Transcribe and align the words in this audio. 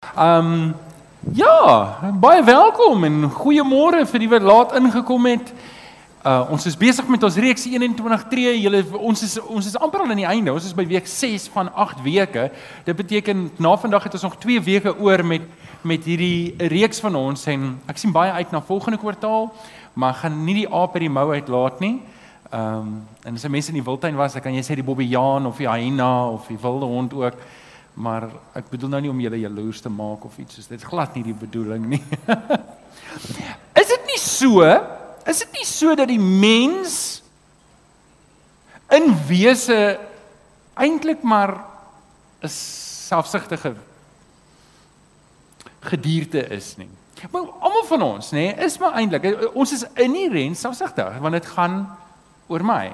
Ehm 0.00 0.46
um, 0.46 0.74
ja, 1.32 1.98
baie 2.20 2.44
welkom 2.44 3.04
en 3.04 3.26
goeiemôre 3.30 4.06
vir 4.08 4.22
die 4.22 4.28
wat 4.32 4.46
laat 4.48 4.72
ingekom 4.78 5.26
het. 5.28 5.52
Uh 6.24 6.48
ons 6.56 6.64
is 6.66 6.78
besig 6.80 7.06
met 7.12 7.22
ons 7.28 7.36
reeks 7.36 7.66
21 7.68 8.24
tree. 8.32 8.54
Julle 8.62 8.80
ons 8.96 9.22
is 9.22 9.36
ons 9.40 9.68
is 9.68 9.76
amper 9.76 10.00
al 10.00 10.14
aan 10.14 10.22
die 10.22 10.26
einde. 10.26 10.54
Ons 10.56 10.70
is 10.70 10.74
by 10.74 10.86
week 10.88 11.06
6 11.06 11.50
van 11.52 11.68
8 11.84 12.00
weke. 12.02 12.48
Dit 12.88 12.96
beteken 12.96 13.50
na 13.60 13.76
vandag 13.76 14.08
het 14.08 14.16
ons 14.16 14.24
nog 14.24 14.40
2 14.40 14.64
weke 14.70 14.96
oor 14.96 15.24
met 15.24 15.44
met 15.84 16.04
hierdie 16.04 16.56
reeks 16.72 17.04
van 17.04 17.14
ons 17.16 17.46
en 17.46 17.70
ek 17.86 18.00
sien 18.00 18.12
baie 18.12 18.32
uit 18.32 18.50
na 18.52 18.60
volgende 18.60 18.98
kwartaal, 18.98 19.52
maar 19.92 20.14
gaan 20.14 20.44
nie 20.44 20.62
die 20.62 20.68
aap 20.68 20.96
uit 20.96 21.04
die 21.06 21.12
mou 21.12 21.28
uitlaat 21.32 21.80
nie. 21.80 21.98
Ehm 22.50 22.76
um, 22.80 23.00
en 23.24 23.34
as 23.34 23.44
jy 23.44 23.52
mense 23.52 23.68
in 23.68 23.82
die 23.82 23.88
wildtuin 23.88 24.16
was, 24.16 24.32
dan 24.32 24.48
kan 24.48 24.56
jy 24.56 24.64
sê 24.64 24.80
die 24.80 24.90
bobbejaan 24.90 25.46
of 25.46 25.60
die 25.60 25.68
hyena 25.68 26.28
of 26.32 26.48
die 26.48 26.58
wilde 26.58 26.88
hond 26.88 27.12
ook 27.12 27.36
maar 27.94 28.28
ek 28.56 28.70
bedoel 28.70 28.92
nou 28.94 29.00
nie 29.04 29.10
om 29.10 29.20
julle 29.20 29.40
jaloers 29.40 29.80
te 29.80 29.92
maak 29.92 30.24
of 30.24 30.38
iets 30.38 30.58
soos 30.58 30.70
dit 30.70 30.82
glad 30.82 31.14
nie 31.16 31.24
die 31.26 31.36
bedoeling 31.36 31.86
nie. 31.96 32.02
is 33.80 33.90
dit 33.90 34.06
nie 34.12 34.20
so? 34.22 34.64
Is 35.28 35.42
dit 35.44 35.58
nie 35.58 35.66
so 35.68 35.94
dat 35.98 36.08
die 36.10 36.20
mens 36.20 37.22
in 38.90 39.12
wese 39.28 39.98
eintlik 40.74 41.22
maar 41.22 41.64
'n 42.40 42.48
selfsugtige 42.48 43.74
gedierte 45.80 46.46
is 46.48 46.76
nie? 46.76 46.88
Maar 47.30 47.50
almal 47.60 47.84
van 47.84 48.02
ons, 48.02 48.30
nê, 48.32 48.48
is 48.64 48.78
maar 48.78 48.96
eintlik 48.96 49.50
ons 49.52 49.72
is 49.72 49.84
inherënt 49.94 50.56
selfsugtig 50.56 51.18
want 51.20 51.36
dit 51.36 51.46
gaan 51.46 51.82
oor 52.48 52.64
my. 52.64 52.92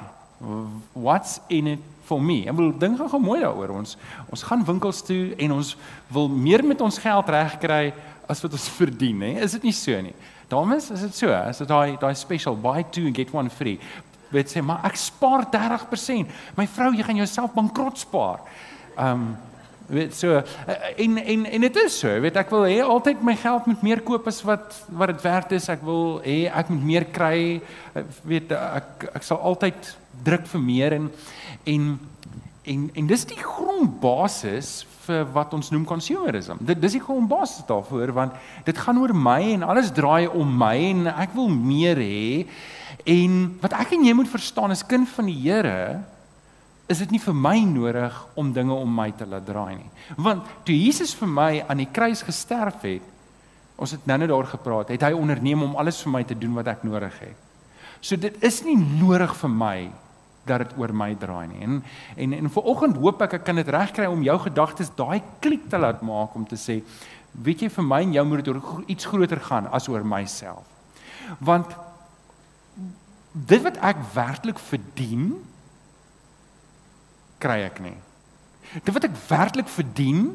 What's 0.92 1.40
in 1.48 1.66
it 1.66 1.80
for 2.06 2.22
me. 2.22 2.44
En 2.46 2.56
wil 2.56 2.72
dink 2.78 3.00
gou 3.02 3.20
mooi 3.22 3.40
daaroor. 3.42 3.74
Ons 3.82 3.96
ons 4.30 4.46
gaan 4.46 4.64
winkels 4.64 5.02
toe 5.06 5.34
en 5.42 5.58
ons 5.58 5.74
wil 6.14 6.28
meer 6.30 6.64
met 6.64 6.80
ons 6.80 6.98
geld 7.02 7.30
regkry 7.34 7.92
as 8.30 8.42
wat 8.42 8.56
ons 8.58 8.68
verdien, 8.80 9.22
hè? 9.26 9.32
Is 9.46 9.58
dit 9.58 9.68
nie 9.68 9.74
so 9.76 10.00
nie? 10.02 10.14
Dames, 10.50 10.90
is 10.94 11.02
dit 11.08 11.22
so? 11.24 11.32
Is 11.50 11.62
dit 11.62 11.70
daai 11.70 11.96
daai 11.98 12.14
special 12.14 12.54
buy 12.56 12.84
two 12.94 13.08
and 13.10 13.16
get 13.16 13.34
one 13.34 13.50
free? 13.50 13.80
Weet 14.30 14.50
sê, 14.50 14.62
maar 14.62 14.84
ek 14.86 14.98
spaar 14.98 15.46
30%. 15.50 16.30
My 16.58 16.66
vrou, 16.70 16.92
jy 16.94 17.06
gaan 17.06 17.18
jouself 17.22 17.54
bankrot 17.54 17.98
spaar. 18.06 18.46
Um 18.98 19.34
weet 19.88 20.14
so 20.14 20.42
en 20.96 21.18
en 21.18 21.46
en 21.46 21.60
dit 21.60 21.76
is 21.84 21.98
so 22.00 22.20
weet 22.20 22.36
ek 22.36 22.50
wil 22.50 22.66
hê 22.66 22.80
altyd 22.82 23.22
my 23.22 23.36
geld 23.38 23.66
moet 23.70 23.82
meer 23.86 24.02
koop 24.06 24.26
as 24.26 24.42
wat 24.46 24.80
wat 24.88 25.14
dit 25.14 25.22
werd 25.22 25.52
is 25.52 25.68
ek 25.72 25.84
wil 25.86 26.20
hê 26.24 26.46
ek 26.50 26.72
moet 26.74 26.84
meer 26.92 27.08
kry 27.14 27.60
weet 28.26 28.52
ek 28.52 29.10
ek 29.14 29.26
sal 29.26 29.38
altyd 29.38 29.96
druk 30.26 30.46
vir 30.50 30.62
meer 30.62 30.96
en 31.00 31.10
En 31.66 31.98
en 32.66 32.90
en 32.94 33.06
dis 33.06 33.24
die 33.30 33.38
grondbasis 33.38 34.86
vir 35.06 35.26
wat 35.34 35.52
ons 35.54 35.68
noem 35.70 35.84
consumerism. 35.86 36.58
Dit 36.66 36.80
dis 36.82 36.96
die 36.96 37.02
grondbasis 37.02 37.66
daarvoor 37.66 38.10
want 38.14 38.38
dit 38.66 38.78
gaan 38.78 38.98
oor 38.98 39.14
my 39.14 39.38
en 39.52 39.62
alles 39.62 39.92
draai 39.94 40.26
om 40.26 40.50
my 40.58 40.74
en 40.88 41.06
ek 41.12 41.34
wil 41.38 41.46
meer 41.50 41.98
hê. 42.02 42.46
En 43.06 43.36
wat 43.62 43.76
ek 43.78 43.94
en 43.94 44.06
jy 44.06 44.14
moet 44.18 44.30
verstaan 44.30 44.74
as 44.74 44.82
kind 44.86 45.06
van 45.14 45.30
die 45.30 45.38
Here 45.44 46.02
is 46.86 47.02
dit 47.02 47.16
nie 47.16 47.22
vir 47.22 47.34
my 47.34 47.58
nodig 47.66 48.16
om 48.38 48.52
dinge 48.54 48.74
om 48.74 48.92
my 48.94 49.10
te 49.18 49.26
laat 49.26 49.46
draai 49.46 49.74
nie. 49.74 49.90
Want 50.22 50.46
toe 50.66 50.76
Jesus 50.76 51.14
vir 51.18 51.30
my 51.30 51.50
aan 51.66 51.82
die 51.82 51.90
kruis 51.90 52.22
gesterf 52.22 52.84
het, 52.86 53.12
ons 53.76 53.92
het 53.92 54.06
nou 54.08 54.16
net 54.22 54.30
daar 54.30 54.48
gepraat, 54.48 54.92
het 54.94 55.04
hy 55.04 55.12
onderneem 55.16 55.64
om 55.66 55.76
alles 55.76 55.98
vir 56.04 56.14
my 56.14 56.22
te 56.24 56.36
doen 56.38 56.54
wat 56.56 56.70
ek 56.72 56.84
nodig 56.86 57.16
het. 57.20 57.42
So 58.00 58.16
dit 58.20 58.36
is 58.44 58.62
nie 58.64 58.76
nodig 58.78 59.34
vir 59.40 59.52
my 59.52 59.78
dat 60.46 60.62
dit 60.62 60.76
oor 60.78 60.92
my 60.94 61.10
draai 61.18 61.48
nie. 61.50 61.62
En 61.66 61.82
en 62.16 62.36
en 62.38 62.52
vanoggend 62.54 63.00
hoop 63.02 63.24
ek 63.26 63.40
ek 63.40 63.44
kan 63.48 63.58
dit 63.58 63.74
regkry 63.74 64.06
om 64.06 64.22
jou 64.22 64.38
gedagtes 64.46 64.92
daai 64.94 65.20
klik 65.42 65.66
te 65.70 65.80
laat 65.82 66.04
maak 66.06 66.36
om 66.38 66.46
te 66.46 66.58
sê, 66.60 66.78
weet 67.32 67.66
jy 67.66 67.70
vir 67.72 67.84
my 67.84 68.00
en 68.04 68.14
jou 68.14 68.24
moet 68.24 68.44
dit 68.44 68.54
oor 68.54 68.86
iets 68.86 69.10
groter 69.10 69.42
gaan 69.42 69.66
as 69.74 69.88
oor 69.90 70.06
myself. 70.06 70.62
Want 71.42 71.74
dit 73.32 73.62
wat 73.62 73.76
ek 73.84 73.98
werklik 74.14 74.62
verdien 74.62 75.34
kry 77.42 77.62
ek 77.66 77.80
nie. 77.84 77.96
Dit 78.82 78.94
wat 78.94 79.06
ek 79.08 79.18
werklik 79.28 79.68
verdien, 79.70 80.30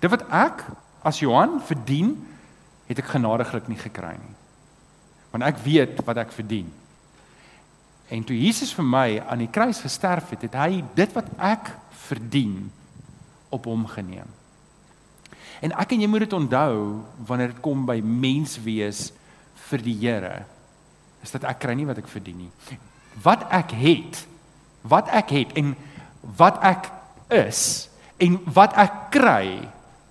dit 0.00 0.12
wat 0.12 0.26
ek 0.28 0.64
as 1.06 1.20
Johan 1.22 1.58
verdien, 1.64 2.14
het 2.90 3.00
ek 3.00 3.12
genadiglik 3.14 3.68
nie 3.70 3.78
gekry 3.80 4.16
nie. 4.18 4.36
Want 5.30 5.46
ek 5.46 5.62
weet 5.62 6.00
wat 6.06 6.18
ek 6.24 6.34
verdien. 6.34 6.68
En 8.10 8.24
toe 8.26 8.34
Jesus 8.34 8.72
vir 8.74 8.86
my 8.86 9.06
aan 9.22 9.44
die 9.44 9.52
kruis 9.52 9.78
gesterf 9.84 10.32
het, 10.34 10.48
het 10.48 10.56
hy 10.58 10.82
dit 10.98 11.12
wat 11.14 11.30
ek 11.38 11.70
verdien 12.08 12.66
op 13.54 13.68
hom 13.70 13.86
geneem. 13.86 14.26
En 15.60 15.74
ek 15.78 15.94
en 15.94 16.02
jy 16.02 16.08
moet 16.10 16.24
dit 16.24 16.34
onthou 16.34 17.04
wanneer 17.28 17.52
dit 17.52 17.62
kom 17.62 17.84
by 17.86 18.00
menswees 18.02 19.10
vir 19.68 19.84
die 19.84 19.94
Here, 20.00 20.40
is 21.22 21.34
dat 21.36 21.46
ek 21.46 21.60
kry 21.62 21.76
nie 21.78 21.86
wat 21.86 22.00
ek 22.00 22.10
verdien 22.10 22.46
nie. 22.46 22.78
Wat 23.22 23.44
ek 23.54 23.76
het, 23.78 24.24
wat 24.82 25.10
ek 25.14 25.34
het 25.36 25.54
en 25.60 25.74
wat 26.20 26.58
ek 26.62 26.90
is 27.28 27.88
en 28.20 28.38
wat 28.54 28.74
ek 28.76 28.92
kry 29.10 29.68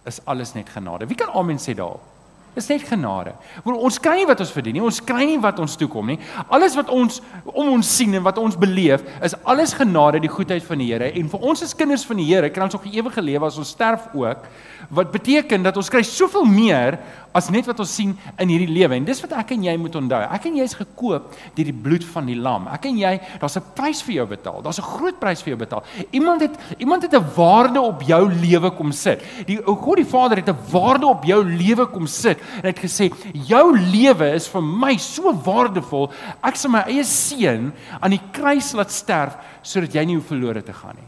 is 0.09 0.21
alles 0.25 0.53
net 0.53 0.69
genade. 0.69 1.07
Wie 1.07 1.17
kan 1.17 1.33
amen 1.35 1.59
sê 1.61 1.75
daarop? 1.77 2.09
Dis 2.57 2.67
net 2.67 2.83
genade. 2.89 3.35
Ons 3.61 3.99
kry 4.01 4.15
nie 4.19 4.27
wat 4.27 4.39
ons 4.41 4.51
verdien 4.51 4.73
nie. 4.75 4.83
Ons 4.83 4.97
kry 5.05 5.21
nie 5.29 5.37
wat 5.41 5.59
ons 5.61 5.77
toekom 5.79 6.09
nie. 6.11 6.17
Alles 6.49 6.73
wat 6.75 6.89
ons 6.91 7.21
om 7.45 7.69
ons 7.75 7.91
sien 7.99 8.17
en 8.17 8.25
wat 8.25 8.39
ons 8.41 8.57
beleef, 8.59 9.03
is 9.23 9.37
alles 9.47 9.75
genade, 9.77 10.19
die 10.23 10.31
goedheid 10.31 10.65
van 10.65 10.81
die 10.81 10.89
Here. 10.89 11.11
En 11.13 11.29
vir 11.29 11.45
ons 11.51 11.61
as 11.63 11.75
kinders 11.77 12.03
van 12.09 12.19
die 12.19 12.25
Here, 12.27 12.49
kan 12.49 12.65
ons 12.65 12.75
ook 12.75 12.87
'n 12.89 12.97
ewige 12.97 13.21
lewe 13.21 13.45
as 13.45 13.57
ons 13.57 13.69
sterf 13.69 14.09
ook. 14.13 14.49
Wat 14.89 15.11
beteken 15.11 15.63
dat 15.63 15.77
ons 15.77 15.89
kry 15.89 16.01
soveel 16.01 16.45
meer 16.45 16.99
as 17.35 17.49
net 17.53 17.67
wat 17.69 17.79
ons 17.83 17.91
sien 17.93 18.15
in 18.41 18.51
hierdie 18.51 18.71
lewe. 18.71 18.97
En 18.97 19.05
dis 19.05 19.21
wat 19.23 19.33
ek 19.37 19.53
en 19.55 19.65
jy 19.67 19.75
moet 19.79 19.95
onthou. 19.99 20.19
Ek 20.35 20.47
en 20.49 20.57
jy 20.59 20.65
is 20.65 20.75
gekoop 20.77 21.35
deur 21.57 21.67
die 21.69 21.75
bloed 21.85 22.05
van 22.13 22.29
die 22.29 22.37
lam. 22.39 22.67
Ek 22.73 22.87
en 22.89 22.97
jy, 22.97 23.13
daar's 23.41 23.57
'n 23.57 23.63
prys 23.75 24.01
vir 24.01 24.15
jou 24.15 24.25
betaal. 24.27 24.61
Daar's 24.61 24.79
'n 24.79 24.89
groot 24.97 25.19
prys 25.19 25.41
vir 25.41 25.55
jou 25.55 25.59
betaal. 25.59 25.83
Iemand 26.11 26.41
het 26.41 26.55
iemand 26.79 27.03
het 27.03 27.13
'n 27.13 27.25
waarde 27.35 27.81
op 27.81 28.01
jou 28.01 28.29
lewe 28.29 28.71
kom 28.71 28.91
sit. 28.91 29.21
Die 29.45 29.59
o 29.65 29.75
God 29.75 29.97
die 29.97 30.05
Vader 30.05 30.37
het 30.37 30.49
'n 30.49 30.71
waarde 30.71 31.05
op 31.05 31.23
jou 31.23 31.43
lewe 31.43 31.85
kom 31.85 32.07
sit 32.07 32.39
en 32.61 32.65
het 32.65 32.79
gesê, 32.79 33.11
"Jou 33.33 33.77
lewe 33.77 34.33
is 34.33 34.47
vir 34.47 34.61
my 34.61 34.97
so 34.97 35.33
waardevol. 35.33 36.11
Ek 36.43 36.55
sal 36.55 36.71
my 36.71 36.83
eie 36.87 37.03
seun 37.03 37.73
aan 38.01 38.11
die 38.11 38.21
kruis 38.31 38.73
laat 38.73 38.91
sterf 38.91 39.35
sodat 39.61 39.93
jy 39.93 40.05
nie 40.05 40.15
hoef 40.15 40.27
verlore 40.27 40.63
te 40.63 40.73
gaan 40.73 40.95
nie." 40.95 41.07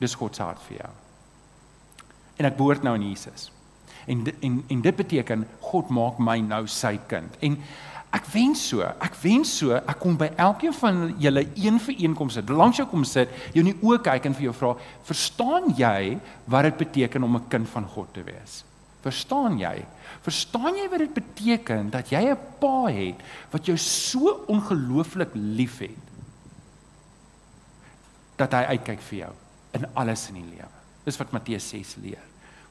Dis 0.00 0.14
God 0.14 0.36
se 0.36 0.42
hart 0.42 0.60
vir 0.68 0.78
jou. 0.78 1.07
En 2.38 2.48
ek 2.48 2.56
behoort 2.58 2.86
nou 2.86 2.94
aan 2.96 3.06
Jesus. 3.08 3.50
En 4.06 4.24
en 4.40 4.62
en 4.68 4.80
dit 4.80 4.96
beteken 4.96 5.44
God 5.70 5.90
maak 5.92 6.18
my 6.22 6.38
nou 6.40 6.64
sy 6.70 6.94
kind. 7.10 7.34
En 7.44 7.58
ek 8.16 8.30
wens 8.32 8.62
so, 8.70 8.86
ek 8.86 9.18
wens 9.20 9.50
so, 9.60 9.74
ek 9.76 9.98
kom 10.00 10.16
by 10.16 10.30
elkeen 10.40 10.72
van 10.78 11.02
julle 11.20 11.44
een 11.58 11.76
vir 11.84 11.98
een 11.98 12.14
kom 12.16 12.30
sit, 12.32 12.48
langs 12.48 12.80
jou 12.80 12.86
kom 12.88 13.04
sit, 13.04 13.28
jou 13.52 13.60
in 13.66 13.74
die 13.74 13.82
oë 13.84 14.00
kyk 14.06 14.30
en 14.30 14.38
vir 14.38 14.48
jou 14.48 14.54
vra, 14.54 14.76
"Verstaan 15.04 15.74
jy 15.76 16.18
wat 16.46 16.62
dit 16.62 16.78
beteken 16.78 17.22
om 17.22 17.36
'n 17.36 17.48
kind 17.48 17.68
van 17.68 17.84
God 17.84 18.14
te 18.14 18.22
wees?" 18.22 18.64
Verstaan 19.04 19.60
jy? 19.60 19.84
Verstaan 20.26 20.74
jy 20.74 20.88
wat 20.90 21.02
dit 21.04 21.14
beteken 21.14 21.90
dat 21.90 22.10
jy 22.10 22.22
'n 22.32 22.38
pa 22.58 22.90
het 22.90 23.18
wat 23.50 23.66
jou 23.66 23.76
so 23.76 24.44
ongelooflik 24.48 25.30
liefhet? 25.34 26.06
Dat 28.36 28.52
hy 28.52 28.64
uitkyk 28.74 29.00
vir 29.00 29.18
jou 29.18 29.32
in 29.72 29.86
alles 29.94 30.28
in 30.28 30.34
die 30.34 30.50
lewe. 30.56 30.74
Dis 31.04 31.16
wat 31.16 31.32
Matteus 31.32 31.68
6 31.68 31.96
leer. 32.02 32.27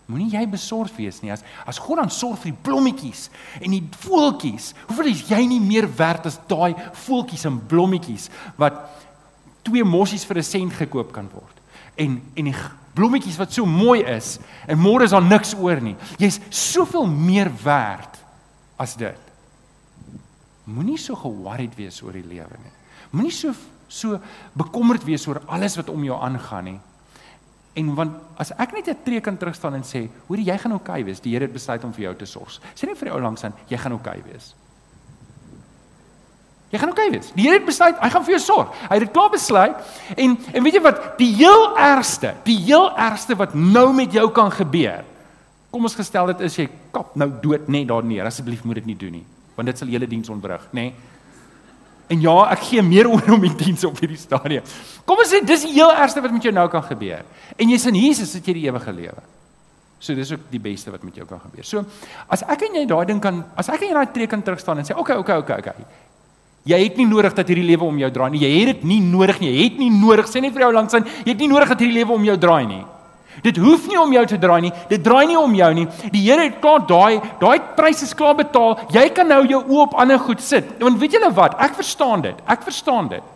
Moenie 0.07 0.29
jy 0.31 0.45
besorg 0.47 0.93
wees 0.95 1.19
nie 1.19 1.33
as 1.33 1.43
as 1.67 1.79
God 1.83 1.99
dan 1.99 2.11
sorg 2.13 2.39
vir 2.39 2.53
die 2.53 2.63
blommetjies 2.63 3.25
en 3.59 3.73
die 3.75 3.83
voeltjies. 4.05 4.71
Hoeveel 4.87 5.11
is 5.11 5.25
jy 5.27 5.41
nie 5.49 5.59
meer 5.59 5.87
werd 5.99 6.29
as 6.29 6.39
daai 6.47 6.77
voeltjies 7.05 7.43
en 7.49 7.59
blommetjies 7.59 8.29
wat 8.59 8.85
twee 9.67 9.83
mossies 9.83 10.23
vir 10.23 10.39
'n 10.39 10.43
sent 10.43 10.73
gekoop 10.73 11.11
kan 11.11 11.27
word. 11.33 11.55
En 11.97 12.21
en 12.35 12.45
die 12.45 12.55
blommetjies 12.95 13.37
wat 13.37 13.51
so 13.51 13.65
mooi 13.65 14.01
is 14.03 14.39
en 14.67 14.79
môre 14.79 15.03
is 15.03 15.11
daar 15.11 15.23
niks 15.23 15.53
oor 15.53 15.81
nie. 15.81 15.95
Jy's 16.17 16.39
soveel 16.49 17.05
meer 17.05 17.51
werd 17.63 18.17
as 18.79 18.95
dit. 18.95 19.19
Moenie 20.63 20.97
so 20.97 21.15
ge-worried 21.15 21.75
wees 21.75 22.01
oor 22.01 22.13
die 22.13 22.27
lewe 22.27 22.57
nie. 22.63 22.73
Moenie 23.11 23.31
so 23.31 23.53
so 23.89 24.19
bekommerd 24.53 25.03
wees 25.03 25.27
oor 25.27 25.41
alles 25.47 25.75
wat 25.75 25.89
om 25.89 26.03
jou 26.03 26.15
aangaan 26.15 26.63
nie. 26.63 26.79
En 27.77 27.89
want 27.97 28.13
as 28.41 28.51
ek 28.57 28.73
net 28.73 28.87
'n 28.89 29.03
tree 29.05 29.21
kan 29.21 29.37
terugstaan 29.37 29.75
en 29.75 29.83
sê, 29.83 30.09
hoor 30.27 30.37
jy 30.37 30.57
gaan 30.57 30.71
oukei 30.71 31.01
okay 31.01 31.03
wees. 31.03 31.19
Die 31.19 31.33
Here 31.33 31.45
het 31.45 31.53
besluit 31.53 31.83
om 31.83 31.93
vir 31.93 32.03
jou 32.03 32.15
te 32.15 32.25
sorg. 32.25 32.59
Sê 32.75 32.87
net 32.87 32.97
vir 32.97 33.09
die 33.09 33.13
ou 33.13 33.21
langs 33.21 33.43
aan, 33.43 33.53
jy 33.69 33.77
gaan 33.77 33.91
oukei 33.91 34.17
okay 34.17 34.31
wees. 34.31 34.55
Jy 36.71 36.79
gaan 36.79 36.89
oukei 36.89 37.07
okay 37.07 37.19
wees. 37.19 37.31
Die 37.35 37.43
Here 37.43 37.59
het 37.59 37.65
besluit, 37.65 37.95
hy 37.99 38.09
gaan 38.09 38.23
vir 38.23 38.31
jou 38.31 38.39
sorg. 38.39 38.73
Hy 38.89 38.95
het 38.95 39.05
dit 39.05 39.11
klaar 39.11 39.29
besluit 39.29 39.75
en 40.17 40.37
en 40.53 40.63
weet 40.63 40.73
jy 40.73 40.81
wat, 40.81 41.17
die 41.17 41.33
heel 41.35 41.77
ergste, 41.77 42.33
die 42.43 42.57
heel 42.57 42.97
ergste 42.97 43.35
wat 43.35 43.53
nou 43.53 43.93
met 43.93 44.11
jou 44.11 44.31
kan 44.31 44.51
gebeur. 44.51 45.05
Kom 45.69 45.83
ons 45.83 45.95
gestel 45.95 46.25
dit 46.27 46.41
is 46.41 46.55
jy 46.55 46.69
kap 46.91 47.15
nou 47.15 47.29
dood 47.41 47.67
net 47.67 47.87
daar 47.87 48.03
neer. 48.03 48.25
Asseblief 48.25 48.63
moet 48.63 48.75
dit 48.75 48.85
nie 48.85 48.97
doen 48.97 49.11
nie, 49.11 49.25
want 49.55 49.67
dit 49.67 49.77
sal 49.77 49.87
hele 49.87 50.07
diens 50.07 50.29
ontwrig, 50.29 50.65
nê? 50.71 50.81
Nee. 50.81 50.93
En 52.07 52.21
ja, 52.23 52.35
ek 52.53 52.67
gee 52.69 52.83
meer 52.85 53.09
oor 53.11 53.33
om 53.35 53.43
die 53.43 53.55
diens 53.59 53.83
op 53.87 53.99
hierdie 53.99 54.19
stadium. 54.19 54.67
Kom 55.07 55.19
ons 55.23 55.31
sê 55.31 55.41
dis 55.45 55.65
die 55.67 55.75
heel 55.77 55.91
ergste 55.91 56.23
wat 56.23 56.35
met 56.35 56.47
jou 56.47 56.53
nou 56.55 56.67
kan 56.71 56.85
gebeur. 56.87 57.25
En 57.57 57.73
jy's 57.73 57.87
in 57.91 57.99
Jesus 57.99 58.35
het 58.37 58.47
jy 58.47 58.59
die 58.61 58.67
ewige 58.69 58.93
lewe. 58.95 59.25
So 59.99 60.13
dis 60.13 60.31
ook 60.31 60.43
die 60.51 60.61
beste 60.61 60.93
wat 60.93 61.03
met 61.03 61.15
jou 61.17 61.25
kan 61.27 61.41
gebeur. 61.41 61.65
So 61.65 61.83
as 62.29 62.43
ek 62.45 62.67
en 62.67 62.81
jy 62.81 62.85
daai 62.89 63.05
ding 63.09 63.21
kan 63.23 63.41
as 63.57 63.71
ek 63.73 63.81
en 63.81 63.91
jy 63.91 63.97
daai 63.97 64.13
tree 64.13 64.29
kan 64.29 64.43
terugstaan 64.45 64.83
en 64.83 64.87
sê 64.87 64.95
okay, 64.95 65.17
okay, 65.17 65.39
okay, 65.41 65.57
okay. 65.63 65.87
Jy 66.67 66.77
het 66.83 66.97
nie 66.99 67.07
nodig 67.07 67.33
dat 67.33 67.47
hierdie 67.47 67.65
lewe 67.65 67.87
om 67.87 67.99
jou 68.01 68.09
draai 68.11 68.29
nie. 68.33 68.43
Jy 68.43 68.51
het 68.53 68.69
dit 68.73 68.85
nie 68.91 68.99
nodig 69.01 69.39
nie. 69.39 69.53
Jy 69.55 69.67
het 69.69 69.77
nie 69.79 69.89
nodig 69.93 70.27
sê 70.27 70.43
net 70.43 70.53
vir 70.55 70.67
jou 70.67 70.73
langs 70.75 70.97
in, 70.99 71.07
jy 71.23 71.31
het 71.31 71.41
nie 71.43 71.49
nodig 71.49 71.71
dat 71.71 71.83
hierdie 71.83 71.99
lewe 72.01 72.15
om 72.17 72.25
jou 72.27 72.35
draai 72.43 72.65
nie. 72.67 72.83
Dit 73.43 73.57
hoef 73.57 73.87
nie 73.87 73.99
om 74.01 74.13
jou 74.13 74.25
te 74.25 74.37
draai 74.37 74.61
nie. 74.61 74.73
Dit 74.89 75.03
draai 75.03 75.27
nie 75.27 75.39
om 75.39 75.53
jou 75.55 75.71
nie. 75.73 75.87
Die 76.11 76.23
Here 76.25 76.47
het 76.47 76.59
klaar 76.59 76.85
daai 76.87 77.21
daai 77.39 77.59
pryse 77.77 78.03
is 78.03 78.15
klaar 78.17 78.35
betaal. 78.35 78.77
Jy 78.93 79.09
kan 79.15 79.27
nou 79.27 79.43
jou 79.47 79.63
oë 79.63 79.81
op 79.87 79.97
ander 80.01 80.19
goed 80.19 80.41
sit. 80.41 80.77
Want 80.81 80.99
weet 80.99 81.17
julle 81.17 81.31
wat? 81.33 81.57
Ek 81.61 81.75
verstaan 81.77 82.21
dit. 82.25 82.45
Ek 82.45 82.63
verstaan 82.65 83.07
dit. 83.07 83.33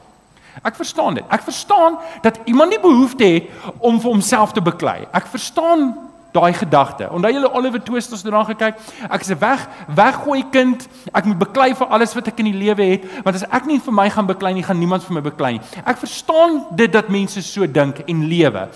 Ek 0.64 0.76
verstaan 0.76 1.18
dit. 1.18 1.26
Ek 1.32 1.44
verstaan 1.46 1.98
dat 2.22 2.40
iemand 2.46 2.74
nie 2.74 2.82
behoefte 2.82 3.24
het 3.24 3.50
om 3.80 4.00
vir 4.02 4.12
homself 4.12 4.52
te 4.54 4.62
beklei. 4.62 5.06
Ek 5.16 5.30
verstaan 5.32 5.94
daai 6.32 6.54
gedagte. 6.56 7.10
Onthou 7.12 7.32
julle 7.34 7.52
Oliver 7.54 7.82
Twist 7.84 8.12
ons 8.12 8.22
het 8.24 8.32
daarna 8.32 8.46
gekyk. 8.48 8.76
Ek 9.10 9.22
is 9.22 9.32
'n 9.32 9.40
weg 9.40 9.68
weggooi 9.88 10.44
kind. 10.52 10.88
Ek 11.14 11.26
moet 11.26 11.38
beklei 11.38 11.76
vir 11.76 11.88
alles 11.88 12.14
wat 12.14 12.28
ek 12.28 12.40
in 12.40 12.46
die 12.46 12.60
lewe 12.66 12.84
het, 12.84 13.04
want 13.24 13.36
as 13.36 13.44
ek 13.44 13.66
nie 13.66 13.80
vir 13.80 13.94
my 13.94 14.10
gaan 14.10 14.26
beklei 14.26 14.54
nie, 14.54 14.64
gaan 14.64 14.80
niemand 14.80 15.04
vir 15.04 15.14
my 15.14 15.22
beklei 15.22 15.52
nie. 15.52 15.62
Ek 15.86 15.98
verstaan 15.98 16.66
dit 16.76 16.92
dat 16.92 17.10
mense 17.10 17.42
so 17.42 17.68
dink 17.68 18.00
en 18.08 18.28
lewe 18.28 18.70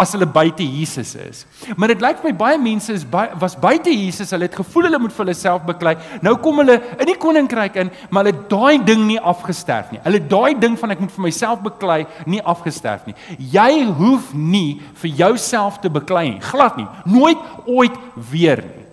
as 0.00 0.14
hulle 0.16 0.26
buite 0.26 0.64
Jesus 0.64 1.12
is. 1.20 1.42
Maar 1.76 1.92
dit 1.92 2.02
lyk 2.04 2.22
my 2.24 2.32
baie 2.36 2.58
mense 2.60 2.92
is 2.94 3.04
baie 3.04 3.34
was 3.40 3.56
buite 3.60 3.92
Jesus, 3.92 4.32
hulle 4.34 4.48
het 4.48 4.56
gevoel 4.56 4.88
hulle 4.88 5.00
moet 5.02 5.14
vir 5.14 5.24
hulle 5.24 5.36
self 5.36 5.64
beklei. 5.68 5.94
Nou 6.24 6.36
kom 6.42 6.62
hulle 6.62 6.78
in 6.96 7.10
die 7.10 7.18
koninkryk 7.20 7.76
in, 7.82 7.92
maar 8.08 8.24
hulle 8.24 8.46
daai 8.50 8.84
ding 8.86 9.04
nie 9.08 9.18
afgesterf 9.20 9.92
nie. 9.92 10.00
Hulle 10.06 10.22
daai 10.32 10.54
ding 10.60 10.78
van 10.80 10.96
ek 10.96 11.02
moet 11.04 11.14
vir 11.16 11.26
myself 11.26 11.64
beklei 11.64 12.00
nie 12.30 12.42
afgesterf 12.54 13.08
nie. 13.08 13.16
Jy 13.52 13.70
hoef 14.00 14.32
nie 14.34 14.80
vir 15.02 15.16
jouself 15.24 15.80
te 15.84 15.92
beklei 15.92 16.30
nie. 16.34 16.44
Glad 16.50 16.80
nie. 16.80 16.88
Nooit 17.04 17.50
ooit 17.66 17.98
weer 18.30 18.64
nie. 18.64 18.86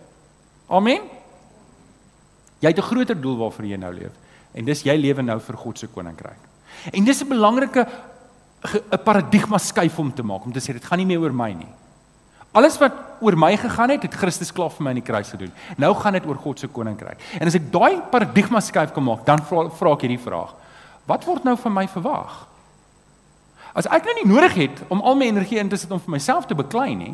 Amen. 0.67 1.07
Jy 2.59 2.67
het 2.73 2.79
'n 2.79 2.89
groter 2.89 3.15
doel 3.15 3.37
waarvoor 3.37 3.65
jy 3.65 3.77
nou 3.77 3.93
leef. 3.93 4.11
En 4.53 4.65
dis 4.65 4.83
jy 4.83 4.95
lewe 4.97 5.21
nou 5.21 5.39
vir 5.39 5.57
God 5.57 5.79
se 5.79 5.87
koninkryk. 5.87 6.41
En 6.93 7.03
dis 7.03 7.21
'n 7.21 7.27
belangrike 7.29 7.87
'n 8.63 9.03
paradigma 9.03 9.57
skuif 9.57 9.99
om 9.99 10.13
te 10.13 10.23
maak 10.23 10.45
om 10.45 10.51
te 10.51 10.59
sê 10.59 10.73
dit 10.73 10.85
gaan 10.85 10.97
nie 10.97 11.05
meer 11.05 11.19
oor 11.19 11.33
my 11.33 11.51
nie. 11.53 11.69
Alles 12.51 12.77
wat 12.77 12.93
oor 13.21 13.35
my 13.37 13.57
gegaan 13.57 13.89
het, 13.89 14.01
het 14.01 14.13
Christus 14.13 14.51
klaar 14.51 14.71
vir 14.71 14.83
my 14.83 14.89
in 14.89 15.01
die 15.01 15.11
kruis 15.11 15.29
gedoen. 15.29 15.51
Nou 15.77 15.93
gaan 15.93 16.13
dit 16.13 16.25
oor 16.25 16.35
God 16.35 16.59
se 16.59 16.67
koninkryk. 16.67 17.19
En 17.39 17.47
as 17.47 17.55
ek 17.55 17.71
daai 17.71 18.01
paradigma 18.11 18.59
skuif 18.59 18.93
kan 18.93 19.03
maak, 19.03 19.25
dan 19.25 19.43
vra, 19.45 19.69
vra 19.69 19.93
ek 19.93 20.01
hierdie 20.01 20.21
vraag. 20.21 20.55
Wat 21.05 21.25
word 21.25 21.43
nou 21.43 21.55
van 21.57 21.73
my 21.73 21.87
verwag? 21.87 22.47
As 23.77 23.85
ek 23.85 24.05
nou 24.05 24.15
nie 24.17 24.33
nodig 24.33 24.53
het 24.53 24.83
om 24.89 25.01
al 25.01 25.15
my 25.15 25.27
energie 25.29 25.59
in 25.61 25.69
te 25.69 25.77
sit 25.77 25.91
om 25.91 26.01
vir 26.01 26.15
myself 26.17 26.47
te 26.47 26.55
beklei 26.57 26.95
nie, 26.95 27.13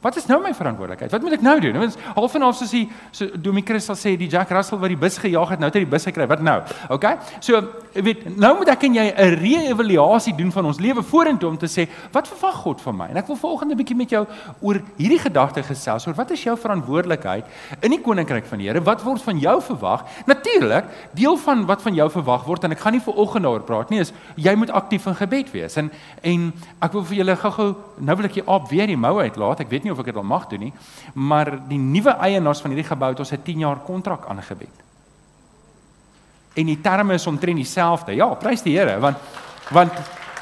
Wat 0.00 0.16
is 0.16 0.24
nou 0.30 0.38
my 0.40 0.54
verantwoordelikheid? 0.56 1.12
Wat 1.12 1.20
moet 1.20 1.34
ek 1.36 1.42
nou 1.44 1.58
doen? 1.60 1.76
Want 1.82 1.96
half 2.16 2.34
en 2.38 2.44
half 2.46 2.56
soos 2.56 2.70
die 2.72 2.86
so 3.12 3.28
Domie 3.36 3.64
Chris 3.66 3.84
sal 3.84 3.98
sê 4.00 4.14
die 4.16 4.30
Jack 4.32 4.48
Russell 4.56 4.80
wat 4.80 4.88
die 4.88 4.96
bus 4.96 5.18
gejaag 5.20 5.52
het, 5.52 5.60
nou 5.60 5.68
het 5.68 5.76
hy 5.76 5.82
die 5.84 5.90
bus 5.92 6.06
gekry. 6.08 6.24
Wat 6.30 6.40
nou? 6.40 6.56
OK? 6.96 7.04
So, 7.44 7.60
jy 7.92 8.04
weet, 8.06 8.22
nou 8.40 8.54
moet 8.56 8.70
ek 8.72 8.86
en 8.88 8.96
jy 8.96 9.04
'n 9.12 9.36
re-evaluasie 9.42 10.32
doen 10.38 10.52
van 10.52 10.70
ons 10.70 10.80
lewe 10.80 11.02
vorentoe 11.02 11.50
om 11.50 11.58
te 11.58 11.68
sê, 11.68 11.86
wat 12.12 12.28
verwag 12.28 12.54
God 12.64 12.80
van 12.80 12.96
my? 12.96 13.08
En 13.10 13.16
ek 13.16 13.26
wil 13.26 13.36
volgende 13.36 13.76
bietjie 13.76 13.96
met 13.96 14.10
jou 14.10 14.26
oor 14.60 14.80
hierdie 14.96 15.18
gedagte 15.18 15.62
gesels. 15.62 16.06
Oor 16.06 16.14
wat 16.14 16.30
is 16.30 16.44
jou 16.44 16.56
verantwoordelikheid 16.56 17.44
in 17.82 17.90
die 17.90 18.00
koninkryk 18.00 18.46
van 18.46 18.58
die 18.58 18.68
Here? 18.68 18.80
Wat 18.80 19.02
word 19.02 19.20
van 19.22 19.38
jou 19.38 19.60
verwag? 19.60 20.06
Natuurlik, 20.26 20.84
deel 21.12 21.36
van 21.36 21.66
wat 21.66 21.82
van 21.82 21.94
jou 21.94 22.08
verwag 22.10 22.44
word 22.44 22.64
en 22.64 22.72
ek 22.72 22.80
gaan 22.80 22.92
nie 22.92 23.04
vir 23.04 23.14
oggend 23.14 23.44
daaroor 23.44 23.66
praat 23.66 23.90
nie, 23.90 24.00
is 24.00 24.12
jy 24.36 24.54
moet 24.54 24.70
aktief 24.70 25.06
in 25.06 25.14
gebed 25.14 25.52
wees. 25.52 25.76
En 25.76 25.90
en 26.22 26.52
ek 26.80 26.92
wil 26.92 27.04
vir 27.04 27.16
julle 27.16 27.36
gou-gou 27.36 27.74
nou 27.98 28.16
wil 28.16 28.24
ek 28.24 28.36
jy 28.40 28.44
op 28.46 28.70
weer 28.70 28.86
die 28.86 28.96
moue 28.96 29.22
uitlaat. 29.28 29.60
Ek 29.60 29.68
weet 29.68 29.84
nie 29.84 29.89
nie 29.90 29.96
of 29.98 30.04
ek 30.04 30.12
dit 30.12 30.20
al 30.20 30.26
mag 30.26 30.46
doen 30.50 30.68
nie, 30.68 30.72
maar 31.14 31.52
die 31.68 31.78
nuwe 31.80 32.14
eienaars 32.22 32.62
van 32.62 32.72
hierdie 32.72 32.88
gebou 32.88 33.10
het 33.10 33.20
ons 33.20 33.32
'n 33.32 33.42
10 33.42 33.58
jaar 33.66 33.82
kontrak 33.84 34.26
aangebied. 34.28 34.76
En 36.54 36.66
die 36.66 36.80
terme 36.80 37.14
is 37.14 37.26
omtrent 37.26 37.56
dieselfde. 37.56 38.14
Ja, 38.14 38.34
prys 38.34 38.62
die 38.62 38.78
Here, 38.78 38.98
want 39.00 39.16
want 39.70 39.92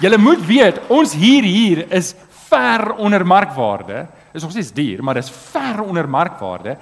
julle 0.01 0.19
moet 0.19 0.47
weet, 0.47 0.81
ons 0.89 1.13
hier 1.13 1.43
hier 1.43 1.93
is 1.93 2.15
ver 2.49 2.95
onder 2.95 3.27
markwaarde. 3.27 4.07
Is 4.33 4.43
nog 4.43 4.51
steeds 4.51 4.73
duur, 4.73 5.03
maar 5.05 5.15
dis 5.15 5.31
ver 5.31 5.83
onder 5.83 6.09
markwaarde 6.09 6.77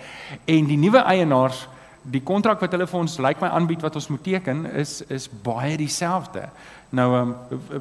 en 0.45 0.67
die 0.67 0.77
nuwe 0.77 0.99
eienaars 0.99 1.67
Die 2.13 2.23
kontrak 2.23 2.61
wat 2.61 2.73
hulle 2.73 2.87
vir 2.87 3.01
ons 3.01 3.19
lyk 3.19 3.25
like 3.25 3.43
my 3.43 3.49
aanbied 3.51 3.83
wat 3.83 3.97
ons 3.99 4.09
moet 4.09 4.23
teken 4.23 4.67
is 4.79 5.03
is 5.11 5.29
baie 5.29 5.77
dieselfde. 5.77 6.45
Nou 6.95 7.09
um, 7.15 7.33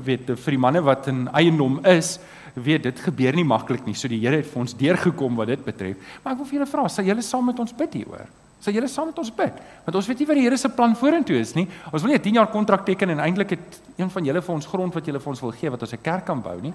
weet 0.05 0.31
vir 0.33 0.55
die 0.55 0.61
manne 0.61 0.81
wat 0.81 1.07
in 1.11 1.27
eiendom 1.33 1.77
is, 1.85 2.17
weet 2.55 2.87
dit 2.87 3.03
gebeur 3.05 3.35
nie 3.35 3.45
maklik 3.45 3.85
nie. 3.85 3.93
So 3.93 4.07
die 4.07 4.19
Here 4.23 4.39
het 4.41 4.49
vir 4.49 4.63
ons 4.63 4.73
deurgekom 4.77 5.37
wat 5.37 5.51
dit 5.51 5.65
betref. 5.65 6.17
Maar 6.23 6.33
ek 6.33 6.41
wil 6.41 6.49
vir 6.49 6.59
julle 6.59 6.71
vra, 6.71 6.87
sal 6.89 7.05
julle 7.05 7.25
saam 7.25 7.45
met 7.51 7.59
ons 7.61 7.75
bid 7.75 7.99
hieroor? 8.01 8.27
Sal 8.65 8.73
julle 8.73 8.89
saam 8.89 9.11
met 9.11 9.19
ons 9.21 9.29
bid? 9.35 9.57
Want 9.85 9.97
ons 9.99 10.07
weet 10.09 10.23
nie 10.23 10.27
wat 10.29 10.39
die 10.39 10.45
Here 10.47 10.57
se 10.57 10.71
plan 10.73 10.95
vorentoe 10.97 11.37
is 11.37 11.53
nie. 11.53 11.67
Ons 11.91 12.01
wil 12.01 12.11
nie 12.11 12.17
'n 12.17 12.23
10 12.23 12.33
jaar 12.33 12.47
kontrak 12.47 12.85
teken 12.85 13.09
en 13.09 13.19
eintlik 13.19 13.49
het 13.49 13.81
een 13.97 14.09
van 14.09 14.25
julle 14.25 14.41
vir 14.41 14.55
ons 14.55 14.65
grond 14.65 14.93
wat 14.93 15.05
julle 15.05 15.19
vir 15.19 15.29
ons 15.29 15.41
wil 15.41 15.51
gee 15.51 15.69
wat 15.69 15.81
ons 15.81 15.93
'n 15.93 16.01
kerk 16.01 16.25
kan 16.25 16.41
bou 16.41 16.61
nie. 16.61 16.73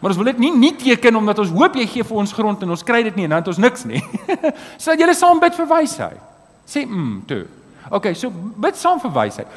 Maar 0.00 0.10
ons 0.10 0.16
wil 0.16 0.26
dit 0.26 0.38
nie 0.38 0.50
nie 0.50 0.76
teken 0.76 1.16
omdat 1.16 1.38
ons 1.38 1.50
hoop 1.50 1.74
jy 1.74 1.86
gee 1.86 2.04
vir 2.04 2.16
ons 2.16 2.32
grond 2.32 2.62
en 2.62 2.70
ons 2.70 2.82
kry 2.82 3.02
dit 3.02 3.16
nie 3.16 3.24
en 3.24 3.30
dan 3.30 3.38
het 3.38 3.48
ons 3.48 3.58
niks 3.58 3.84
nie. 3.84 4.02
sal 4.78 4.94
julle 4.96 5.14
saam 5.14 5.40
bid 5.40 5.54
vir 5.54 5.66
wysheid? 5.66 6.37
Sê 6.68 6.84
mm, 6.84 7.24
toe. 7.26 7.46
Okay, 7.90 8.14
so 8.14 8.30
bid 8.60 8.76
saam 8.76 9.00
vir 9.00 9.12
wysheid. 9.14 9.48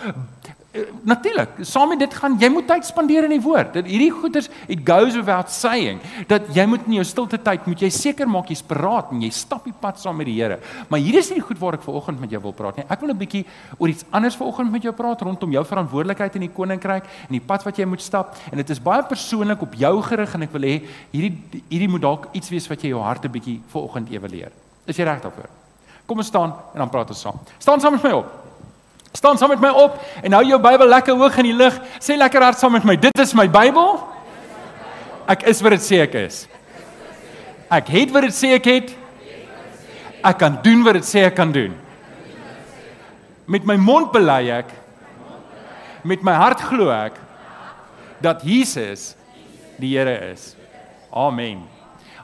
Natuurlik, 1.04 1.58
saam 1.68 1.90
met 1.92 2.00
dit 2.00 2.14
gaan 2.16 2.38
jy 2.40 2.48
moet 2.48 2.64
tyd 2.70 2.86
spandeer 2.88 3.26
in 3.28 3.34
die 3.34 3.42
woord. 3.44 3.74
Dat 3.76 3.90
hierdie 3.92 4.14
goeders 4.16 4.48
it 4.72 4.86
goes 4.88 5.18
without 5.18 5.52
saying 5.52 6.00
dat 6.30 6.48
jy 6.56 6.64
moet 6.72 6.86
in 6.88 6.96
jou 7.02 7.04
stilte 7.10 7.42
tyd 7.44 7.68
moet 7.68 7.84
jy 7.84 7.90
seker 7.92 8.30
maak 8.32 8.54
jy's 8.54 8.64
paraat 8.64 9.12
en 9.12 9.26
jy 9.26 9.34
stap 9.36 9.68
die 9.68 9.76
pad 9.76 10.00
saam 10.00 10.16
met 10.22 10.30
die 10.32 10.38
Here. 10.40 10.62
Maar 10.88 11.04
hier 11.04 11.20
is 11.20 11.28
nie 11.34 11.42
die 11.42 11.46
goed 11.50 11.60
waar 11.60 11.76
ek 11.76 11.84
vanoggend 11.84 12.24
met 12.24 12.32
jou 12.32 12.40
wil 12.48 12.56
praat 12.56 12.80
nie. 12.80 12.88
Ek 12.88 13.04
wil 13.04 13.12
'n 13.12 13.20
bietjie 13.20 13.44
oor 13.78 13.90
iets 13.92 14.06
anders 14.12 14.40
vanoggend 14.40 14.72
met 14.72 14.88
jou 14.88 14.94
praat 14.96 15.22
rondom 15.22 15.52
jou 15.52 15.66
verantwoordelikheid 15.66 16.36
in 16.36 16.48
die 16.48 16.56
koninkryk 16.56 17.04
en 17.04 17.36
die 17.36 17.44
pad 17.44 17.66
wat 17.68 17.76
jy 17.76 17.86
moet 17.86 18.02
stap 18.02 18.38
en 18.50 18.58
dit 18.58 18.70
is 18.70 18.80
baie 18.80 19.04
persoonlik 19.04 19.62
op 19.62 19.76
jou 19.76 20.02
gerig 20.02 20.36
en 20.36 20.44
ek 20.44 20.54
wil 20.54 20.62
hê 20.62 20.82
hierdie 21.12 21.36
hierdie 21.68 21.92
moet 21.92 22.02
dalk 22.02 22.30
iets 22.32 22.50
wees 22.50 22.70
wat 22.70 22.82
jy 22.82 22.96
jou 22.96 23.04
hart 23.04 23.26
'n 23.26 23.32
bietjie 23.32 23.60
vanoggend 23.68 24.08
evalueer. 24.10 24.52
Is 24.88 24.96
jy 24.96 25.04
reg 25.04 25.22
daarvoor? 25.22 25.61
Kom 26.12 26.20
ons 26.20 26.28
staan 26.28 26.52
en 26.74 26.82
dan 26.82 26.90
praat 26.92 27.08
ons 27.08 27.20
saam. 27.24 27.38
Staan 27.56 27.80
saam 27.80 27.94
met 27.96 28.04
my 28.04 28.10
op. 28.12 28.32
Staan 29.16 29.38
saam 29.40 29.54
met 29.54 29.62
my 29.64 29.70
op 29.80 29.94
en 30.20 30.34
hou 30.36 30.42
jou 30.44 30.58
Bybel 30.60 30.90
lekker 30.92 31.16
hoog 31.16 31.38
in 31.40 31.46
die 31.48 31.56
lug. 31.56 31.78
Sê 32.04 32.18
lekker 32.20 32.44
hard 32.44 32.58
saam 32.60 32.74
met 32.76 32.84
my. 32.84 32.98
Dit 33.00 33.20
is 33.24 33.32
my 33.32 33.46
Bybel. 33.48 33.94
Ek 35.32 35.46
is 35.48 35.62
wat 35.64 35.78
dit 35.78 35.86
sê 35.86 36.02
ek 36.04 36.18
is. 36.20 36.42
Ek 37.72 37.88
het 37.96 38.12
wat 38.12 38.28
dit 38.28 38.36
sê 38.36 38.50
ek 38.58 38.68
het. 38.68 38.92
Ek 40.20 40.36
kan 40.42 40.58
doen 40.66 40.84
wat 40.84 41.00
dit 41.00 41.08
sê 41.08 41.24
ek 41.30 41.38
kan 41.38 41.54
doen. 41.56 41.78
Met 43.48 43.64
my 43.72 43.78
mond 43.80 44.12
bely 44.12 44.42
ek. 44.58 44.74
Met 46.04 46.28
my 46.28 46.34
hart 46.36 46.66
glo 46.74 46.90
ek 46.92 47.22
dat 48.20 48.44
Jesus 48.44 49.14
die 49.80 49.94
Here 49.96 50.18
is. 50.34 50.58
Amen. 51.08 51.64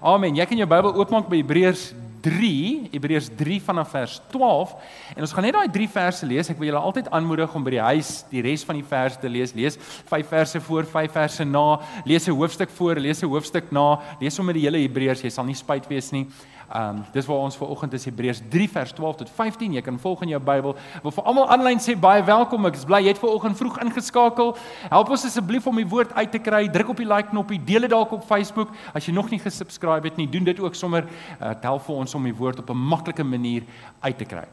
Amen. 0.03 0.36
Jy 0.36 0.50
kan 0.51 0.60
jou 0.60 0.67
Bybel 0.75 1.00
oopmaak 1.00 1.32
by 1.32 1.39
Hebreërs 1.39 1.88
3, 2.27 2.89
Hebreërs 2.91 3.29
3 3.39 3.62
vanaf 3.63 3.93
vers 3.96 4.17
12 4.34 4.74
en 5.15 5.24
ons 5.24 5.34
gaan 5.36 5.48
net 5.48 5.55
daai 5.55 5.72
3 5.72 5.88
verse 5.93 6.27
lees. 6.27 6.50
Ek 6.51 6.60
wil 6.60 6.69
julle 6.72 6.81
altyd 6.89 7.07
aanmoedig 7.15 7.55
om 7.55 7.63
by 7.63 7.77
die 7.77 7.86
huis 7.86 8.12
die 8.31 8.43
res 8.43 8.65
van 8.67 8.75
die 8.79 8.88
verse 8.88 9.22
te 9.22 9.31
lees. 9.31 9.55
Lees 9.55 9.79
5 10.12 10.34
verse 10.34 10.62
voor, 10.67 10.89
5 10.91 11.15
verse 11.15 11.48
na, 11.48 11.79
lees 12.05 12.27
'n 12.27 12.36
hoofstuk 12.36 12.69
voor, 12.69 13.00
lees 13.00 13.24
'n 13.24 13.31
hoofstuk 13.31 13.72
na, 13.72 14.00
lees 14.19 14.36
sommer 14.36 14.53
die 14.53 14.65
hele 14.67 14.84
Hebreërs. 14.84 15.24
Jy 15.24 15.29
sal 15.29 15.46
nie 15.46 15.55
spyt 15.55 15.88
wees 15.88 16.12
nie. 16.12 16.27
Ehm 16.67 16.97
um, 16.97 17.03
dis 17.13 17.25
waar 17.25 17.38
ons 17.38 17.55
ver 17.55 17.67
oggend 17.67 17.93
is 17.93 18.05
Hebreërs 18.05 18.41
3 18.50 18.69
vers 18.69 18.91
12 18.91 19.15
tot 19.15 19.29
15. 19.29 19.74
Jy 19.74 19.81
kan 19.81 20.00
volg 20.00 20.21
in 20.25 20.33
jou 20.33 20.39
Bybel. 20.43 20.75
Wil 21.03 21.13
vir 21.15 21.24
almal 21.24 21.47
aanlyn 21.55 21.79
sê 21.79 21.95
baie 21.95 22.24
welkom. 22.27 22.67
Ek 22.67 22.75
is 22.75 22.83
bly 22.83 23.00
jy 23.05 23.13
het 23.13 23.21
ver 23.21 23.31
oggend 23.31 23.55
vroeg 23.55 23.77
ingeskakel. 23.86 24.51
Help 24.89 25.13
ons 25.15 25.24
asseblief 25.29 25.67
om 25.71 25.79
die 25.79 25.88
woord 25.88 26.12
uit 26.17 26.31
te 26.36 26.41
kry. 26.43 26.65
Druk 26.67 26.91
op 26.91 27.00
die 27.00 27.07
like 27.07 27.31
knoppie. 27.31 27.62
Deel 27.63 27.88
dit 27.88 27.93
dalk 27.95 28.12
op 28.12 28.27
Facebook. 28.27 28.75
As 28.91 29.07
jy 29.07 29.15
nog 29.15 29.31
nie 29.31 29.39
gesubscribe 29.39 30.12
het 30.12 30.19
nie, 30.19 30.27
doen 30.27 30.43
dit 30.43 30.59
ook 30.59 30.75
sommer. 30.75 31.07
Uh, 31.39 31.53
help 31.62 31.88
vir 31.88 32.03
ons 32.03 32.19
om 32.19 32.27
die 32.27 32.36
woord 32.36 32.59
op 32.59 32.69
'n 32.75 32.83
maklike 32.91 33.24
manier 33.24 33.63
uit 34.01 34.17
te 34.17 34.25
kry. 34.25 34.45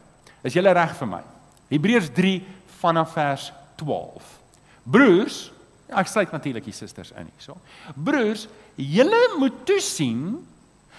Is 0.44 0.54
jy 0.54 0.62
reg 0.62 0.96
vir 0.96 1.08
my? 1.08 1.22
Hebreërs 1.68 2.12
3 2.14 2.42
vanaf 2.78 3.12
vers 3.12 3.52
12. 3.76 4.38
Broers, 4.84 5.50
ek 5.88 6.06
sluit 6.06 6.30
natuurlik 6.30 6.64
die 6.64 6.72
susters 6.72 7.10
in 7.10 7.26
hierso. 7.26 7.56
Broers, 7.96 8.48
julle 8.76 9.38
moet 9.38 9.66
toesien 9.66 10.46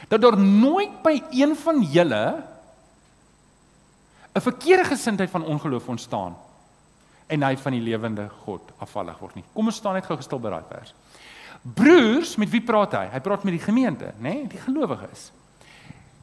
dat 0.08 0.22
daar 0.22 0.38
nooit 0.38 1.02
by 1.04 1.22
een 1.32 1.56
van 1.56 1.82
julle 1.82 2.44
'n 4.36 4.42
verkeerde 4.42 4.84
gesindheid 4.84 5.30
van 5.30 5.46
ongeloof 5.46 5.88
ontstaan 5.88 6.36
en 7.28 7.44
hy 7.44 7.56
van 7.58 7.72
die 7.72 7.82
lewende 7.82 8.30
God 8.44 8.62
afvallig 8.78 9.20
word 9.20 9.36
nie. 9.36 9.44
Kom 9.54 9.66
ons 9.66 9.76
staan 9.76 9.94
net 9.94 10.06
gou 10.06 10.18
gestil 10.18 10.40
by 10.40 10.50
daai 10.50 10.66
vers. 10.70 10.94
Broers, 11.62 12.36
met 12.36 12.52
wie 12.54 12.62
praat 12.62 12.94
hy? 12.94 13.06
Hy 13.16 13.22
praat 13.26 13.44
met 13.48 13.56
die 13.56 13.64
gemeente, 13.64 14.12
nê, 14.20 14.34
nee? 14.34 14.48
die 14.52 14.62
gelowiges. 14.62 15.32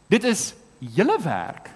Dit 0.07 0.25
is 0.29 0.53
julle 0.79 1.17
werk 1.23 1.71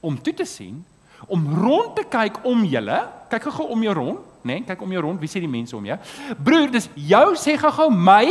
om 0.00 0.16
toe 0.22 0.32
te 0.34 0.46
sien, 0.48 0.78
om 1.26 1.44
rond 1.60 1.96
te 1.98 2.06
kyk 2.08 2.40
om 2.48 2.64
julle, 2.64 3.02
kyk 3.28 3.50
gou 3.52 3.66
om 3.74 3.82
jou 3.84 3.94
rond, 3.94 4.24
nê, 4.40 4.54
nee? 4.54 4.64
kyk 4.64 4.80
om 4.86 4.92
jou 4.96 5.02
rond, 5.04 5.20
wie 5.20 5.28
sê 5.28 5.42
die 5.42 5.50
mense 5.50 5.76
om 5.76 5.84
jou? 5.84 5.98
Broer, 6.38 6.70
dis 6.72 6.88
jou 6.94 7.26
sê 7.36 7.58
gou 7.60 7.90
my 7.92 8.24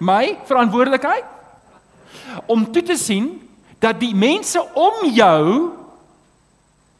my 0.00 0.36
verantwoordelikheid 0.48 1.39
om 2.46 2.72
toe 2.72 2.82
te 2.82 2.96
sien 2.96 3.50
dat 3.78 4.00
die 4.00 4.14
mense 4.14 4.60
om 4.74 5.10
jou 5.10 5.72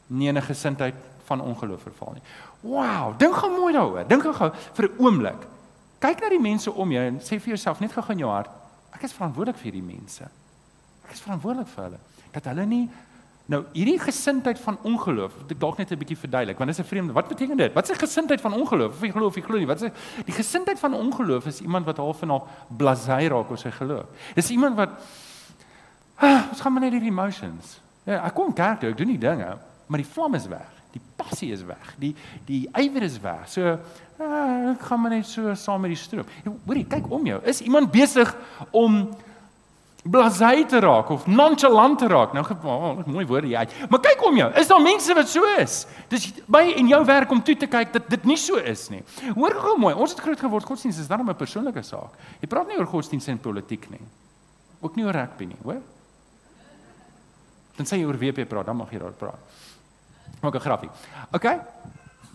nie 0.07 0.29
in 0.29 0.37
'n 0.37 0.43
gesindheid 0.43 0.95
van 1.25 1.41
ongeloof 1.41 1.83
verval 1.83 2.13
nie. 2.15 2.23
Wow, 2.61 3.19
dink 3.19 3.35
gou 3.35 3.51
mooi 3.51 3.73
daaroor. 3.73 4.09
Dink 4.09 4.23
gou 4.23 4.51
vir 4.75 4.89
'n 4.89 4.99
oomblik. 4.99 5.47
Kyk 5.99 6.21
na 6.21 6.29
die 6.29 6.41
mense 6.41 6.73
om 6.73 6.93
jou 6.93 7.07
en 7.07 7.21
sê 7.21 7.39
vir 7.41 7.55
jouself 7.55 7.81
net 7.81 7.93
gou 7.93 8.05
in 8.09 8.19
jou 8.19 8.31
hart, 8.31 8.51
ek 8.93 9.03
is 9.03 9.13
verantwoordelik 9.13 9.57
vir 9.57 9.73
hierdie 9.73 9.97
mense. 9.99 10.25
Ek 11.05 11.13
is 11.13 11.21
verantwoordelik 11.21 11.69
vir 11.69 11.85
hulle 11.85 11.99
dat 12.33 12.45
hulle 12.45 12.67
nie 12.67 12.89
nou 13.51 13.65
hierdie 13.75 13.99
gesindheid 13.99 14.59
van 14.63 14.79
ongeloof, 14.87 15.35
ek 15.51 15.59
dalk 15.59 15.79
net 15.79 15.91
'n 15.91 15.99
bietjie 15.99 16.17
verduidelik, 16.17 16.59
want 16.59 16.71
dit 16.71 16.79
is 16.79 16.85
'n 16.85 16.89
vreemde. 16.89 17.13
Wat 17.13 17.29
beteken 17.29 17.57
dit? 17.57 17.73
Wat 17.73 17.85
is 17.85 17.97
'n 17.97 18.01
gesindheid 18.07 18.41
van 18.41 18.53
ongeloof? 18.55 18.95
Of 18.95 19.03
jy 19.03 19.11
glo 19.11 19.27
of 19.27 19.35
jy 19.35 19.43
glo 19.43 19.59
nie? 19.59 19.67
Wat 19.67 19.83
is 19.83 19.91
die 20.25 20.35
gesindheid 20.35 20.79
van 20.79 20.95
ongeloof 20.95 21.47
is 21.47 21.61
iemand 21.61 21.87
wat 21.87 21.97
half 21.97 22.23
en 22.23 22.29
half 22.29 22.43
blasé 22.77 23.29
raak 23.29 23.51
oor 23.51 23.59
sy 23.59 23.71
geloof. 23.71 24.07
Dis 24.35 24.51
iemand 24.51 24.77
wat 24.77 24.91
ah, 26.17 26.43
ons 26.51 26.61
gaan 26.61 26.73
maar 26.73 26.83
net 26.83 26.93
hierdie 26.93 27.11
emotions. 27.11 27.81
Ja, 28.05 28.25
ek 28.25 28.35
kom 28.35 28.53
kerk 28.53 28.81
toe, 28.81 28.91
ek 28.91 28.97
doen 28.97 29.13
die 29.15 29.19
dinge, 29.19 29.59
maar 29.87 29.99
die 29.99 30.13
vlam 30.13 30.35
is 30.35 30.47
weg. 30.47 30.69
Die 30.93 31.03
passie 31.17 31.53
is 31.53 31.63
weg. 31.65 31.95
Die 31.99 32.15
die 32.47 32.69
ywer 32.73 33.03
is 33.03 33.21
weg. 33.21 33.49
So 33.49 33.79
ah, 34.19 34.71
ek 34.75 34.81
gaan 34.81 35.01
maar 35.01 35.11
net 35.11 35.27
so 35.27 35.55
saam 35.55 35.81
met 35.81 35.91
die 35.91 36.01
stroom. 36.01 36.27
Hoorie, 36.67 36.87
kyk 36.87 37.11
om 37.11 37.27
jou. 37.27 37.41
Is 37.45 37.61
iemand 37.61 37.91
besig 37.91 38.37
om 38.71 39.09
blasé 40.11 40.65
te 40.69 40.81
raak 40.83 41.11
of 41.11 41.27
nonchalant 41.27 41.99
te 41.99 42.09
raak. 42.11 42.33
Nou 42.35 42.45
oh, 42.65 43.07
mooi 43.07 43.27
woorde 43.27 43.51
jy. 43.53 43.65
Maar 43.91 44.03
kyk 44.05 44.25
om 44.27 44.37
jou. 44.37 44.49
Is 44.61 44.71
daar 44.71 44.83
mense 44.83 45.15
wat 45.15 45.29
so 45.31 45.47
is? 45.61 45.85
Dis 46.11 46.29
by 46.51 46.65
en 46.81 46.91
jou 46.91 47.01
werk 47.07 47.31
om 47.31 47.43
toe 47.43 47.57
te 47.57 47.69
kyk 47.71 47.93
dat 47.93 48.09
dit 48.11 48.27
nie 48.33 48.39
so 48.41 48.59
is 48.59 48.89
nie. 48.91 49.03
Hoor 49.37 49.55
gou 49.63 49.77
mooi. 49.79 49.95
Ons 49.95 50.17
het 50.17 50.25
groot 50.25 50.41
geword. 50.41 50.67
Godsdienst 50.67 51.01
is 51.01 51.09
dan 51.09 51.23
'n 51.23 51.35
persoonlike 51.35 51.83
saak. 51.83 52.19
Jy 52.41 52.49
praat 52.49 52.69
nie 52.69 52.79
oor 52.79 52.87
godsdienst 52.87 53.29
en 53.29 53.39
politiek 53.39 53.91
nie. 53.91 54.03
Ook 54.81 54.97
nie 54.97 55.05
oor 55.05 55.13
rugby 55.13 55.45
nie, 55.45 55.59
hoor? 55.63 55.81
Dan 57.77 57.87
sê 57.87 57.97
jy 57.97 58.05
oor 58.05 58.19
WP 58.19 58.49
praat, 58.49 58.67
dan 58.67 58.77
mag 58.77 58.91
jy 58.91 58.99
daar 58.99 59.13
praat. 59.13 59.41
Maak 60.41 60.55
'n 60.55 60.61
grappie. 60.61 60.91
OK? 61.33 61.47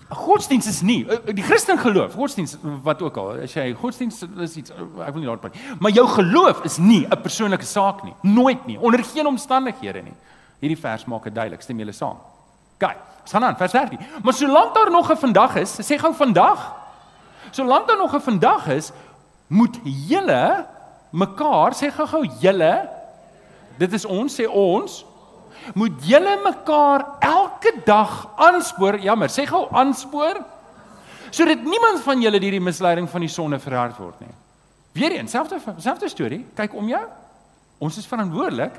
Godsdienst 0.10 0.68
is 0.68 0.82
nie 0.86 1.00
eh, 1.10 1.34
die 1.34 1.44
Christen 1.44 1.80
geloof, 1.82 2.14
godsdienst 2.14 2.58
wat 2.86 3.02
ook 3.02 3.18
al, 3.18 3.32
as 3.48 3.56
jy 3.58 3.72
godsdienst 3.74 4.28
is 4.44 4.56
iets 4.56 4.72
ek 4.72 5.14
wil 5.14 5.24
nie 5.24 5.30
daarop 5.30 5.42
praat 5.42 5.58
nie. 5.58 5.78
Maar 5.80 5.92
jou 5.92 6.06
geloof 6.08 6.62
is 6.64 6.78
nie 6.78 7.08
'n 7.08 7.22
persoonlike 7.22 7.66
saak 7.66 8.04
nie, 8.04 8.14
nooit 8.22 8.66
nie, 8.66 8.80
onder 8.80 9.04
geen 9.04 9.28
omstandighede 9.28 10.02
nie. 10.02 10.14
Hierdie 10.60 10.80
vers 10.80 11.06
maak 11.06 11.24
dit 11.24 11.36
duidelik, 11.36 11.62
stem 11.62 11.80
julle 11.80 11.92
saam. 11.92 12.18
OK, 12.80 12.96
ons 13.22 13.32
gaan 13.32 13.44
aan 13.44 13.58
vers 13.58 13.72
13. 13.72 14.00
Maar 14.24 14.34
solank 14.34 14.74
daar 14.76 14.92
nog 14.92 15.12
'n 15.12 15.18
vandag 15.18 15.56
is, 15.56 15.82
sê 15.82 15.98
gou 15.98 16.14
vandag. 16.14 16.74
Solank 17.52 17.88
daar 17.88 17.98
nog 17.98 18.14
'n 18.14 18.22
vandag 18.22 18.68
is, 18.68 18.92
moet 19.48 19.80
julle 19.84 20.66
mekaar 21.16 21.76
sê 21.76 21.92
gou-gou 21.94 22.26
julle 22.42 22.74
dit 23.80 23.94
is 23.94 24.06
ons 24.06 24.40
sê 24.40 24.48
ons 24.50 25.04
moet 25.74 26.03
julle 26.05 26.36
mekaar 26.43 27.05
elke 27.25 27.74
dag 27.86 28.27
aanspoor, 28.36 29.00
jammer, 29.01 29.31
sê 29.34 29.48
gou 29.50 29.65
aanspoor 29.72 30.43
sodat 31.36 31.65
niemand 31.67 32.00
van 32.05 32.22
julle 32.22 32.39
deur 32.39 32.55
die 32.55 32.63
misleiding 32.63 33.10
van 33.12 33.24
die 33.25 33.31
sonde 33.31 33.57
verhard 33.60 33.98
word 34.00 34.19
nie. 34.24 34.31
Weereens, 34.95 35.34
selfde 35.36 35.60
selfde 35.84 36.07
storie, 36.07 36.45
kyk 36.55 36.75
om 36.79 36.88
jou. 36.88 37.01
Ons 37.84 37.98
is 38.00 38.07
verantwoordelik. 38.07 38.77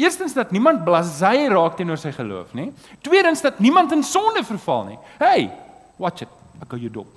Eerstens 0.00 0.32
dat 0.32 0.54
niemand 0.54 0.84
blasé 0.86 1.48
raak 1.52 1.76
teenoor 1.76 2.00
sy 2.00 2.12
geloof 2.16 2.54
nie. 2.56 2.70
Tweedens 3.04 3.42
dat 3.44 3.58
niemand 3.60 3.92
in 3.92 4.04
sonde 4.06 4.40
verval 4.46 4.86
nie. 4.88 4.98
Hey, 5.18 5.50
watch 6.00 6.24
it. 6.24 6.32
Ek 6.62 6.70
gou 6.72 6.80
jou 6.80 6.92
dop. 7.00 7.10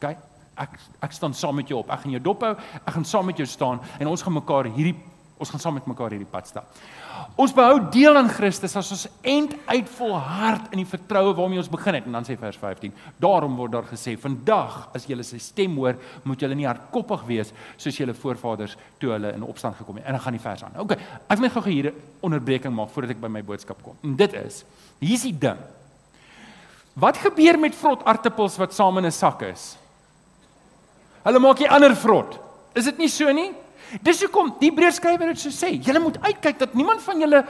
OK? 0.00 0.08
Ek 0.56 0.78
ek 1.04 1.14
staan 1.14 1.36
saam 1.36 1.60
met 1.60 1.70
jou 1.70 1.78
op. 1.84 1.92
Ek 1.92 2.02
gaan 2.02 2.16
jou 2.16 2.22
dop 2.24 2.42
hou. 2.42 2.54
Ek 2.82 2.94
gaan 2.96 3.06
saam 3.06 3.28
met 3.30 3.38
jou 3.38 3.46
staan 3.46 3.78
en 4.00 4.10
ons 4.10 4.26
gaan 4.26 4.34
mekaar 4.34 4.72
hierdie 4.72 4.96
ons 5.36 5.50
gaan 5.52 5.60
saam 5.60 5.74
met 5.76 5.86
mekaar 5.88 6.14
hierdie 6.14 6.28
pad 6.28 6.48
stap. 6.48 6.78
Ons 7.36 7.52
behou 7.52 7.76
deel 7.92 8.16
aan 8.16 8.30
Christus 8.32 8.76
as 8.78 8.90
ons 8.94 9.04
end 9.20 9.52
uit 9.68 9.90
volhard 9.98 10.70
in 10.72 10.80
die 10.80 10.88
vertroue 10.88 11.34
waarmee 11.36 11.60
ons 11.60 11.70
begin 11.72 11.98
het 11.98 12.06
en 12.08 12.16
dan 12.16 12.24
sê 12.24 12.38
vers 12.40 12.56
15. 12.60 12.94
Daarom 13.20 13.56
word 13.58 13.74
daar 13.74 13.88
gesê: 13.90 14.16
"Vandag 14.20 14.88
as 14.96 15.04
julle 15.04 15.24
sy 15.24 15.38
stem 15.38 15.76
hoor, 15.76 15.96
moet 16.24 16.40
julle 16.40 16.54
nie 16.54 16.66
hardkoppig 16.66 17.26
wees 17.28 17.52
soos 17.76 17.96
julle 17.96 18.14
voorvaders 18.14 18.76
toe 18.98 19.12
hulle 19.12 19.34
in 19.34 19.44
opstand 19.44 19.76
gekom 19.76 19.96
het." 19.96 20.06
En 20.06 20.12
dan 20.12 20.20
gaan 20.20 20.32
die 20.38 20.40
vers 20.40 20.64
aan. 20.64 20.80
OK, 20.80 20.92
ek 20.92 21.38
wil 21.38 21.46
net 21.48 21.52
gou 21.52 21.64
hier 21.68 21.90
'n 21.90 22.02
onderbreking 22.22 22.74
maak 22.74 22.90
voordat 22.90 23.10
ek 23.10 23.20
by 23.20 23.28
my 23.28 23.42
boodskap 23.42 23.82
kom. 23.82 23.96
En 24.02 24.16
dit 24.16 24.32
is: 24.32 24.64
hier's 25.00 25.22
die 25.22 25.38
ding. 25.38 25.58
Wat 26.94 27.16
gebeur 27.16 27.58
met 27.58 27.74
vrot 27.74 28.04
aartappels 28.04 28.56
wat 28.56 28.72
saam 28.72 28.98
in 28.98 29.06
'n 29.06 29.12
sak 29.12 29.42
is? 29.42 29.76
Hulle 31.24 31.38
maak 31.38 31.58
jy 31.58 31.66
ander 31.66 31.94
vrot. 31.96 32.38
Is 32.74 32.84
dit 32.84 32.98
nie 32.98 33.08
so 33.08 33.32
nie? 33.32 33.52
Dis 34.02 34.22
hoekom 34.24 34.54
die 34.60 34.70
Hebreërskrywer 34.70 35.32
dit 35.34 35.40
so 35.40 35.54
sê. 35.54 35.76
Julle 35.80 36.02
moet 36.02 36.18
uitkyk 36.22 36.58
dat 36.58 36.74
niemand 36.74 37.02
van 37.02 37.20
julle 37.20 37.44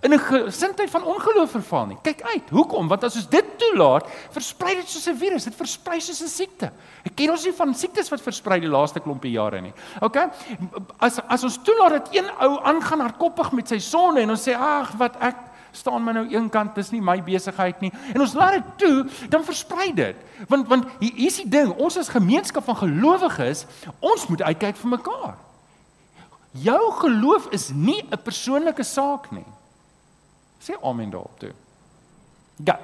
in 0.00 0.14
'n 0.14 0.18
gesindheid 0.18 0.90
van 0.90 1.04
ongeloof 1.04 1.50
verval 1.50 1.86
nie. 1.86 1.98
Kyk 2.02 2.22
uit. 2.22 2.48
Hoekom? 2.50 2.88
Want 2.88 3.04
as 3.04 3.16
ons 3.16 3.28
dit 3.28 3.44
toelaat, 3.56 4.08
versprei 4.30 4.74
dit 4.74 4.88
soos 4.88 5.06
'n 5.08 5.16
virus. 5.16 5.44
Dit 5.44 5.54
versprei 5.54 6.00
soos 6.00 6.22
'n 6.22 6.28
siekte. 6.28 6.72
Ek 7.04 7.14
ken 7.14 7.30
ons 7.30 7.44
nie 7.44 7.52
van 7.52 7.74
siektes 7.74 8.08
wat 8.08 8.20
versprei 8.20 8.60
die 8.60 8.68
laaste 8.68 9.00
klompie 9.00 9.32
jare 9.32 9.60
nie. 9.60 9.72
OK? 10.00 10.16
As 10.98 11.20
as 11.28 11.44
ons 11.44 11.58
toelaat 11.62 11.90
dat 11.90 12.08
een 12.14 12.30
ou 12.40 12.60
aangaan 12.62 13.00
hardkoppig 13.00 13.52
met 13.52 13.68
sy 13.68 13.78
sonde 13.78 14.20
en 14.20 14.30
ons 14.30 14.48
sê 14.48 14.54
ag, 14.54 14.92
wat 14.96 15.16
ek 15.20 15.36
staan 15.72 16.04
my 16.04 16.12
nou 16.12 16.26
een 16.34 16.48
kant, 16.50 16.74
dis 16.74 16.90
nie 16.90 17.00
my 17.00 17.22
besigheid 17.22 17.80
nie. 17.80 17.92
En 18.14 18.20
ons 18.20 18.34
laat 18.34 18.52
dit 18.52 18.78
toe, 18.78 19.28
dan 19.28 19.44
versprei 19.44 19.94
dit. 19.94 20.16
Want 20.48 20.68
want 20.68 20.84
hier 20.98 21.26
is 21.26 21.36
die 21.36 21.48
ding, 21.48 21.70
ons 21.78 21.98
as 21.98 22.08
gemeenskap 22.08 22.64
van 22.64 22.76
gelowiges, 22.76 23.66
ons 24.00 24.26
moet 24.26 24.42
uitkyk 24.42 24.76
vir 24.76 24.88
mekaar. 24.88 25.49
Jou 26.50 26.92
geloof 26.98 27.48
is 27.54 27.70
nie 27.70 28.02
'n 28.02 28.22
persoonlike 28.22 28.82
saak 28.82 29.30
nie. 29.30 29.46
Sê 30.60 30.74
amen 30.82 31.10
daarop 31.10 31.38
toe. 31.38 31.52
Ja. 32.64 32.78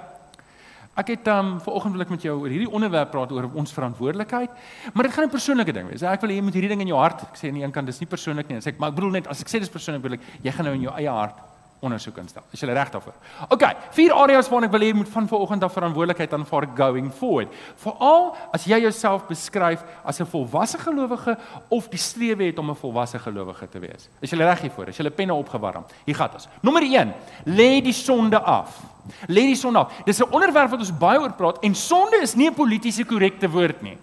Ek 0.97 1.09
het 1.09 1.27
um 1.27 1.61
vanoggend 1.61 1.93
wil 1.93 2.01
ek 2.01 2.09
met 2.09 2.23
jou 2.23 2.41
oor 2.41 2.49
hierdie 2.49 2.71
onderwerp 2.71 3.11
praat 3.11 3.33
oor 3.33 3.51
ons 3.55 3.73
verantwoordelikheid, 3.73 4.51
maar 4.95 5.05
dit 5.05 5.13
gaan 5.13 5.25
'n 5.25 5.31
persoonlike 5.31 5.73
ding 5.73 5.89
wees. 5.89 6.03
Ek 6.03 6.21
wil 6.21 6.31
hê 6.31 6.35
jy 6.35 6.43
moet 6.43 6.55
hierdie 6.55 6.69
ding 6.69 6.81
in 6.81 6.87
jou 6.87 6.99
hart, 6.99 7.23
ek 7.23 7.37
sê 7.37 7.49
aan 7.49 7.55
die 7.55 7.63
een 7.63 7.73
kant 7.73 7.87
dis 7.87 8.01
nie 8.01 8.09
persoonlik 8.09 8.49
nie, 8.49 8.61
sê 8.61 8.69
ek, 8.69 8.79
maar 8.79 8.89
ek 8.89 8.95
bedoel 8.95 9.11
net 9.11 9.27
as 9.27 9.41
ek 9.41 9.49
sê 9.49 9.59
dis 9.59 9.69
persoonlik, 9.69 10.03
bedoel 10.03 10.19
ek 10.19 10.45
jy 10.45 10.53
gaan 10.53 10.65
nou 10.65 10.75
in 10.75 10.83
jou 10.83 10.95
eie 10.97 11.11
hart 11.11 11.37
ondersoek 11.85 12.16
instel. 12.23 12.42
Is 12.52 12.61
jy 12.61 12.68
reg 12.73 12.90
daarvoor? 12.90 13.14
OK, 13.52 13.64
vier 13.97 14.14
areas 14.16 14.49
waarna 14.49 14.68
ek 14.68 14.73
wil 14.73 14.85
hê 14.85 14.88
jy 14.90 14.97
moet 14.97 15.11
van 15.12 15.28
vanoggend 15.28 15.66
af 15.66 15.75
verantwoordelikheid 15.76 16.33
aanvaar 16.33 16.66
going 16.76 17.11
forward. 17.12 17.52
Veral 17.83 18.30
as 18.56 18.64
jy 18.68 18.80
jouself 18.87 19.26
beskryf 19.28 19.85
as 20.04 20.21
'n 20.21 20.26
volwasse 20.26 20.78
gelowige 20.78 21.37
of 21.68 21.88
die 21.88 21.99
strewe 21.99 22.45
het 22.45 22.59
om 22.59 22.71
'n 22.71 22.75
volwasse 22.76 23.18
gelowige 23.18 23.68
te 23.68 23.78
wees. 23.78 24.09
Is 24.21 24.30
jy 24.30 24.38
reg 24.38 24.61
hiervoor? 24.61 24.88
Is 24.88 24.97
jy 24.97 25.11
penne 25.11 25.35
opgewarm? 25.35 25.85
Hier 26.04 26.14
gaan 26.14 26.30
ons. 26.33 26.49
Nommer 26.62 26.83
1, 26.83 27.14
lê 27.45 27.83
die 27.83 27.92
sonde 27.92 28.40
af. 28.40 28.80
Lê 29.28 29.47
die 29.47 29.56
sonde 29.56 29.78
af. 29.78 29.92
Dis 30.04 30.21
'n 30.21 30.30
onderwerp 30.30 30.71
wat 30.71 30.80
ons 30.80 30.99
baie 30.99 31.21
oor 31.21 31.33
praat 31.33 31.59
en 31.62 31.75
sonde 31.75 32.16
is 32.23 32.35
nie 32.35 32.49
'n 32.49 32.54
politieke 32.54 33.04
korrekte 33.04 33.49
woord 33.50 33.83
nie. 33.83 33.99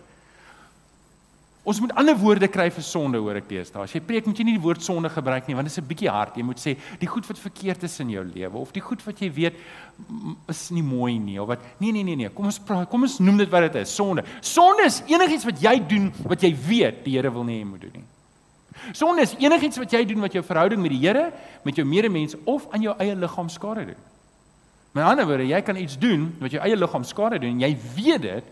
Ons 1.64 1.80
moet 1.80 1.94
ander 1.96 2.16
woorde 2.20 2.48
kry 2.52 2.66
vir 2.76 2.84
sonde 2.84 3.20
hoor 3.24 3.38
ek 3.40 3.46
teesdae. 3.48 3.86
As 3.86 3.94
jy 3.96 4.02
preek 4.04 4.26
moet 4.28 4.40
jy 4.40 4.44
nie 4.50 4.58
die 4.58 4.64
woord 4.64 4.84
sonde 4.84 5.08
gebruik 5.12 5.48
nie 5.48 5.56
want 5.56 5.70
dit 5.70 5.72
is 5.72 5.80
'n 5.80 5.88
bietjie 5.88 6.12
hard. 6.12 6.36
Jy 6.36 6.44
moet 6.44 6.60
sê 6.60 6.76
die 7.00 7.08
goed 7.08 7.26
wat 7.26 7.40
verkeerd 7.40 7.84
is 7.84 8.00
in 8.00 8.10
jou 8.10 8.24
lewe 8.24 8.58
of 8.60 8.74
die 8.74 8.82
goed 8.82 9.02
wat 9.06 9.22
jy 9.22 9.32
weet 9.32 9.56
is 10.50 10.72
nie 10.72 10.84
mooi 10.84 11.18
nie 11.18 11.40
of 11.40 11.48
wat 11.48 11.60
nee 11.80 11.92
nee 11.92 12.04
nee 12.04 12.16
nee. 12.16 12.30
Kom 12.30 12.46
ons 12.46 12.60
praat. 12.60 12.90
Kom 12.90 13.04
ons 13.04 13.20
noem 13.20 13.38
dit 13.38 13.50
wat 13.50 13.72
dit 13.72 13.82
is. 13.82 13.96
Sonde. 13.96 14.24
Sonde 14.42 14.84
is 14.84 15.04
enigiets 15.08 15.46
wat 15.46 15.62
jy 15.62 15.80
doen 15.88 16.12
wat 16.28 16.42
jy 16.42 16.54
weet 16.54 17.06
die 17.06 17.16
Here 17.16 17.32
wil 17.32 17.44
nie 17.46 17.56
hê 17.56 17.60
jy 17.60 17.70
moet 17.70 17.82
doen 17.82 17.92
nie. 17.94 18.08
Sonde 18.92 19.22
is 19.22 19.36
enigiets 19.40 19.78
wat 19.78 19.92
jy 19.94 20.04
doen 20.06 20.20
wat 20.20 20.34
jou 20.34 20.44
verhouding 20.44 20.82
met 20.82 20.92
die 20.92 21.00
Here, 21.00 21.32
met 21.64 21.76
jou 21.76 21.86
medemens 21.88 22.36
of 22.44 22.68
aan 22.74 22.82
jou 22.82 22.96
eie 23.00 23.16
liggaam 23.16 23.50
skade 23.50 23.86
doen. 23.86 24.02
Met 24.94 25.06
ander 25.06 25.26
woorde, 25.26 25.48
jy 25.48 25.62
kan 25.62 25.78
iets 25.78 25.96
doen 25.98 26.28
wat 26.42 26.52
jou 26.52 26.62
eie 26.62 26.76
liggaam 26.76 27.04
skade 27.04 27.40
doen 27.40 27.56
en 27.56 27.64
jy 27.64 27.72
weet 27.96 28.22
dit 28.22 28.44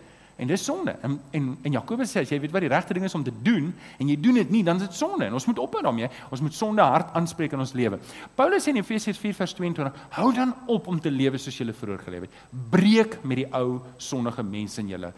En 0.42 0.48
dis 0.50 0.64
sonde. 0.64 0.90
En 1.06 1.20
en, 1.30 1.44
en 1.62 1.74
Jakobus 1.76 2.10
sê 2.10 2.24
as 2.24 2.30
jy 2.32 2.40
weet 2.42 2.50
wat 2.50 2.64
die 2.64 2.70
regte 2.72 2.94
ding 2.96 3.04
is 3.06 3.14
om 3.14 3.22
te 3.22 3.34
doen 3.46 3.68
en 4.02 4.08
jy 4.10 4.16
doen 4.18 4.40
dit 4.40 4.50
nie, 4.50 4.62
dan 4.66 4.80
is 4.80 4.88
dit 4.88 4.96
sonde. 4.98 5.28
En 5.28 5.36
ons 5.38 5.46
moet 5.46 5.60
ophou 5.62 5.82
daarmee. 5.84 6.08
Ons 6.34 6.42
moet 6.42 6.56
sonde 6.56 6.82
hard 6.82 7.12
aanspreek 7.18 7.54
in 7.54 7.62
ons 7.62 7.74
lewe. 7.78 8.00
Paulus 8.34 8.66
sê 8.66 8.74
in 8.74 8.80
Efesiërs 8.80 9.20
4:22, 9.22 9.92
hou 10.18 10.32
dan 10.34 10.54
op 10.66 10.90
om 10.90 10.98
te 11.00 11.14
lewe 11.14 11.38
soos 11.38 11.60
jy 11.60 11.70
vroeër 11.70 12.02
geleef 12.08 12.26
het. 12.26 12.42
Breek 12.74 13.20
met 13.22 13.44
die 13.44 13.46
ou 13.54 13.78
sondige 14.02 14.42
mense 14.42 14.82
in 14.82 14.90
julle 14.90 15.12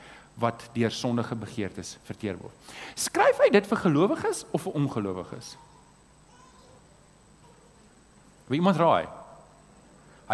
wat 0.45 0.69
deur 0.75 0.93
sondige 0.93 1.35
begeertes 1.39 1.97
verteer 2.05 2.37
word. 2.37 2.73
Skryf 2.95 3.41
hy 3.41 3.51
dit 3.55 3.67
vir 3.67 3.85
gelowiges 3.87 4.45
of 4.53 4.67
vir 4.67 4.77
ongelowiges? 4.83 5.57
Wie 8.51 8.61
iemand 8.61 8.77
raai? 8.77 9.24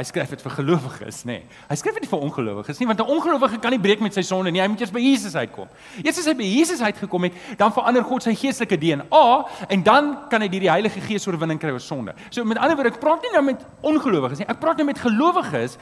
Hy 0.00 0.06
skryf 0.08 0.30
dit 0.32 0.40
vir 0.40 0.52
gelowiges, 0.54 1.18
nê. 1.28 1.34
Nee. 1.42 1.58
Hy 1.68 1.76
skryf 1.76 1.98
dit 1.98 2.06
nie 2.06 2.08
vir 2.08 2.22
ongelowiges 2.24 2.78
nie, 2.80 2.86
want 2.88 3.00
'n 3.00 3.12
ongelowige 3.12 3.58
kan 3.60 3.70
nie 3.70 3.78
breek 3.78 4.00
met 4.00 4.14
sy 4.14 4.22
sonde 4.22 4.50
nie. 4.50 4.60
Hy 4.60 4.68
moet 4.68 4.80
eers 4.80 4.92
by 4.92 5.00
Jesus 5.00 5.34
uitkom. 5.34 5.68
Eers 6.02 6.18
as 6.18 6.26
hy 6.26 6.34
by 6.34 6.44
Jesus 6.44 6.80
uitgekom 6.80 7.22
het, 7.24 7.34
dan 7.58 7.72
verander 7.72 8.02
God 8.02 8.22
sy 8.22 8.34
geestelike 8.34 8.78
DNA 8.80 9.46
en 9.68 9.82
dan 9.82 10.28
kan 10.30 10.40
hy 10.40 10.48
deur 10.48 10.60
die 10.60 10.70
Heilige 10.70 11.00
Gees 11.00 11.26
oorwinning 11.26 11.60
kry 11.60 11.70
oor 11.70 11.80
sonde. 11.80 12.14
So 12.30 12.44
met 12.44 12.56
ander 12.56 12.76
woorde, 12.76 12.94
ek 12.94 13.00
praat 13.00 13.22
nie 13.22 13.32
nou 13.32 13.42
met 13.42 13.60
ongelowiges 13.82 14.38
nie. 14.38 14.48
Ek 14.48 14.60
praat 14.60 14.76
nou 14.76 14.86
met 14.86 14.98
gelowiges 14.98 15.76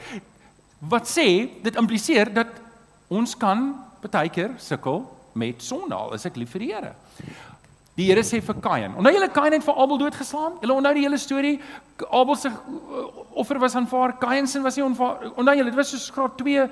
wat 0.79 1.07
sê 1.07 1.47
dit 1.63 1.75
impliseer 1.75 2.33
dat 2.33 2.47
ons 3.07 3.37
kan 3.37 3.75
baie 4.01 4.29
keer 4.29 4.51
sukkel 4.57 5.05
met 5.33 5.63
sonde 5.63 5.95
al 5.95 6.13
is 6.13 6.25
ek 6.25 6.35
lief 6.35 6.51
vir 6.51 6.59
die 6.59 6.73
Here. 6.73 6.93
Die 7.99 8.07
Here 8.07 8.21
sê 8.23 8.39
vir 8.39 8.55
Kain. 8.63 8.93
Onthou 8.95 9.11
julle 9.11 9.27
Kain 9.35 9.51
het 9.51 9.65
vir 9.65 9.79
Abel 9.83 9.97
doodgeslaan? 9.99 10.53
Julle 10.61 10.75
onthou 10.79 10.93
die 10.95 11.03
hele 11.03 11.17
storie? 11.19 11.57
Abel 12.07 12.37
se 12.39 12.47
uh, 12.47 13.01
offer 13.35 13.59
was 13.59 13.75
aanvaar, 13.75 14.13
Kain 14.21 14.47
se 14.47 14.61
was 14.63 14.77
nie 14.79 14.85
aanvaar. 14.85 15.25
Onthou 15.33 15.55
julle, 15.59 15.73
dit 15.73 15.75
was 15.75 15.91
so 15.91 16.15
graad 16.15 16.37
2 16.39 16.69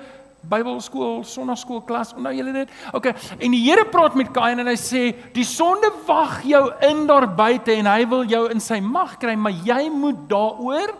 Bybelskool, 0.48 1.20
sonnaarskool 1.28 1.82
klas. 1.84 2.14
Onthou 2.16 2.32
julle 2.32 2.54
dit? 2.62 2.74
OK. 2.96 3.10
En 3.36 3.56
die 3.58 3.60
Here 3.66 3.84
praat 3.92 4.16
met 4.16 4.32
Kain 4.32 4.62
en 4.62 4.72
hy 4.72 4.76
sê, 4.80 5.12
"Die 5.34 5.44
sonde 5.44 5.92
wag 6.06 6.40
jou 6.48 6.64
in 6.88 7.06
daar 7.06 7.28
buite 7.28 7.76
en 7.76 7.86
hy 7.86 8.08
wil 8.08 8.24
jou 8.24 8.48
in 8.48 8.60
sy 8.60 8.80
mag 8.80 9.18
kry, 9.18 9.34
maar 9.34 9.52
jy 9.52 9.90
moet 9.90 10.28
daaroor 10.28 10.94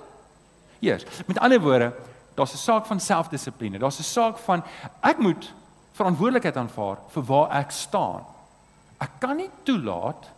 eers." 0.81 1.07
Met 1.27 1.39
ander 1.39 1.61
woorde, 1.61 1.93
daar's 2.35 2.53
'n 2.53 2.57
saak 2.59 2.87
van 2.87 3.01
selfdissipline. 3.01 3.79
Daar's 3.79 3.99
'n 3.99 4.03
saak 4.03 4.39
van 4.39 4.63
ek 5.03 5.19
moet 5.19 5.53
verantwoordelikheid 5.95 6.57
aanvaar 6.57 6.99
vir 7.09 7.23
waar 7.23 7.51
ek 7.51 7.71
staan. 7.71 8.38
Ek 9.01 9.21
kan 9.21 9.37
nie 9.37 9.51
toelaat 9.65 10.31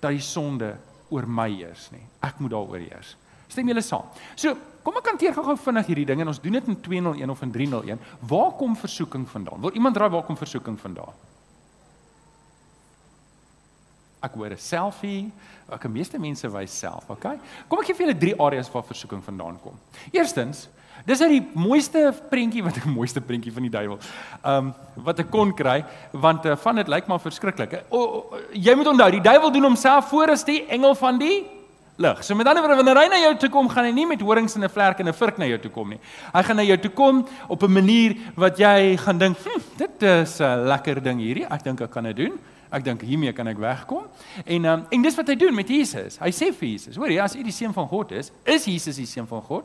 dat 0.00 0.10
die 0.10 0.20
sonde 0.20 0.76
oor 1.10 1.26
my 1.26 1.48
heers 1.50 1.90
nie. 1.92 2.02
Ek 2.22 2.38
moet 2.38 2.50
daaroor 2.50 2.82
heers. 2.82 3.16
Stem 3.48 3.68
julle 3.70 3.82
saam? 3.82 4.04
So, 4.36 4.56
Kom 4.88 4.96
ek 4.96 5.08
hanteer 5.10 5.34
gou-gou 5.36 5.52
vinnig 5.60 5.88
hierdie 5.90 6.06
ding 6.08 6.22
en 6.22 6.30
ons 6.30 6.38
doen 6.40 6.54
dit 6.56 6.68
in 6.70 6.76
201 6.80 7.28
of 7.28 7.40
in 7.44 7.50
301. 7.52 7.98
Waar 8.30 8.54
kom 8.56 8.72
versoeking 8.72 9.26
vandaan? 9.28 9.60
Wil 9.60 9.74
iemand 9.76 9.98
raai 10.00 10.08
waar 10.14 10.22
kom 10.24 10.38
versoeking 10.40 10.78
vandaan? 10.80 11.12
Ek 14.24 14.32
hoor 14.32 14.50
'n 14.50 14.56
selfie. 14.56 15.30
Ek 15.68 15.82
die 15.82 15.92
meeste 15.92 16.18
mense 16.18 16.48
wys 16.48 16.78
self, 16.78 17.10
okay? 17.10 17.38
Kom 17.68 17.80
ek 17.80 17.86
gee 17.86 17.94
vir 17.94 18.06
julle 18.06 18.18
drie 18.18 18.34
areas 18.40 18.72
waar 18.72 18.82
versoeking 18.82 19.22
vandaan 19.22 19.60
kom. 19.60 19.78
Eerstens, 20.10 20.68
dis 21.06 21.20
uit 21.20 21.30
die 21.30 21.44
mooiste 21.54 22.14
prentjie 22.30 22.62
wat 22.62 22.76
ek 22.76 22.88
mooiste 22.98 23.20
prentjie 23.20 23.52
van 23.52 23.62
die 23.62 23.70
duiwel. 23.70 23.98
Ehm 24.42 24.70
um, 24.70 24.74
wat 25.04 25.20
ek 25.22 25.30
kon 25.30 25.52
kry, 25.54 25.84
want 26.12 26.46
uh, 26.46 26.56
van 26.56 26.80
dit 26.80 26.88
lyk 26.88 27.06
maar 27.06 27.20
verskriklik. 27.22 27.76
O, 27.88 27.98
o, 27.98 28.40
jy 28.52 28.74
moet 28.74 28.90
onthou, 28.90 29.10
die 29.14 29.22
duiwel 29.22 29.52
doen 29.54 29.70
homself 29.70 30.08
voor 30.10 30.34
as 30.34 30.42
die 30.44 30.64
engel 30.66 30.94
van 30.98 31.18
die 31.18 31.44
lig. 31.98 32.24
So 32.24 32.34
met 32.34 32.46
ander 32.46 32.62
woorde 32.62 32.78
wanneer 32.78 33.00
hy 33.02 33.06
na 33.10 33.18
jou 33.22 33.32
toe 33.44 33.50
kom, 33.50 33.70
gaan 33.70 33.88
hy 33.88 33.92
nie 33.94 34.06
met 34.06 34.20
horings 34.22 34.54
en 34.56 34.64
'n 34.64 34.70
vlerk 34.70 35.00
en 35.00 35.08
'n 35.08 35.14
vurk 35.14 35.38
na 35.38 35.46
jou 35.46 35.58
toe 35.58 35.70
kom 35.70 35.88
nie. 35.90 36.00
Hy 36.32 36.42
gaan 36.42 36.56
na 36.56 36.62
jou 36.62 36.78
toe 36.78 36.90
kom 36.90 37.26
op 37.48 37.62
'n 37.62 37.72
manier 37.72 38.16
wat 38.36 38.58
jy 38.58 38.96
gaan 38.96 39.18
dink, 39.18 39.36
hm, 39.38 39.60
"Dit 39.76 40.02
is 40.02 40.40
'n 40.40 40.66
lekker 40.66 41.02
ding 41.02 41.18
hierdie. 41.18 41.46
Ek 41.50 41.62
dink 41.62 41.80
ek 41.80 41.90
kan 41.90 42.04
dit 42.04 42.16
doen." 42.16 42.38
Ek 42.70 42.84
dink 42.84 43.00
hiermee 43.00 43.32
kan 43.32 43.46
ek 43.46 43.58
wegkom. 43.58 44.04
En 44.44 44.64
um, 44.64 44.86
en 44.90 45.02
dis 45.02 45.14
wat 45.14 45.28
hy 45.28 45.34
doen 45.34 45.54
met 45.54 45.68
Jesus. 45.68 46.18
Hy 46.18 46.30
sê 46.30 46.52
vir 46.52 46.68
Jesus: 46.68 46.96
"Hoor 46.96 47.08
jy, 47.08 47.20
as 47.20 47.34
u 47.34 47.42
die 47.42 47.52
seun 47.52 47.72
van 47.72 47.88
God 47.88 48.12
is, 48.12 48.30
is 48.44 48.64
Jesus 48.64 48.96
die 48.96 49.06
seun 49.06 49.26
van 49.26 49.42
God?" 49.42 49.64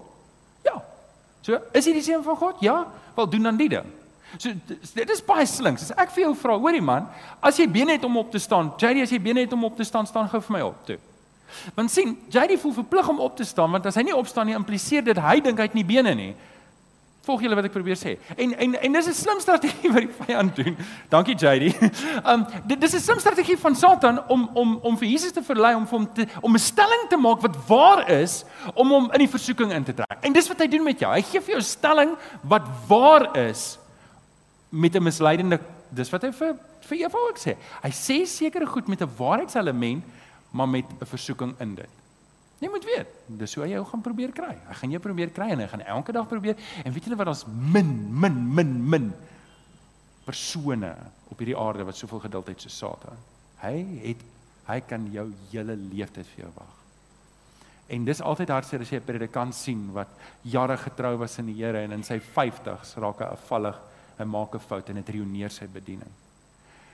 So, 1.43 1.59
is 1.75 1.89
hy 1.89 1.97
die 1.97 2.05
seun 2.05 2.23
van 2.23 2.39
God? 2.39 2.61
Ja. 2.63 2.77
Wel 3.17 3.29
doen 3.29 3.51
dan 3.51 3.59
die 3.59 3.69
ding. 3.69 3.89
So 4.37 4.49
dit 4.95 5.09
is 5.13 5.21
baie 5.25 5.45
slinks. 5.45 5.85
As 5.85 5.97
ek 5.99 6.13
vir 6.15 6.25
jou 6.25 6.33
vra, 6.37 6.55
hoorie 6.57 6.81
man, 6.81 7.05
as 7.43 7.59
jy 7.59 7.67
bene 7.69 7.97
het 7.97 8.05
om 8.07 8.15
op 8.17 8.31
te 8.33 8.41
staan, 8.41 8.71
JD 8.81 9.03
as 9.05 9.11
jy 9.13 9.19
bene 9.21 9.43
het 9.45 9.53
om 9.53 9.67
op 9.67 9.75
te 9.77 9.85
staan, 9.85 10.07
staan 10.09 10.29
gou 10.31 10.41
vir 10.47 10.55
my 10.55 10.61
op 10.65 10.79
toe. 10.87 10.97
Want 11.77 11.93
sien, 11.93 12.15
JD 12.33 12.57
voel 12.61 12.73
verplig 12.79 13.11
om 13.11 13.19
op 13.21 13.35
te 13.37 13.45
staan 13.45 13.75
want 13.75 13.85
as 13.85 13.99
hy 13.99 14.07
nie 14.07 14.15
opstaan 14.17 14.49
nie, 14.49 14.57
impliseer 14.57 15.05
dit 15.05 15.19
hy 15.21 15.35
dink 15.45 15.61
hy 15.61 15.67
het 15.69 15.77
nie 15.77 15.85
bene 15.85 16.15
nie. 16.17 16.31
Volg 17.23 17.39
julle 17.45 17.55
wat 17.55 17.69
ek 17.69 17.71
probeer 17.71 17.95
sê. 17.95 18.17
En 18.35 18.51
en 18.51 18.73
en 18.75 18.95
dis 18.97 19.05
'n 19.07 19.15
slim 19.15 19.39
strategie 19.39 19.91
wat 19.95 20.03
die 20.03 20.25
vyand 20.25 20.55
doen. 20.55 20.77
Dankie 21.09 21.35
JD. 21.35 21.71
Um 22.31 22.45
dit 22.67 22.81
dis 22.81 22.95
'n 22.95 22.99
slim 22.99 23.19
strategie 23.19 23.57
van 23.57 23.75
Satan 23.75 24.19
om 24.27 24.49
om 24.53 24.79
om 24.83 24.97
vir 24.97 25.07
Jesus 25.07 25.31
te 25.31 25.43
verlei 25.43 25.75
om 25.75 25.87
vir 25.87 25.99
hom 25.99 26.07
te 26.13 26.27
om 26.41 26.53
'n 26.53 26.59
stelling 26.59 27.07
te 27.09 27.17
maak 27.17 27.39
wat 27.41 27.55
waar 27.67 28.09
is 28.11 28.43
om 28.75 28.89
hom 28.89 29.11
in 29.11 29.23
die 29.23 29.29
versoeking 29.29 29.71
in 29.71 29.83
te 29.83 29.93
trek. 29.93 30.19
En 30.21 30.33
dis 30.33 30.47
wat 30.47 30.59
hy 30.59 30.67
doen 30.67 30.83
met 30.83 30.99
jou. 30.99 31.13
Hy 31.13 31.21
gee 31.21 31.41
vir 31.41 31.55
jou 31.55 31.61
'n 31.63 31.71
stelling 31.77 32.11
wat 32.41 32.67
waar 32.87 33.37
is 33.37 33.79
met 34.69 34.95
'n 34.95 35.03
misleidende 35.03 35.59
dis 35.89 36.09
wat 36.09 36.21
hy 36.23 36.31
vir 36.31 36.55
vir 36.81 36.97
Eva 36.97 37.17
ook 37.29 37.39
sê. 37.39 37.55
Hy 37.83 37.91
sê 37.91 38.25
sekere 38.27 38.65
goed 38.65 38.87
met 38.87 39.01
'n 39.01 39.15
waarheidselement 39.17 40.03
maar 40.51 40.69
met 40.69 40.85
'n 40.99 41.05
versoeking 41.05 41.55
in 41.59 41.75
dit. 41.75 42.02
Jy 42.63 42.69
moet 42.71 42.85
weet, 42.87 43.15
dis 43.41 43.53
hoe 43.57 43.65
hy 43.65 43.73
jou 43.73 43.83
gaan 43.89 44.03
probeer 44.05 44.31
kry. 44.35 44.53
Hy 44.69 44.75
gaan 44.79 44.93
jou 44.95 45.01
probeer 45.03 45.31
kry 45.35 45.49
en 45.51 45.63
hy 45.63 45.67
gaan 45.67 45.83
elke 45.97 46.13
dag 46.15 46.29
probeer. 46.29 46.59
En 46.85 46.93
weet 46.95 47.09
julle 47.09 47.19
wat 47.19 47.31
ons 47.33 47.43
min 47.49 47.89
min 48.23 48.37
min 48.55 48.71
min 48.93 49.09
persone 50.23 50.93
op 51.27 51.41
hierdie 51.41 51.57
aarde 51.59 51.83
wat 51.83 51.99
soveel 51.99 52.23
geduld 52.23 52.53
het 52.53 52.63
so 52.63 52.71
Satan. 52.71 53.19
Hy 53.59 53.73
het 54.05 54.21
hy 54.69 54.77
kan 54.87 55.09
jou 55.11 55.25
hele 55.51 55.75
lewe 55.75 56.23
vir 56.23 56.45
jou 56.45 56.51
wag. 56.55 56.79
En 57.91 58.05
dis 58.07 58.23
altyd 58.23 58.53
hartseer 58.55 58.81
as 58.81 58.93
jy 58.93 59.01
'n 59.01 59.09
predikant 59.09 59.55
sien 59.55 59.91
wat 59.91 60.07
jare 60.43 60.77
getrou 60.77 61.17
was 61.17 61.37
in 61.39 61.47
die 61.47 61.59
Here 61.59 61.83
en 61.83 61.91
in 61.91 62.03
sy 62.03 62.19
50's 62.19 62.95
raak 62.95 63.19
hy 63.19 63.25
afvallig 63.25 63.75
en 64.19 64.29
maak 64.29 64.55
'n 64.55 64.59
fout 64.59 64.89
en 64.89 64.95
dit 64.95 65.09
ruïneer 65.09 65.51
sy 65.51 65.67
bediening. 65.67 66.11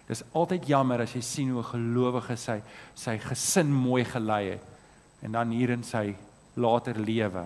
Dis 0.07 0.23
altyd 0.33 0.65
jammer 0.67 1.01
as 1.01 1.13
jy 1.13 1.21
sien 1.21 1.51
hoe 1.51 1.61
'n 1.61 1.71
gelowige 1.71 2.37
sy 2.37 2.61
sy 2.95 3.17
gesin 3.19 3.71
mooi 3.71 4.03
gelei 4.03 4.49
het 4.49 4.68
en 5.21 5.31
dan 5.31 5.49
hier 5.49 5.69
in 5.69 5.83
sy 5.83 6.15
later 6.53 6.99
lewe 6.99 7.45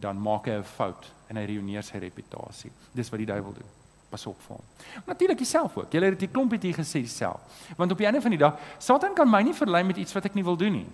dan 0.00 0.20
maak 0.20 0.46
hy 0.46 0.58
'n 0.58 0.64
fout 0.64 1.10
en 1.28 1.36
hy 1.36 1.44
ruïneer 1.46 1.84
sy 1.84 1.98
reputasie. 1.98 2.70
Dis 2.92 3.10
wat 3.10 3.18
die 3.18 3.26
duiwel 3.26 3.52
doen. 3.52 3.70
Pas 4.10 4.26
op 4.26 4.40
vir 4.46 4.56
hom. 4.56 4.64
Natuurlik 5.06 5.38
jouself 5.38 5.76
ook. 5.76 5.92
Jy 5.92 6.02
het 6.04 6.20
dit 6.20 6.30
klompie 6.30 6.58
hier 6.60 6.74
gesê 6.74 7.06
self. 7.06 7.40
Want 7.76 7.92
op 7.92 7.98
die 7.98 8.06
einde 8.06 8.20
van 8.20 8.30
die 8.30 8.38
dag, 8.38 8.58
Satan 8.78 9.14
kan 9.14 9.30
my 9.30 9.42
nie 9.42 9.54
verlei 9.54 9.82
met 9.82 9.96
iets 9.96 10.12
wat 10.12 10.24
ek 10.24 10.34
nie 10.34 10.44
wil 10.44 10.56
doen 10.56 10.72
nie. 10.72 10.86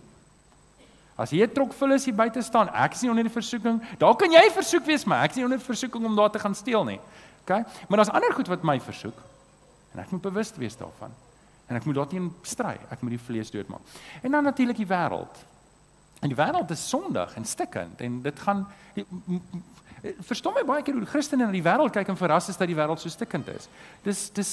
As 1.19 1.31
jy 1.35 1.49
trok 1.51 1.73
vul 1.75 1.97
is 1.97 2.05
hier 2.05 2.15
buite 2.15 2.43
staan, 2.43 2.69
ek 2.69 2.95
is 2.95 3.03
nie 3.03 3.11
onder 3.11 3.27
die 3.27 3.33
versoeking. 3.33 3.81
Daar 3.99 4.15
kan 4.15 4.31
jy 4.31 4.45
versoek 4.55 4.87
wees, 4.87 5.05
maar 5.05 5.25
ek 5.25 5.31
is 5.35 5.37
nie 5.37 5.45
onder 5.45 5.59
versoeking 5.59 6.05
om 6.07 6.15
daar 6.17 6.31
te 6.31 6.39
gaan 6.39 6.55
steel 6.55 6.85
nie. 6.85 7.01
OK? 7.43 7.51
Maar 7.89 7.97
daar's 7.97 8.15
ander 8.15 8.33
goed 8.33 8.47
wat 8.47 8.63
my 8.63 8.79
versoek. 8.81 9.19
En 9.95 10.05
ek 10.05 10.11
moet 10.15 10.23
bewus 10.23 10.53
wees 10.55 10.77
daarvan. 10.77 11.11
En 11.67 11.77
ek 11.77 11.85
moet 11.85 11.95
daarteen 11.99 12.31
stry. 12.43 12.77
Ek 12.91 13.03
moet 13.03 13.17
die 13.17 13.25
vlees 13.27 13.51
doodmaak. 13.51 13.81
En 14.23 14.31
dan 14.31 14.45
natuurlik 14.45 14.77
die 14.77 14.87
wêreld. 14.87 15.43
En 16.21 16.29
die 16.29 16.39
wêreld 16.39 16.71
is 16.71 16.89
sondig 16.89 17.35
en 17.35 17.45
stikkend 17.45 18.01
en 18.01 18.23
dit 18.23 18.41
gaan 18.41 18.67
verstom 20.27 20.55
my 20.55 20.65
baie 20.67 20.83
keer 20.83 20.99
hoe 20.99 21.07
Christene 21.11 21.47
na 21.47 21.55
die 21.55 21.65
wêreld 21.65 21.95
kyk 21.95 22.11
en 22.13 22.19
verras 22.19 22.51
is 22.51 22.59
dat 22.59 22.71
die 22.71 22.77
wêreld 22.79 23.03
so 23.03 23.11
stikkend 23.13 23.49
is. 23.55 23.69
Dis 24.07 24.29
dis 24.35 24.53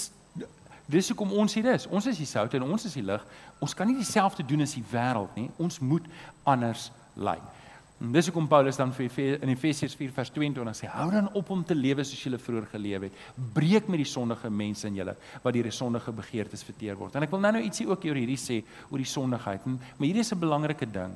dis 0.86 1.10
hoekom 1.10 1.32
ons 1.34 1.54
hier 1.58 1.66
is. 1.74 1.88
Ons 1.90 2.06
is 2.12 2.20
die 2.22 2.30
sout 2.30 2.54
en 2.54 2.68
ons 2.68 2.86
is 2.86 2.94
die 2.94 3.06
lig. 3.06 3.24
Ons 3.64 3.74
kan 3.74 3.90
nie 3.90 3.98
dieselfde 3.98 4.46
doen 4.46 4.62
as 4.62 4.76
die 4.78 4.86
wêreld 4.92 5.34
nie. 5.38 5.50
Ons 5.58 5.80
moet 5.82 6.06
anders 6.46 6.92
lyk. 7.18 7.42
En 8.04 8.12
dis 8.12 8.28
hoekom 8.28 8.48
Paulus 8.52 8.78
dan 8.78 8.92
vir 8.94 9.20
in 9.40 9.50
Efesiërs 9.54 9.96
4 9.96 10.12
vers 10.14 10.32
22 10.36 10.78
sê: 10.78 10.90
Hou 10.92 11.08
dan 11.14 11.30
op 11.34 11.50
om 11.50 11.64
te 11.66 11.76
lewe 11.76 12.04
soos 12.04 12.22
julle 12.26 12.38
vroeër 12.38 12.68
geleef 12.74 13.08
het. 13.08 13.22
Breek 13.56 13.88
met 13.88 14.04
die 14.04 14.10
sondige 14.10 14.52
mense 14.52 14.86
in 14.90 15.00
julle 15.00 15.16
wat 15.42 15.56
deur 15.56 15.70
die 15.70 15.74
sondige 15.74 16.12
begeertes 16.14 16.66
verteer 16.68 17.00
word. 17.00 17.16
En 17.16 17.24
ek 17.24 17.32
wil 17.32 17.42
nou 17.42 17.54
nou 17.56 17.64
ietsie 17.64 17.88
ook 17.88 18.04
oor 18.06 18.20
hierdie 18.20 18.42
sê 18.42 18.60
oor 18.92 19.02
die 19.02 19.10
sondigheid. 19.10 19.64
En, 19.66 19.80
maar 19.80 20.10
hierdie 20.10 20.26
is 20.28 20.34
'n 20.36 20.44
belangrike 20.44 20.92
ding. 20.92 21.16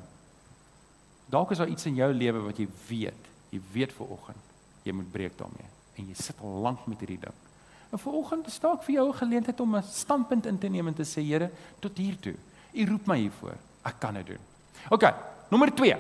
Dalk 1.29 1.51
is 1.51 1.57
daar 1.57 1.69
iets 1.69 1.85
in 1.85 1.95
jou 1.95 2.13
lewe 2.13 2.39
wat 2.39 2.57
jy 2.57 2.67
weet. 2.87 3.27
Jy 3.51 3.61
weet 3.73 3.93
vir 3.93 4.11
oggend 4.11 4.49
jy 4.89 4.95
moet 4.95 5.11
breek 5.13 5.37
daarmee 5.39 5.67
en 5.99 6.07
jy 6.07 6.15
sit 6.15 6.37
al 6.45 6.61
lank 6.63 6.85
met 6.87 7.01
hierdie 7.03 7.19
ding. 7.19 7.39
En 7.91 7.99
vir 7.99 8.15
oggend 8.15 8.47
staan 8.53 8.77
ek 8.77 8.85
vir 8.85 8.95
jou 8.95 9.07
'n 9.09 9.19
geleentheid 9.19 9.59
om 9.59 9.75
'n 9.75 9.83
standpunt 9.83 10.45
in 10.45 10.57
te 10.57 10.69
neem 10.69 10.87
en 10.87 10.93
te 10.93 11.03
sê 11.03 11.21
Here, 11.21 11.51
tot 11.79 11.97
hier 11.97 12.15
toe. 12.19 12.35
U 12.73 12.85
roep 12.85 13.07
my 13.07 13.17
hiervoor. 13.17 13.57
Ek 13.83 13.99
kan 13.99 14.13
dit 14.13 14.25
doen. 14.27 14.39
OK, 14.89 15.03
nommer 15.49 15.75
2. 15.75 15.97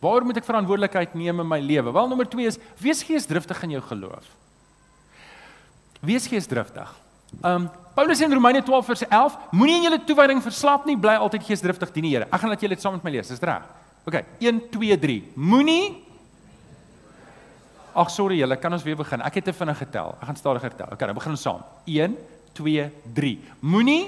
Waar 0.00 0.24
moet 0.24 0.36
ek 0.36 0.44
verantwoordelikheid 0.44 1.14
neem 1.14 1.40
in 1.40 1.48
my 1.48 1.60
lewe? 1.60 1.92
Wel 1.92 2.08
nommer 2.08 2.28
2 2.28 2.46
is 2.46 2.58
wees 2.78 3.02
geesdriftig 3.02 3.62
in 3.62 3.70
jou 3.70 3.82
geloof. 3.82 4.24
Wees 6.00 6.26
geesdriftig. 6.26 7.05
Um 7.42 7.68
Paulus 7.96 8.20
in 8.20 8.32
Romeine 8.32 8.60
12 8.60 8.86
vers 8.86 9.02
11, 9.08 9.36
moenie 9.56 9.78
in 9.78 9.86
julle 9.88 9.98
toewyding 10.04 10.42
verslap 10.44 10.84
nie, 10.84 10.98
bly 11.00 11.14
altyd 11.16 11.46
geesdriftig 11.46 11.94
dien 11.94 12.04
die 12.04 12.10
Here. 12.12 12.26
Ek 12.28 12.42
gaan 12.42 12.52
laat 12.52 12.60
julle 12.60 12.76
dit 12.76 12.82
saam 12.84 12.98
met 12.98 13.06
my 13.06 13.12
lees, 13.14 13.30
is 13.32 13.40
dit 13.40 13.48
reg? 13.48 13.64
OK, 14.06 14.18
1 14.44 14.58
2 14.74 14.98
3. 15.00 15.16
Moenie 15.34 16.02
Ag 17.96 18.10
sorry 18.12 18.36
julle, 18.36 18.58
kan 18.60 18.74
ons 18.76 18.84
weer 18.84 18.98
begin? 18.98 19.22
Ek 19.24 19.38
het 19.38 19.46
te 19.48 19.54
vinnig 19.56 19.78
getel. 19.80 20.10
Ek 20.20 20.28
gaan 20.28 20.36
stadiger 20.36 20.74
tel. 20.76 20.90
OK, 20.92 21.00
dan 21.00 21.16
begin 21.16 21.32
ons 21.32 21.44
saam. 21.46 21.62
1 21.88 22.16
2 22.58 22.90
3. 23.16 23.30
Moenie 23.64 24.02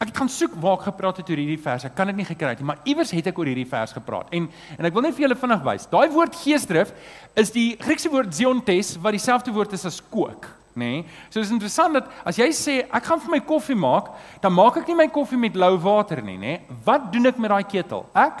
Ek 0.00 0.08
het 0.08 0.16
gaan 0.16 0.30
soek 0.32 0.54
waar 0.62 0.78
ek 0.78 0.86
gepraat 0.88 1.18
het 1.20 1.28
oor 1.28 1.40
hierdie 1.42 1.60
vers. 1.60 1.84
Ek 1.84 1.92
kan 1.92 2.08
dit 2.08 2.16
nie 2.16 2.24
gekry 2.24 2.54
het 2.54 2.60
nie, 2.62 2.66
maar 2.70 2.78
iewers 2.88 3.10
het 3.12 3.26
ek 3.28 3.36
oor 3.36 3.50
hierdie 3.50 3.68
vers 3.68 3.92
gepraat. 3.92 4.30
En 4.32 4.46
en 4.78 4.86
ek 4.88 4.94
wil 4.96 5.04
net 5.04 5.12
vir 5.16 5.26
julle 5.26 5.36
vinnig 5.36 5.66
wys. 5.66 5.84
Daai 5.92 6.06
woord 6.14 6.38
geesdrift 6.40 6.94
is 7.42 7.52
die 7.52 7.74
Griekse 7.82 8.08
woord 8.08 8.32
ziontes 8.32 8.94
wat 9.02 9.12
dieselfde 9.12 9.52
woord 9.52 9.74
is 9.76 9.84
as 9.90 9.98
kook, 10.00 10.48
nê? 10.72 10.88
Nee? 10.88 11.02
So 11.28 11.44
is 11.44 11.52
interessant 11.52 11.98
dat 11.98 12.08
as 12.24 12.40
jy 12.40 12.48
sê 12.56 12.76
ek 12.88 13.10
gaan 13.10 13.20
vir 13.20 13.34
my 13.34 13.40
koffie 13.44 13.76
maak, 13.76 14.08
dan 14.40 14.56
maak 14.56 14.78
ek 14.80 14.88
nie 14.88 14.96
my 15.02 15.06
koffie 15.12 15.40
met 15.42 15.58
lou 15.60 15.74
water 15.84 16.24
nie, 16.24 16.38
nê? 16.40 16.54
Wat 16.86 17.10
doen 17.12 17.28
ek 17.28 17.42
met 17.42 17.52
daai 17.52 17.68
ketel? 17.68 18.06
Ek 18.16 18.40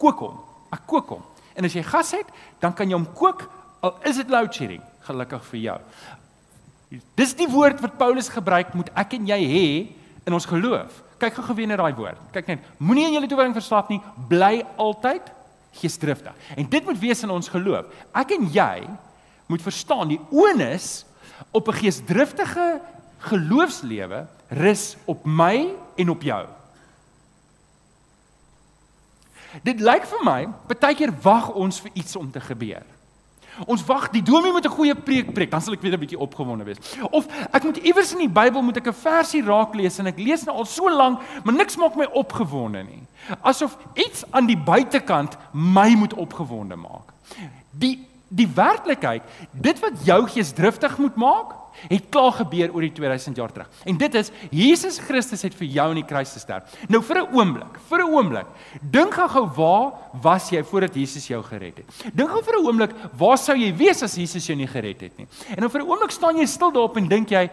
kook 0.00 0.24
hom. 0.24 0.40
Ek 0.72 0.88
kook 0.88 1.12
hom. 1.18 1.28
En 1.52 1.68
as 1.68 1.76
jy 1.76 1.84
gas 1.84 2.14
het, 2.16 2.32
dan 2.64 2.72
kan 2.72 2.88
jy 2.88 2.96
hom 2.96 3.06
kook 3.12 3.44
al 3.84 3.92
is 4.08 4.16
dit 4.22 4.32
load 4.32 4.56
shedding. 4.56 4.80
Gelukkig 5.04 5.44
vir 5.52 5.60
jou. 5.66 5.78
Dis 7.20 7.36
die 7.36 7.48
woord 7.52 7.84
wat 7.84 8.00
Paulus 8.00 8.32
gebruik 8.32 8.72
moet 8.72 8.88
ek 8.96 9.18
en 9.20 9.28
jy 9.28 9.40
hê 9.52 9.68
in 10.26 10.34
ons 10.34 10.48
geloof. 10.50 11.02
Kyk 11.22 11.38
gou 11.38 11.46
gewen 11.46 11.70
na 11.70 11.78
daai 11.80 11.94
woord. 11.96 12.20
Kyk 12.34 12.50
net, 12.50 12.64
moenie 12.82 13.06
in 13.06 13.16
julle 13.16 13.30
toewyding 13.30 13.56
verslaap 13.56 13.90
nie, 13.92 14.00
bly 14.28 14.64
altyd 14.76 15.30
geesdriftig. 15.78 16.34
En 16.56 16.68
dit 16.68 16.84
moet 16.84 16.98
wees 16.98 17.22
in 17.22 17.32
ons 17.32 17.52
geloof. 17.52 17.88
Ek 18.16 18.34
en 18.36 18.48
jy 18.52 18.86
moet 19.46 19.62
verstaan 19.62 20.10
die 20.10 20.20
onus 20.34 21.04
op 21.52 21.68
'n 21.68 21.78
geesdriftige 21.78 22.80
geloofslewe 23.18 24.26
rus 24.48 24.96
op 25.04 25.24
my 25.24 25.74
en 25.96 26.10
op 26.10 26.22
jou. 26.22 26.46
Dit 29.62 29.80
lyk 29.80 30.04
vir 30.04 30.24
my, 30.24 30.48
baie 30.68 30.94
keer 30.94 31.12
wag 31.22 31.48
ons 31.54 31.80
vir 31.80 31.90
iets 31.94 32.16
om 32.16 32.30
te 32.30 32.40
gebeur. 32.40 32.84
Ons 33.64 33.84
wag, 33.84 34.10
die 34.12 34.22
dominee 34.22 34.52
moet 34.52 34.66
'n 34.66 34.76
goeie 34.76 34.94
preek 34.94 35.32
preek, 35.32 35.50
dan 35.50 35.60
sal 35.60 35.72
ek 35.72 35.82
weer 35.82 35.92
'n 35.92 36.00
bietjie 36.00 36.18
opgewonde 36.18 36.64
wees. 36.64 36.76
Of 37.10 37.26
ek 37.52 37.64
moet 37.64 37.76
iewers 37.76 38.12
in 38.12 38.18
die 38.18 38.28
Bybel 38.28 38.62
moet 38.62 38.76
ek 38.76 38.88
'n 38.88 38.92
versie 38.92 39.42
raak 39.42 39.74
lees 39.74 39.98
en 39.98 40.06
ek 40.06 40.18
lees 40.18 40.44
nou 40.44 40.56
al 40.56 40.64
so 40.64 40.90
lank, 40.90 41.20
maar 41.44 41.54
niks 41.54 41.76
maak 41.76 41.96
my 41.96 42.06
opgewonde 42.12 42.82
nie. 42.82 43.02
Asof 43.42 43.76
iets 43.94 44.24
aan 44.30 44.46
die 44.46 44.58
buitekant 44.58 45.36
my 45.52 45.94
moet 45.94 46.14
opgewonde 46.14 46.76
maak. 46.76 47.12
Die 47.70 48.06
die 48.28 48.48
werklikheid, 48.54 49.22
dit 49.52 49.80
wat 49.80 50.04
jou 50.04 50.26
geesdriftig 50.28 50.98
moet 50.98 51.14
maak, 51.16 51.54
het 51.88 52.08
klaar 52.10 52.32
gebeur 52.32 52.72
oor 52.74 52.86
die 52.86 52.92
2000 52.92 53.36
jaar 53.36 53.52
terug. 53.52 53.68
En 53.84 53.96
dit 53.96 54.14
is 54.14 54.30
Jesus 54.50 54.98
Christus 54.98 55.42
het 55.42 55.54
vir 55.54 55.66
jou 55.66 55.88
aan 55.88 56.00
die 56.00 56.06
kruis 56.06 56.32
gesterf. 56.32 56.76
Nou 56.88 57.02
vir 57.02 57.22
'n 57.22 57.34
oomblik, 57.36 57.78
vir 57.88 57.98
'n 58.00 58.12
oomblik, 58.12 58.46
dink 58.80 59.14
gou 59.14 59.46
waar 59.56 59.92
was 60.22 60.50
jy 60.50 60.62
voordat 60.62 60.94
Jesus 60.94 61.26
jou 61.26 61.42
gered 61.42 61.76
het? 61.76 62.14
Dink 62.14 62.30
gou 62.30 62.42
vir 62.42 62.54
'n 62.58 62.66
oomblik, 62.66 62.90
waar 63.16 63.38
sou 63.38 63.56
jy 63.56 63.72
wees 63.76 64.02
as 64.02 64.14
Jesus 64.14 64.46
jou 64.46 64.56
nie 64.56 64.66
gered 64.66 65.00
het 65.00 65.18
nie? 65.18 65.26
En 65.50 65.60
nou 65.60 65.70
vir 65.70 65.80
'n 65.82 65.88
oomblik 65.88 66.10
staan 66.10 66.36
jy 66.36 66.46
stil 66.46 66.72
daarop 66.72 66.96
en 66.96 67.08
dink 67.08 67.28
jy, 67.30 67.50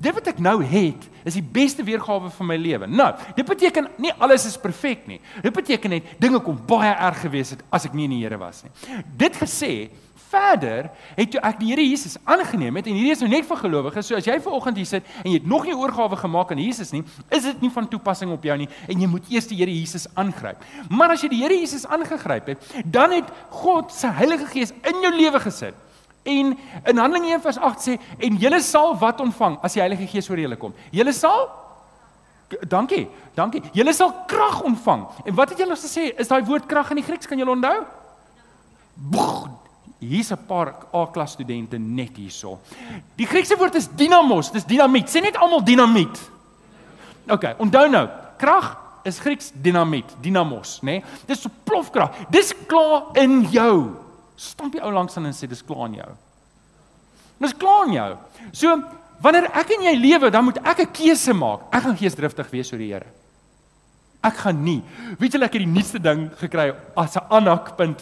dit 0.00 0.16
wat 0.16 0.30
ek 0.32 0.38
nou 0.38 0.62
het, 0.64 1.08
is 1.28 1.36
die 1.36 1.44
beste 1.44 1.84
weergawe 1.84 2.30
van 2.30 2.46
my 2.46 2.56
lewe. 2.56 2.86
Nou, 2.88 3.10
dit 3.36 3.46
beteken 3.46 3.88
nie 4.00 4.12
alles 4.18 4.46
is 4.48 4.56
perfek 4.60 5.06
nie. 5.10 5.20
Dit 5.42 5.52
beteken 5.52 5.90
net 5.90 6.14
dinge 6.22 6.40
kon 6.40 6.58
baie 6.66 6.92
erg 6.94 7.20
gewees 7.20 7.50
het 7.50 7.64
as 7.70 7.84
ek 7.84 7.92
nie 7.92 8.04
in 8.08 8.16
die 8.16 8.22
Here 8.22 8.38
was 8.40 8.62
nie. 8.64 8.72
Dit 9.20 9.36
gesê, 9.36 9.90
verder 10.30 10.88
het 11.16 11.36
ek 11.40 11.58
die 11.60 11.70
Here 11.72 11.84
Jesus 11.84 12.16
aangeneem 12.24 12.78
het 12.78 12.88
en 12.88 12.96
hierdie 12.96 13.14
is 13.14 13.22
nou 13.24 13.30
net 13.30 13.46
vir 13.48 13.60
gelowiges. 13.64 14.08
So 14.08 14.18
as 14.18 14.28
jy 14.28 14.38
ver 14.42 14.56
oggend 14.56 14.78
hier 14.80 14.88
sit 14.88 15.06
en 15.24 15.30
jy 15.32 15.40
het 15.40 15.50
nog 15.50 15.66
nie 15.68 15.76
oorgawe 15.76 16.18
gemaak 16.20 16.54
aan 16.54 16.62
Jesus 16.62 16.92
nie, 16.94 17.02
is 17.28 17.46
dit 17.48 17.62
nie 17.64 17.72
van 17.74 17.88
toepassing 17.90 18.32
op 18.34 18.44
jou 18.46 18.56
nie 18.60 18.68
en 18.88 19.04
jy 19.04 19.10
moet 19.10 19.30
eers 19.32 19.50
die 19.50 19.60
Here 19.60 19.74
Jesus 19.74 20.06
aangryp. 20.14 20.62
Maar 20.88 21.16
as 21.16 21.24
jy 21.24 21.32
die 21.34 21.42
Here 21.42 21.60
Jesus 21.60 21.86
aangegryp 21.86 22.52
het, 22.54 22.74
dan 22.84 23.14
het 23.16 23.30
God 23.62 23.94
se 23.94 24.10
Heilige 24.20 24.48
Gees 24.50 24.74
in 24.86 25.02
jou 25.04 25.14
lewe 25.16 25.40
gesit. 25.46 25.74
En 26.22 26.52
in 26.84 26.98
Handelinge 27.00 27.38
1:8 27.38 27.86
sê 27.86 27.96
en 28.18 28.36
julle 28.36 28.60
sal 28.60 28.94
wat 29.00 29.20
ontvang 29.20 29.58
as 29.64 29.74
die 29.74 29.82
Heilige 29.82 30.06
Gees 30.06 30.30
oor 30.30 30.38
julle 30.38 30.56
kom. 30.60 30.74
Julle 30.90 31.12
sal 31.16 31.48
Dankie. 32.66 33.06
Dankie. 33.34 33.62
Julle 33.72 33.92
sal 33.94 34.10
krag 34.26 34.62
ontvang. 34.66 35.06
En 35.24 35.34
wat 35.34 35.52
het 35.52 35.58
julle 35.62 35.76
gesê? 35.78 36.10
Is 36.18 36.28
daai 36.28 36.42
woord 36.44 36.66
krag 36.66 36.90
in 36.90 36.98
die 36.98 37.04
Grieks? 37.06 37.28
Kan 37.30 37.38
julle 37.38 37.54
onthou? 37.54 37.84
Boeg, 38.94 39.48
Hier's 40.00 40.32
'n 40.32 40.46
paar 40.46 40.74
A-klas 40.94 41.32
studente 41.32 41.78
net 41.78 42.16
hierso. 42.16 42.58
Die 43.16 43.26
Griekse 43.26 43.56
woord 43.56 43.74
is 43.74 43.88
dynamos, 43.88 44.50
dis 44.50 44.64
dinamiet. 44.64 45.08
Sê 45.08 45.20
net 45.20 45.36
almal 45.36 45.64
dinamiet. 45.64 46.30
OK, 47.28 47.54
onthou 47.58 47.88
nou, 47.88 48.08
krag 48.38 48.76
is 49.04 49.18
Grieks 49.18 49.52
dinamiet, 49.54 50.16
dynamos, 50.22 50.80
né? 50.82 50.92
Nee? 50.92 51.04
Dis 51.26 51.44
'n 51.44 51.52
plofkrag. 51.64 52.10
Dis 52.30 52.54
klaar 52.66 53.02
in 53.14 53.44
jou. 53.50 53.96
Stamp 54.36 54.72
die 54.72 54.82
ou 54.82 54.92
langs 54.92 55.16
aan 55.16 55.26
en 55.26 55.32
sê 55.32 55.46
dis 55.46 55.64
klaar 55.64 55.86
in 55.86 55.94
jou. 55.94 56.10
Dis 57.38 57.56
klaar 57.56 57.86
in 57.86 57.92
jou. 57.92 58.16
So, 58.52 58.82
wanneer 59.20 59.50
ek 59.52 59.70
en 59.70 59.82
jy 59.82 59.94
lewe, 59.96 60.30
dan 60.30 60.44
moet 60.44 60.58
ek 60.64 60.80
'n 60.80 60.92
keuse 60.92 61.32
maak. 61.32 61.60
Ek 61.72 61.82
gaan 61.82 61.96
geesdriftig 61.96 62.50
wees 62.50 62.72
oor 62.72 62.78
die 62.78 62.92
Here. 62.92 63.06
Ek 64.22 64.36
gaan 64.36 64.64
nie. 64.64 64.82
Weet 65.18 65.32
julle 65.32 65.44
ek 65.44 65.52
het 65.52 65.62
die 65.62 65.66
nuutste 65.66 65.98
ding 65.98 66.30
gekry 66.36 66.74
as 66.96 67.16
'n 67.16 67.26
aanhakpunt 67.30 68.00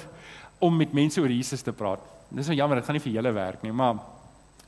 om 0.58 0.76
met 0.76 0.92
mense 0.92 1.20
oor 1.20 1.30
Jesus 1.32 1.62
te 1.62 1.72
praat. 1.72 2.02
Dis 2.28 2.48
nou 2.50 2.56
jammer, 2.56 2.80
dit 2.80 2.86
gaan 2.86 2.98
nie 2.98 3.04
vir 3.04 3.12
julle 3.12 3.32
werk 3.32 3.62
nie, 3.64 3.72
maar 3.72 4.00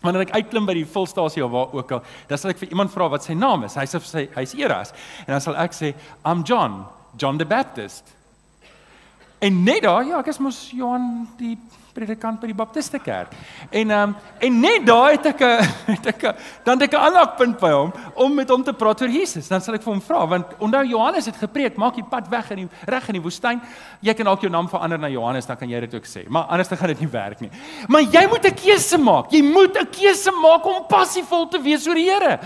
wanneer 0.01 0.25
ek 0.25 0.37
uitklim 0.39 0.69
by 0.69 0.75
die 0.79 0.87
volstasie 0.89 1.43
of 1.45 1.53
waar 1.53 1.75
ook 1.77 1.91
al, 1.93 2.05
dan 2.29 2.41
sal 2.41 2.55
ek 2.55 2.63
vir 2.63 2.73
iemand 2.73 2.93
vra 2.95 3.11
wat 3.13 3.27
sy 3.27 3.37
naam 3.37 3.67
is. 3.69 3.77
Hy 3.77 3.85
sê 3.91 4.01
hy 4.17 4.25
hy's 4.39 4.55
Eras 4.57 4.95
en 5.27 5.35
dan 5.35 5.45
sal 5.45 5.59
ek 5.61 5.77
sê, 5.77 5.95
"I'm 6.25 6.45
John, 6.45 6.85
John 7.17 7.39
the 7.39 7.45
Baptist." 7.45 8.05
En 9.41 9.63
net 9.65 9.83
daar, 9.83 10.05
ja, 10.05 10.19
ek 10.21 10.27
is 10.35 10.39
mos 10.39 10.57
Johan 10.77 11.05
die 11.41 11.55
predikant 11.97 12.43
by 12.43 12.51
die 12.51 12.57
Baptiste 12.57 12.99
Kerk. 13.01 13.33
En 13.73 13.91
ehm 13.91 14.11
um, 14.11 14.15
en 14.47 14.59
net 14.61 14.85
daai 14.87 15.17
het 15.17 15.27
ek 15.31 15.41
'n 15.41 15.65
het 15.95 16.07
ek 16.13 16.25
a, 16.29 16.35
dan 16.65 16.77
het 16.77 16.89
ek 16.89 16.95
'n 16.95 17.05
aanhaakpunt 17.07 17.57
by 17.61 17.71
hom 17.73 17.93
om 18.15 18.35
met 18.35 18.49
hom 18.49 18.63
te 18.63 18.73
praat 18.73 19.01
oor 19.01 19.09
Jesus. 19.09 19.49
Dan 19.49 19.61
sal 19.61 19.75
ek 19.75 19.83
vir 19.83 19.93
hom 19.93 20.03
vra 20.03 20.27
want 20.27 20.47
onthou 20.59 20.85
Johannes 20.85 21.27
het 21.27 21.37
gepreek, 21.37 21.77
maak 21.77 21.95
die 21.95 22.05
pad 22.05 22.29
weg 22.29 22.51
in 22.51 22.57
die 22.57 22.69
reg 22.85 23.09
in 23.09 23.15
die 23.15 23.23
woestyn. 23.23 23.63
Jy 24.01 24.15
kan 24.15 24.25
dalk 24.25 24.41
jou 24.41 24.51
naam 24.51 24.69
verander 24.69 24.99
na 24.99 25.09
Johannes, 25.09 25.47
dan 25.47 25.57
kan 25.57 25.69
jy 25.69 25.81
dit 25.81 25.95
ook 25.95 26.07
sê. 26.07 26.29
Maar 26.29 26.43
anders 26.43 26.69
dan 26.69 26.79
gaan 26.79 26.93
dit 26.93 27.01
nie 27.01 27.09
werk 27.13 27.41
nie. 27.41 27.51
Maar 27.89 28.03
jy 28.03 28.27
moet 28.29 28.45
'n 28.45 28.55
keuse 28.55 28.99
maak. 28.99 29.33
Jy 29.33 29.43
moet 29.43 29.77
'n 29.77 29.89
keuse 29.91 30.31
maak 30.31 30.67
om 30.67 30.85
passievol 30.87 31.49
te 31.49 31.63
wees 31.63 31.87
oor 31.89 31.95
die 31.95 32.11
Here. 32.11 32.39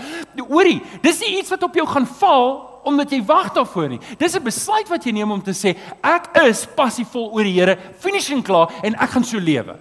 Hoorie, 0.47 0.81
dis 1.01 1.19
nie 1.19 1.39
iets 1.39 1.49
wat 1.49 1.63
op 1.63 1.75
jou 1.75 1.87
gaan 1.87 2.07
val 2.07 2.74
omdat 2.85 3.11
jy 3.11 3.21
wag 3.25 3.51
daarvoor 3.55 3.89
nie. 3.89 3.99
Dis 4.17 4.35
'n 4.35 4.43
besluit 4.43 4.87
wat 4.89 5.03
jy 5.03 5.11
neem 5.11 5.31
om 5.31 5.41
te 5.41 5.51
sê 5.51 5.75
ek 6.03 6.29
is 6.45 6.65
passievol 6.65 7.31
oor 7.33 7.43
die 7.43 7.59
Here, 7.59 7.77
finishing 7.99 8.43
klaar 8.43 8.69
en 8.83 8.95
ek 8.95 9.09
gaan 9.09 9.23
so 9.23 9.37
lewe. 9.37 9.75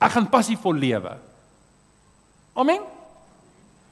Ek 0.00 0.12
gaan 0.12 0.28
passievol 0.28 0.74
lewe. 0.74 1.16
Amen. 2.54 2.80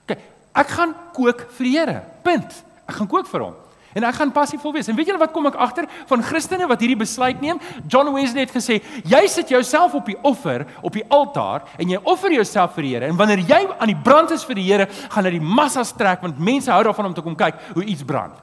OK, 0.04 0.18
ek 0.54 0.68
gaan 0.68 0.94
kook 1.12 1.50
vir 1.56 1.64
die 1.64 1.78
Here. 1.78 2.02
Punt. 2.22 2.64
Ek 2.86 2.94
gaan 2.94 3.08
kook 3.08 3.26
vir 3.26 3.40
hom. 3.40 3.54
En 3.94 4.04
ek 4.04 4.16
gaan 4.18 4.32
passievol 4.34 4.72
wees. 4.74 4.88
En 4.90 4.96
weet 4.98 5.06
julle 5.06 5.22
wat 5.22 5.32
kom 5.34 5.46
ek 5.46 5.58
agter 5.62 5.86
van 6.10 6.22
Christene 6.26 6.66
wat 6.70 6.80
hierdie 6.82 6.98
besluit 6.98 7.40
neem? 7.40 7.60
John 7.86 8.10
Wesley 8.14 8.42
het 8.42 8.54
gesê, 8.54 8.80
jy 9.06 9.22
sit 9.30 9.52
jouself 9.54 9.94
op 9.94 10.08
die 10.10 10.18
offer, 10.26 10.66
op 10.82 10.94
die 10.96 11.04
altaar 11.14 11.68
en 11.78 11.92
jy 11.94 12.00
offer 12.02 12.34
jouself 12.34 12.74
vir 12.74 12.88
die 12.88 12.94
Here. 12.94 13.10
En 13.10 13.18
wanneer 13.18 13.44
jy 13.46 13.60
aan 13.78 13.90
die 13.90 14.00
brand 14.02 14.34
is 14.34 14.44
vir 14.46 14.58
die 14.58 14.66
Here, 14.66 14.88
gaan 15.14 15.28
dit 15.28 15.38
die 15.38 15.52
massas 15.60 15.94
trek 15.94 16.22
want 16.26 16.42
mense 16.42 16.72
hou 16.72 16.82
daarvan 16.86 17.12
om 17.12 17.14
te 17.14 17.22
kom 17.22 17.38
kyk 17.38 17.60
hoe 17.74 17.86
iets 17.86 18.02
brand. 18.06 18.34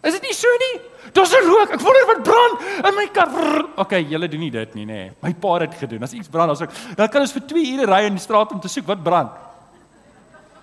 Is 0.00 0.16
dit 0.16 0.24
nie 0.24 0.36
so 0.36 0.48
nie? 0.64 0.74
Daar's 1.12 1.32
'n 1.32 1.44
rook. 1.44 1.70
Ek 1.70 1.80
wonder 1.80 2.06
wat 2.06 2.22
brand 2.22 2.54
in 2.88 2.94
my 2.94 3.06
kar. 3.12 3.28
OK, 3.76 3.92
julle 4.08 4.28
doen 4.28 4.40
nie 4.40 4.50
dit 4.50 4.74
nie, 4.74 4.86
nê. 4.86 4.92
Nee. 4.92 5.12
My 5.20 5.34
pa 5.34 5.58
het 5.58 5.74
gedoen. 5.74 6.02
As 6.02 6.12
iets 6.12 6.28
brand, 6.28 6.56
sê 6.56 6.62
ek, 6.62 6.96
dan 6.96 7.08
kan 7.08 7.20
ons 7.20 7.32
vir 7.32 7.42
2 7.42 7.72
ure 7.74 7.86
ry 7.86 8.04
in 8.06 8.14
die 8.14 8.22
straat 8.22 8.52
om 8.52 8.60
te 8.60 8.68
soek 8.68 8.86
wat 8.86 9.02
brand. 9.02 9.30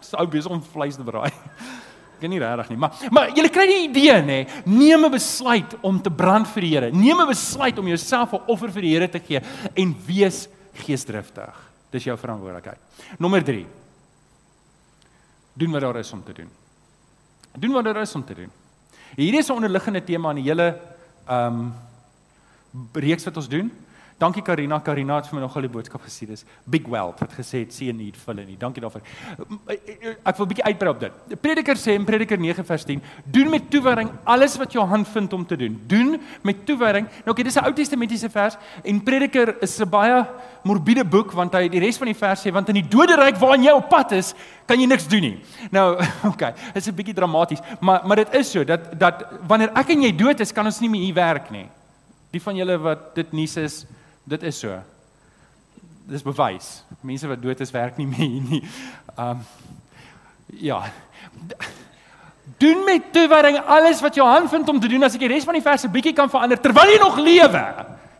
Sou 0.02 0.26
besig 0.28 0.52
om 0.52 0.62
vleis 0.62 0.96
te 0.96 1.04
braai. 1.04 1.32
Ek 2.18 2.24
weet 2.26 2.32
nie 2.34 2.40
regtig 2.42 2.72
nie, 2.74 2.80
maar 2.82 2.96
maar 3.14 3.30
jy 3.38 3.44
kry 3.54 3.68
die 3.70 3.82
idee 3.86 4.16
nê. 4.26 4.38
Neem 4.66 5.06
'n 5.06 5.12
besluit 5.14 5.76
om 5.86 6.02
te 6.02 6.10
brand 6.10 6.48
vir 6.48 6.62
die 6.62 6.74
Here. 6.74 6.92
Neem 6.92 7.22
'n 7.22 7.28
besluit 7.28 7.78
om 7.78 7.88
jouself 7.88 8.34
'n 8.34 8.42
offer 8.48 8.72
vir 8.72 8.82
die 8.82 8.94
Here 8.94 9.08
te 9.08 9.20
gee 9.20 9.42
en 9.76 9.96
wees 10.08 10.50
geesdriftig. 10.74 11.54
Dis 11.92 12.04
jou 12.04 12.18
verantwoordelikheid. 12.18 12.80
Nommer 13.20 13.44
3. 13.44 13.66
Doen 15.54 15.72
wat 15.72 15.82
daar 15.82 15.98
is 15.98 16.12
om 16.12 16.24
te 16.24 16.34
doen. 16.34 16.50
Doen 17.54 17.72
wat 17.72 17.84
daar 17.84 18.02
is 18.02 18.16
om 18.16 18.26
te 18.26 18.34
doen. 18.34 18.52
Hierdie 19.16 19.40
is 19.40 19.50
'n 19.50 19.54
onderliggende 19.54 20.04
tema 20.04 20.30
in 20.30 20.36
die 20.44 20.50
hele 20.50 20.80
ehm 21.28 21.60
um, 21.60 21.74
reeks 22.94 23.26
wat 23.26 23.38
ons 23.38 23.48
doen. 23.48 23.72
Dankie 24.18 24.42
Karina, 24.42 24.80
Karina 24.82 25.20
het 25.20 25.28
vir 25.30 25.38
my 25.38 25.44
nogal 25.44 25.68
die 25.68 25.70
boodskap 25.70 26.02
gesê 26.02 26.26
dis 26.26 26.42
big 26.66 26.88
wealth 26.90 27.20
wat 27.22 27.36
gesê 27.38 27.60
het 27.62 27.74
see 27.74 27.94
need 27.94 28.16
fill 28.18 28.40
in. 28.42 28.56
Dankie 28.58 28.82
daarvoor. 28.82 29.04
Ek 29.70 30.38
wil 30.38 30.46
'n 30.46 30.50
bietjie 30.50 30.66
uitbrei 30.66 30.90
op 30.90 31.00
dit. 31.00 31.14
Prediker 31.40 31.78
sê 31.78 31.94
in 31.94 32.06
Prediker 32.06 32.40
9 32.40 32.66
vers 32.66 32.84
10, 32.84 33.02
doen 33.26 33.50
met 33.50 33.70
toewyding 33.70 34.10
alles 34.26 34.58
wat 34.58 34.74
jou 34.74 34.84
hand 34.86 35.08
vind 35.08 35.34
om 35.34 35.46
te 35.46 35.56
doen. 35.56 35.80
Doen 35.86 36.20
met 36.42 36.66
toewyding. 36.66 37.06
Nou 37.26 37.32
okay, 37.32 37.44
dis 37.44 37.56
'n 37.56 37.66
Ou 37.66 37.74
Testamentiese 37.74 38.30
vers 38.30 38.58
en 38.84 39.04
Prediker 39.04 39.62
is 39.62 39.80
'n 39.80 39.90
baie 39.90 40.26
morbiede 40.64 41.06
boek 41.06 41.32
want 41.32 41.54
hy 41.54 41.70
die 41.70 41.80
res 41.80 41.98
van 41.98 42.08
die 42.08 42.16
vers 42.16 42.42
sê 42.42 42.52
want 42.52 42.70
in 42.70 42.76
die 42.76 42.88
doderyk 42.90 43.38
waarin 43.38 43.64
jy 43.64 43.72
op 43.72 43.90
pad 43.90 44.12
is, 44.14 44.34
kan 44.66 44.80
jy 44.80 44.88
niks 44.88 45.08
doen 45.08 45.22
nie. 45.22 45.38
Nou, 45.72 45.96
okay, 46.32 46.54
dit 46.74 46.82
is 46.82 46.88
'n 46.88 46.96
bietjie 46.96 47.14
dramaties, 47.14 47.62
maar 47.80 48.02
maar 48.04 48.16
dit 48.16 48.34
is 48.34 48.52
so 48.52 48.64
dat 48.64 49.00
dat 49.00 49.26
wanneer 49.48 49.70
ek 49.76 49.90
en 49.90 50.02
jy 50.02 50.12
dood 50.16 50.40
is, 50.40 50.52
kan 50.52 50.66
ons 50.66 50.80
nie 50.80 50.90
meer 50.90 51.02
hier 51.02 51.14
werk 51.14 51.52
nie. 51.52 51.70
Die 52.32 52.42
van 52.42 52.56
julle 52.56 52.78
wat 52.78 53.16
dit 53.16 53.32
nuus 53.32 53.58
is, 53.58 53.86
Dit 54.28 54.44
is 54.44 54.60
so. 54.60 54.76
Dis 56.08 56.24
bewys. 56.24 56.84
Mense 57.02 57.28
wat 57.28 57.42
dood 57.42 57.60
is 57.64 57.72
werk 57.72 58.00
nie 58.00 58.08
meer 58.08 58.42
nie. 58.44 58.64
Um 59.16 59.44
ja. 60.60 60.82
Doen 62.58 62.84
met 62.88 63.12
toewyding 63.14 63.60
alles 63.60 64.02
wat 64.02 64.16
jou 64.16 64.28
hand 64.28 64.50
vind 64.50 64.70
om 64.70 64.80
te 64.80 64.88
doen 64.88 65.04
as 65.04 65.16
ek 65.16 65.24
die 65.26 65.32
res 65.32 65.48
van 65.48 65.58
die 65.58 65.64
verse 65.64 65.90
bietjie 65.92 66.16
kan 66.16 66.32
verander 66.32 66.60
terwyl 66.60 66.92
jy 66.92 67.00
nog 67.02 67.20
lewe 67.20 67.64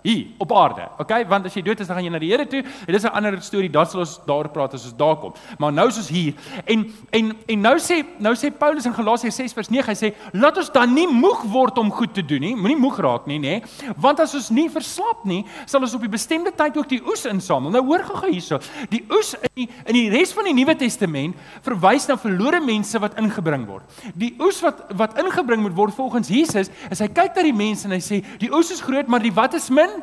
hier 0.08 0.26
op 0.44 0.54
aarde. 0.56 0.88
Okay, 1.02 1.26
want 1.28 1.48
as 1.50 1.56
jy 1.58 1.64
dood 1.66 1.82
is 1.84 1.90
dan 1.90 1.98
gaan 1.98 2.08
jy 2.08 2.14
na 2.14 2.22
die 2.22 2.32
Here 2.32 2.48
toe. 2.48 2.64
En 2.64 2.94
dis 2.94 3.04
'n 3.04 3.14
ander 3.14 3.42
storie. 3.42 3.70
Daar 3.70 3.86
sal 3.86 4.02
ons 4.02 4.20
daar 4.26 4.50
praat 4.50 4.74
as 4.74 4.86
ons 4.86 4.96
daar 4.98 5.16
kom. 5.16 5.34
Maar 5.58 5.74
nou 5.74 5.88
is 5.88 5.98
ons 5.98 6.10
hier. 6.10 6.34
En 6.66 6.86
en 7.12 7.36
en 7.48 7.62
nou 7.62 7.78
sê 7.80 8.04
nou 8.20 8.34
sê 8.36 8.52
Paulus 8.52 8.86
in 8.86 8.94
Galasië 8.94 9.32
6 9.32 9.54
vers 9.54 9.70
9, 9.70 9.88
hy 9.88 9.96
sê 9.96 10.14
laat 10.34 10.58
ons 10.58 10.72
dan 10.72 10.94
nie 10.94 11.08
moeg 11.08 11.44
word 11.52 11.78
om 11.78 11.92
goed 11.92 12.14
te 12.14 12.26
doen 12.26 12.40
nie. 12.40 12.56
Moenie 12.56 12.78
moeg 12.78 13.00
raak 13.00 13.26
nie, 13.26 13.40
nê? 13.40 13.62
Want 13.98 14.20
as 14.20 14.36
ons 14.36 14.50
nie 14.50 14.70
verslap 14.70 15.26
nie, 15.26 15.46
sal 15.66 15.82
ons 15.82 15.94
op 15.94 16.02
die 16.02 16.10
bestemde 16.10 16.52
tyd 16.52 16.78
ook 16.78 16.90
die 16.90 17.02
oes 17.06 17.26
insamel. 17.26 17.72
Nou 17.72 17.84
hoor 17.86 18.04
gou 18.04 18.32
hierso. 18.32 18.60
Die 18.90 19.04
oes 19.12 19.34
in 19.34 19.50
die, 19.56 19.70
in 19.86 19.94
die 19.94 20.10
res 20.10 20.34
van 20.34 20.46
die 20.46 20.54
Nuwe 20.54 20.76
Testament 20.76 21.36
verwys 21.62 22.08
na 22.08 22.18
verlore 22.18 22.60
mense 22.64 23.00
wat 23.00 23.18
ingebring 23.18 23.66
word. 23.68 23.84
Die 24.16 24.36
oes 24.40 24.62
wat 24.62 24.86
wat 24.98 25.18
ingebring 25.20 25.62
moet 25.62 25.76
word 25.76 25.96
volgens 25.96 26.30
Jesus, 26.32 26.72
is 26.92 27.00
hy 27.00 27.08
kyk 27.08 27.36
na 27.36 27.44
die 27.44 27.56
mense 27.56 27.88
en 27.88 27.96
hy 27.96 28.02
sê 28.04 28.22
die 28.40 28.52
oes 28.54 28.72
is 28.72 28.82
groot, 28.82 29.08
maar 29.08 29.24
die 29.24 29.34
wat 29.34 29.54
is 29.58 29.70
min? 29.74 29.97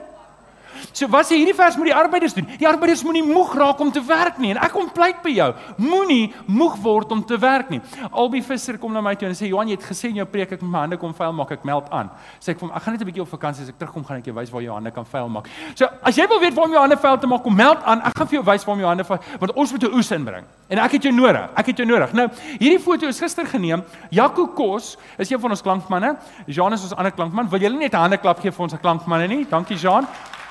So 0.92 1.08
wat 1.08 1.26
sê 1.26 1.38
hierdie 1.38 1.54
vers 1.54 1.76
moet 1.76 1.90
die 1.90 1.94
arbeiders 1.94 2.34
doen? 2.34 2.46
Die 2.58 2.68
arbeiders 2.68 3.02
moenie 3.06 3.22
moeg 3.24 3.54
raak 3.54 3.80
om 3.80 3.92
te 3.92 4.02
werk 4.04 4.38
nie. 4.38 4.50
En 4.54 4.60
ek 4.62 4.72
kom 4.74 4.90
pleit 4.94 5.22
by 5.22 5.32
jou, 5.34 5.48
moenie 5.76 6.32
moeg 6.46 6.76
word 6.82 7.12
om 7.12 7.22
te 7.24 7.38
werk 7.40 7.70
nie. 7.70 7.80
Albie 8.10 8.42
Visser 8.42 8.78
kom 8.78 8.92
na 8.92 9.00
my 9.04 9.14
toe 9.14 9.28
en 9.28 9.34
sê 9.34 9.48
Johan, 9.48 9.68
jy 9.68 9.78
het 9.78 9.86
gesê 9.88 10.10
in 10.10 10.20
jou 10.22 10.26
preek 10.26 10.52
ek 10.52 10.62
moet 10.62 10.70
my 10.70 10.82
hande 10.84 10.98
kom 11.00 11.14
vuil 11.14 11.32
maak, 11.32 11.54
ek 11.56 11.64
meld 11.64 11.88
aan. 11.90 12.10
Sê 12.40 12.52
ek 12.52 12.60
vir 12.60 12.68
hom, 12.68 12.74
ek 12.76 12.82
gaan 12.82 12.94
net 12.94 13.02
'n 13.02 13.08
bietjie 13.10 13.22
op 13.22 13.28
vakansie, 13.28 13.64
as 13.64 13.70
ek 13.70 13.78
terugkom 13.78 14.04
gaan 14.04 14.18
ek 14.18 14.26
jou 14.26 14.34
wys 14.34 14.50
waar 14.50 14.62
jy 14.62 14.66
jou 14.68 14.74
hande 14.74 14.90
kan 14.90 15.04
vuil 15.04 15.28
maak. 15.28 15.48
So 15.74 15.88
as 16.02 16.16
jy 16.16 16.26
wil 16.28 16.40
weet 16.40 16.54
waar 16.54 16.64
om 16.64 16.72
jou 16.72 16.80
hande 16.80 16.96
vuil 16.96 17.18
te 17.18 17.26
maak, 17.26 17.42
kom 17.42 17.56
meld 17.56 17.82
aan. 17.84 18.02
Ek 18.02 18.16
gaan 18.16 18.26
vir 18.26 18.38
jou 18.40 18.44
wys 18.44 18.64
waar 18.64 18.74
om 18.74 18.80
jou 18.80 18.88
hande 18.88 19.04
vuil, 19.04 19.20
want 19.40 19.52
ons 19.52 19.72
moet 19.72 19.82
'n 19.82 19.94
oes 19.94 20.10
inbring. 20.10 20.44
En 20.68 20.78
ek 20.78 20.92
het 20.92 21.02
jou 21.02 21.12
nodig. 21.12 21.48
Ek 21.56 21.66
het 21.66 21.76
jou 21.76 21.86
nodig. 21.86 22.12
Nou, 22.12 22.28
hierdie 22.58 22.80
foto 22.80 23.06
is 23.06 23.20
gister 23.20 23.46
geneem. 23.46 23.82
Jaco 24.10 24.46
Kos 24.46 24.96
is 25.18 25.30
een 25.30 25.40
van 25.40 25.50
ons 25.50 25.62
klankmanne. 25.62 26.16
Jean 26.46 26.72
is 26.72 26.82
ons 26.82 26.94
ander 26.94 27.12
klankman. 27.12 27.48
Wil 27.48 27.60
julle 27.60 27.78
net 27.78 27.92
'n 27.92 27.96
hande 27.96 28.16
klap 28.16 28.40
gee 28.40 28.50
vir 28.50 28.62
ons 28.62 28.74
klankmanne 28.80 29.28
nie? 29.28 29.46
Dankie 29.48 29.76
Jean. 29.76 30.06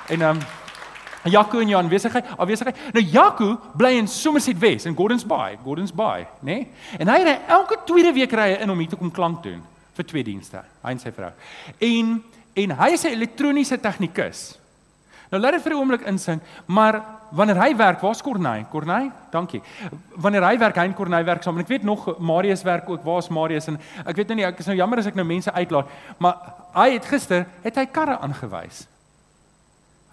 En 0.07 0.21
ehm 0.21 0.35
um, 0.35 0.41
Jaco 1.23 1.59
en 1.59 1.67
Jan 1.67 1.87
wesigheid, 1.87 2.25
afwesigheid. 2.37 2.77
Nou 2.93 3.05
Jaco 3.05 3.59
bly 3.77 3.93
in 3.97 4.07
Somerset 4.07 4.59
West 4.59 4.85
in 4.85 4.95
Gordons 4.95 5.25
Bay, 5.25 5.57
Gordons 5.63 5.93
Bay, 5.93 6.27
né? 6.39 6.53
Nee? 6.53 6.67
En 6.99 7.07
hy 7.07 7.21
ry 7.23 7.37
elke 7.47 7.77
tweede 7.85 8.11
week 8.13 8.31
ry 8.35 8.49
hy 8.51 8.57
in 8.63 8.73
om 8.73 8.79
hier 8.79 8.91
te 8.91 8.99
kom 8.99 9.11
klank 9.11 9.43
doen 9.43 9.61
vir 9.93 10.07
twee 10.09 10.25
dienste, 10.25 10.63
hy 10.83 10.91
en 10.95 10.99
sy 10.99 11.13
vrou. 11.15 11.31
En 11.79 12.19
en 12.53 12.75
hy 12.77 12.89
is 12.93 13.03
'n 13.03 13.15
elektroniese 13.15 13.79
tegnikus. 13.79 14.59
Nou 15.31 15.41
laat 15.41 15.53
dit 15.53 15.63
vir 15.63 15.73
'n 15.73 15.79
oomblik 15.79 16.01
insink, 16.05 16.41
maar 16.65 17.01
wanneer 17.31 17.57
hy 17.57 17.75
werk, 17.75 18.01
waar's 18.01 18.21
Corney? 18.21 18.65
Corney? 18.69 19.11
Dankie. 19.31 19.61
Wanneer 20.15 20.43
hy 20.43 20.57
werk, 20.57 20.75
hy 20.75 20.85
en 20.85 20.93
Corney 20.93 21.25
werk 21.25 21.43
saam. 21.43 21.57
Ek 21.57 21.67
weet 21.67 21.83
nog 21.83 22.19
Marius 22.19 22.63
werk 22.63 22.89
ook. 22.89 23.03
Waar's 23.03 23.29
Marius? 23.29 23.67
En 23.67 23.79
ek 24.05 24.15
weet 24.15 24.27
nou 24.27 24.35
nie, 24.35 24.45
ek 24.45 24.59
is 24.59 24.65
nou 24.65 24.75
jammer 24.75 24.99
as 24.99 25.05
ek 25.05 25.15
nou 25.15 25.25
mense 25.25 25.51
uitlaat, 25.51 25.87
maar 26.17 26.35
hy 26.73 26.91
het 26.93 27.05
gister 27.05 27.45
het 27.63 27.75
hy 27.75 27.85
karre 27.85 28.19
aangewys. 28.19 28.87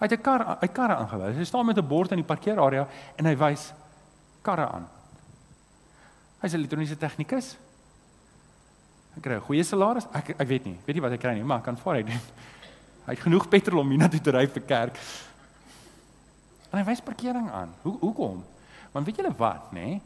Hy 0.01 0.07
het 0.09 0.17
'n 0.17 0.21
kar 0.21 0.57
hy 0.59 0.67
karre 0.67 0.95
aangewys. 0.95 1.37
Hy 1.37 1.43
staan 1.45 1.65
met 1.65 1.77
'n 1.77 1.87
bord 1.87 2.11
in 2.11 2.17
die 2.17 2.25
parkeerarea 2.25 2.87
en 3.15 3.25
hy 3.25 3.35
wys 3.37 3.73
karre 4.41 4.67
aan. 4.67 4.87
Hy's 6.41 6.53
'n 6.53 6.57
elektroniese 6.57 6.97
tegnikus. 6.97 7.55
Hy 9.13 9.21
kry 9.21 9.35
'n 9.35 9.41
goeie 9.41 9.63
salaris. 9.63 10.07
Ek 10.11 10.29
ek 10.29 10.47
weet 10.47 10.65
nie, 10.65 10.79
weet 10.85 10.95
nie 10.95 11.01
wat 11.01 11.11
hy 11.11 11.17
kry 11.17 11.33
nie, 11.33 11.43
maar 11.43 11.61
kan 11.61 11.75
hy 11.75 12.03
doen. 12.03 12.21
Hy 13.05 13.13
het 13.13 13.19
genoeg 13.19 13.49
petrol 13.49 13.79
om 13.79 13.89
hiernatoe 13.89 14.21
te 14.21 14.31
ry 14.31 14.47
vir 14.47 14.61
kerk. 14.61 14.97
En 16.71 16.77
hy 16.77 16.83
wys 16.85 17.01
parkering 17.01 17.49
aan. 17.49 17.73
Hoe 17.81 17.97
hoekom? 17.99 18.43
Want 18.91 19.05
weet 19.05 19.17
julle 19.17 19.33
wat, 19.37 19.71
nê? 19.71 19.85
Nee? 19.85 20.01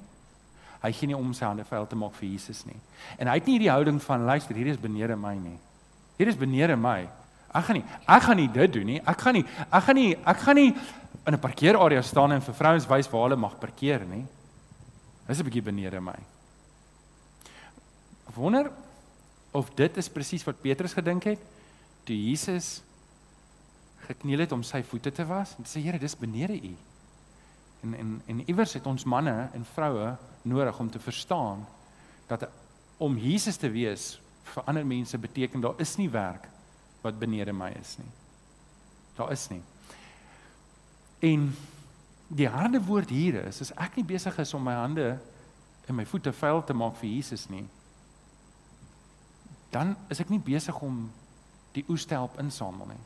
Hy 0.82 0.92
gee 0.92 1.08
nie 1.08 1.18
om 1.18 1.34
sy 1.34 1.46
hande 1.46 1.66
vuil 1.66 1.88
te 1.88 1.96
maak 1.96 2.14
vir 2.14 2.30
Jesus 2.30 2.66
nie. 2.66 2.78
En 3.18 3.28
hy 3.28 3.34
het 3.34 3.46
nie 3.46 3.60
die 3.60 3.72
houding 3.72 4.02
van 4.02 4.26
luister, 4.26 4.56
hier 4.56 4.68
is 4.68 4.80
benede 4.82 5.16
my 5.16 5.34
nie. 5.36 5.58
Hier 6.18 6.28
is 6.28 6.38
benede 6.38 6.76
my. 6.78 7.08
Ek 7.56 7.70
gaan 7.70 7.80
nie 7.80 7.86
ek 8.06 8.24
gaan 8.28 8.38
nie 8.38 8.52
dit 8.52 8.74
doen 8.74 8.90
nie. 8.90 9.02
Ek 9.02 9.22
gaan 9.22 9.38
nie 9.40 9.46
ek 9.72 9.84
gaan 9.88 9.96
nie 9.96 10.12
ek 10.16 10.40
gaan 10.44 10.60
nie 10.60 10.72
in 11.26 11.34
'n 11.34 11.40
parkeerarea 11.40 12.02
staan 12.02 12.32
en 12.32 12.42
vir 12.42 12.54
vrouens 12.54 12.88
wys 12.88 13.10
waar 13.10 13.24
hulle 13.24 13.36
mag 13.36 13.60
parkeer 13.60 14.06
nie. 14.06 14.26
Dis 15.28 15.40
'n 15.40 15.44
bietjie 15.44 15.62
benede 15.62 16.02
my. 16.02 16.20
Ek 18.28 18.36
wonder 18.36 18.72
of 19.52 19.70
dit 19.76 19.98
is 19.98 20.10
presies 20.10 20.44
wat 20.44 20.62
Petrus 20.62 20.94
gedink 20.94 21.24
het 21.24 21.40
toe 22.04 22.16
Jesus 22.16 22.82
gekniel 24.08 24.40
het 24.40 24.52
om 24.52 24.64
sy 24.64 24.84
voete 24.84 25.12
te 25.12 25.26
was 25.26 25.56
en 25.58 25.66
sê 25.66 25.82
Here, 25.82 25.98
dis 25.98 26.16
benede 26.16 26.54
U. 26.54 26.76
En 27.84 27.94
en 27.94 28.22
en 28.28 28.50
iewers 28.50 28.74
het 28.74 28.86
ons 28.86 29.04
manne 29.04 29.50
en 29.54 29.66
vroue 29.74 30.18
nodig 30.42 30.80
om 30.80 30.90
te 30.90 31.00
verstaan 31.00 31.66
dat 32.28 32.50
om 32.98 33.18
Jesus 33.18 33.58
te 33.58 33.70
wees 33.70 34.20
vir 34.44 34.64
ander 34.66 34.86
mense 34.86 35.18
beteken 35.18 35.62
daar 35.62 35.80
is 35.80 35.96
nie 35.98 36.10
werk 36.10 36.55
wat 37.06 37.20
benede 37.22 37.54
my 37.54 37.70
is 37.78 37.96
nie. 38.02 38.12
Daar 39.16 39.32
is 39.32 39.48
nie. 39.52 39.62
En 41.26 41.48
die 42.28 42.50
harde 42.50 42.82
woord 42.82 43.14
hier 43.14 43.44
is, 43.46 43.62
as 43.62 43.74
ek 43.78 44.00
nie 44.00 44.08
besig 44.08 44.38
is 44.42 44.54
om 44.58 44.64
my 44.66 44.76
hande 44.80 45.16
en 45.86 45.98
my 45.98 46.06
voete 46.10 46.34
vuil 46.34 46.64
te 46.66 46.74
maak 46.74 46.98
vir 47.00 47.12
Jesus 47.12 47.46
nie, 47.54 47.66
dan 49.72 49.94
is 50.10 50.22
ek 50.24 50.32
nie 50.32 50.42
besig 50.42 50.78
om 50.84 51.06
die 51.76 51.84
oes 51.92 52.08
te 52.08 52.16
help 52.16 52.40
insamel 52.42 52.90
nie. 52.90 53.04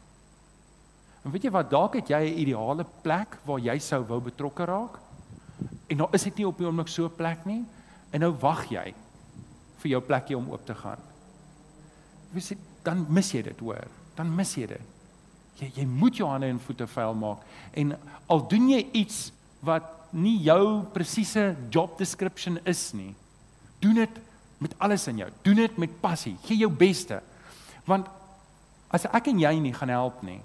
En 1.26 1.34
weet 1.34 1.48
jy 1.48 1.52
wat, 1.52 1.72
dalk 1.72 1.98
het 2.00 2.10
jy 2.14 2.22
'n 2.30 2.40
ideale 2.46 2.86
plek 3.04 3.38
waar 3.46 3.60
jy 3.60 3.78
sou 3.80 4.04
wou 4.08 4.22
betrokke 4.22 4.66
raak. 4.66 5.00
En 5.90 5.98
nou 5.98 6.10
is 6.14 6.24
dit 6.24 6.38
nie 6.38 6.48
op 6.48 6.58
die 6.58 6.66
oomblik 6.66 6.88
so 6.88 7.06
'n 7.06 7.16
plek 7.16 7.46
nie. 7.46 7.66
En 8.12 8.20
nou 8.20 8.32
wag 8.40 8.70
jy 8.70 8.94
vir 9.78 9.92
jou 9.92 10.02
plekjie 10.02 10.38
om 10.38 10.52
oop 10.52 10.66
te 10.66 10.76
gaan. 10.76 11.00
Wie 12.32 12.42
sê 12.42 12.58
dan 12.84 13.06
mis 13.10 13.32
jy 13.32 13.42
dit, 13.42 13.60
hoor. 13.60 13.88
Dan 14.16 14.36
mis 14.36 14.54
jy 14.56 14.68
dit. 14.68 14.96
Jy 15.60 15.72
jy 15.76 15.86
moet 15.86 16.16
jou 16.16 16.28
hande 16.30 16.48
en 16.48 16.60
voete 16.64 16.88
vuil 16.88 17.18
maak 17.20 17.42
en 17.78 17.92
al 18.32 18.46
doen 18.48 18.70
jy 18.72 18.80
iets 18.96 19.32
wat 19.66 19.84
nie 20.16 20.38
jou 20.46 20.86
presiese 20.94 21.52
job 21.72 21.98
description 22.00 22.58
is 22.70 22.94
nie. 22.96 23.12
Doen 23.84 24.00
dit 24.06 24.22
met 24.60 24.74
alles 24.80 25.08
in 25.12 25.20
jou. 25.22 25.28
Doen 25.44 25.60
dit 25.66 25.78
met 25.78 26.00
passie. 26.02 26.36
Gee 26.48 26.58
jou 26.64 26.72
beste. 26.72 27.20
Want 27.88 28.08
as 28.92 29.06
ek 29.06 29.30
en 29.32 29.44
jy 29.44 29.54
nie 29.60 29.76
gaan 29.76 29.92
help 29.94 30.24
nie, 30.26 30.40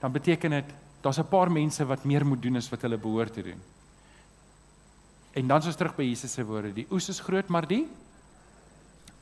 dan 0.00 0.14
beteken 0.14 0.58
dit 0.58 0.72
daar's 1.02 1.18
'n 1.18 1.28
paar 1.28 1.50
mense 1.50 1.84
wat 1.84 2.04
meer 2.04 2.24
moet 2.26 2.42
doen 2.42 2.56
as 2.56 2.70
wat 2.70 2.82
hulle 2.82 2.98
behoort 2.98 3.34
te 3.34 3.42
doen. 3.42 3.60
En 5.32 5.46
dan 5.46 5.62
soos 5.62 5.76
terug 5.76 5.96
by 5.96 6.02
Jesus 6.02 6.32
se 6.32 6.44
woorde, 6.44 6.72
die 6.72 6.86
oes 6.90 7.08
is 7.08 7.20
groot, 7.20 7.48
maar 7.48 7.66
die 7.66 7.88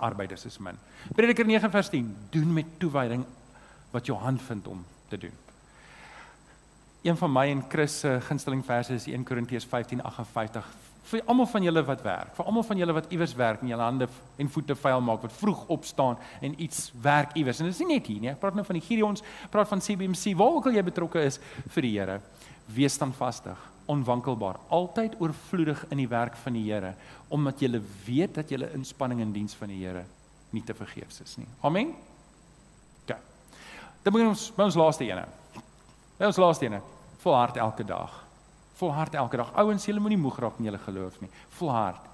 arbeiders 0.01 0.45
is 0.49 0.59
min. 0.59 0.79
Prediker 1.15 1.47
9 1.47 1.71
vers 1.71 1.89
10: 1.93 2.17
Doen 2.31 2.53
met 2.53 2.79
toewyding 2.79 3.25
wat 3.91 4.07
jou 4.07 4.19
hand 4.19 4.43
vind 4.43 4.67
om 4.67 4.85
te 5.09 5.19
doen. 5.19 5.35
Een 7.03 7.17
van 7.17 7.33
my 7.33 7.47
en 7.49 7.65
Chris 7.69 8.01
se 8.01 8.19
gunsteling 8.29 8.65
verse 8.65 8.95
is 8.95 9.07
1 9.07 9.25
Korintiërs 9.25 9.67
15:58 9.67 10.89
vir 11.11 11.23
almal 11.27 11.49
van 11.51 11.65
julle 11.65 11.83
wat 11.87 12.03
werk, 12.05 12.35
vir 12.37 12.49
almal 12.49 12.65
van 12.67 12.81
julle 12.81 12.95
wat 12.95 13.09
iewers 13.15 13.33
werk 13.39 13.63
en 13.65 13.71
julle 13.73 13.87
hande 13.87 14.07
en 14.41 14.51
voete 14.53 14.77
vuil 14.79 15.01
maak, 15.05 15.25
wat 15.25 15.35
vroeg 15.41 15.65
opstaan 15.75 16.19
en 16.45 16.55
iets 16.63 16.91
werk 17.03 17.35
iewers. 17.39 17.61
En 17.61 17.71
dit 17.71 17.75
is 17.75 17.81
nie 17.83 17.97
net 17.97 18.11
hier 18.11 18.21
nie. 18.23 18.31
Ek 18.31 18.41
praat 18.43 18.59
nou 18.59 18.65
van 18.67 18.79
die 18.79 18.85
Gideons, 18.85 19.25
praat 19.51 19.71
van 19.71 19.83
CBMC, 19.83 20.37
waar 20.39 20.59
ook 20.59 20.69
al 20.71 20.79
jy 20.79 20.85
betrokke 20.87 21.25
is 21.27 21.41
vir 21.75 21.87
die 21.87 21.93
Here. 21.97 22.21
Wees 22.71 22.95
standvastig, 22.95 23.59
onwankelbaar, 23.91 24.61
altyd 24.69 25.19
oorvloedig 25.21 25.83
in 25.91 26.03
die 26.03 26.09
werk 26.09 26.39
van 26.45 26.57
die 26.57 26.65
Here, 26.69 26.95
omdat 27.29 27.61
jy 27.63 27.81
weet 28.07 28.39
dat 28.39 28.51
julle 28.51 28.71
inspanning 28.77 29.21
in 29.25 29.35
diens 29.35 29.55
van 29.59 29.73
die 29.73 29.83
Here 29.83 30.05
nie 30.55 30.63
te 30.67 30.75
vergeefs 30.75 31.21
is 31.23 31.37
nie. 31.39 31.49
Amen. 31.67 31.93
Ja. 33.07 33.19
Dan 34.03 34.15
begin 34.15 34.33
ons 34.33 34.49
by 34.57 34.67
ons 34.71 34.79
laaste 34.79 35.07
ene. 35.07 35.27
By 36.19 36.31
ons 36.31 36.41
laaste 36.41 36.67
ene. 36.67 36.83
Volhard 37.23 37.61
elke 37.61 37.87
dag 37.87 38.21
volhard 38.81 39.15
elke 39.15 39.37
dag. 39.41 39.53
Ouens, 39.61 39.85
julle 39.87 40.01
moenie 40.01 40.21
moeg 40.21 40.39
raak 40.41 40.59
in 40.61 40.71
julle 40.71 40.81
geloof 40.81 41.19
nie. 41.21 41.31
Volhard. 41.59 42.07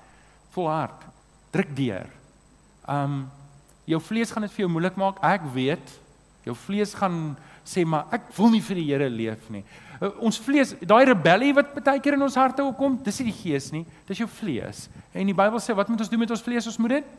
Volhard. 0.54 1.06
Druk 1.54 1.74
deur. 1.78 2.10
Um 2.90 3.26
jou 3.86 4.00
vlees 4.02 4.32
gaan 4.34 4.42
dit 4.42 4.54
vir 4.56 4.64
jou 4.64 4.72
moeilik 4.72 4.98
maak. 4.98 5.20
Ek 5.26 5.46
weet. 5.54 5.94
Jou 6.46 6.56
vlees 6.66 6.94
gaan 6.98 7.36
sê 7.66 7.84
maar 7.84 8.06
ek 8.14 8.30
wil 8.36 8.52
nie 8.54 8.62
vir 8.64 8.80
die 8.80 8.86
Here 8.86 9.08
leef 9.10 9.50
nie. 9.50 9.64
Uh, 9.96 10.10
ons 10.28 10.38
vlees, 10.40 10.74
daai 10.84 11.06
rebellie 11.08 11.54
wat 11.56 11.72
baie 11.78 12.00
keer 12.04 12.16
in 12.18 12.26
ons 12.26 12.36
harte 12.38 12.64
opkom, 12.64 12.98
dis 13.04 13.20
nie 13.20 13.30
die 13.30 13.38
gees 13.38 13.70
nie, 13.74 13.84
dis 14.08 14.20
jou 14.22 14.28
vlees. 14.28 14.86
En 15.16 15.26
die 15.26 15.36
Bybel 15.36 15.62
sê 15.62 15.74
wat 15.76 15.90
moet 15.90 16.04
ons 16.04 16.12
doen 16.12 16.22
met 16.22 16.34
ons 16.36 16.44
vlees? 16.44 16.68
Ons 16.68 16.78
moet 16.82 16.98
dit 16.98 17.16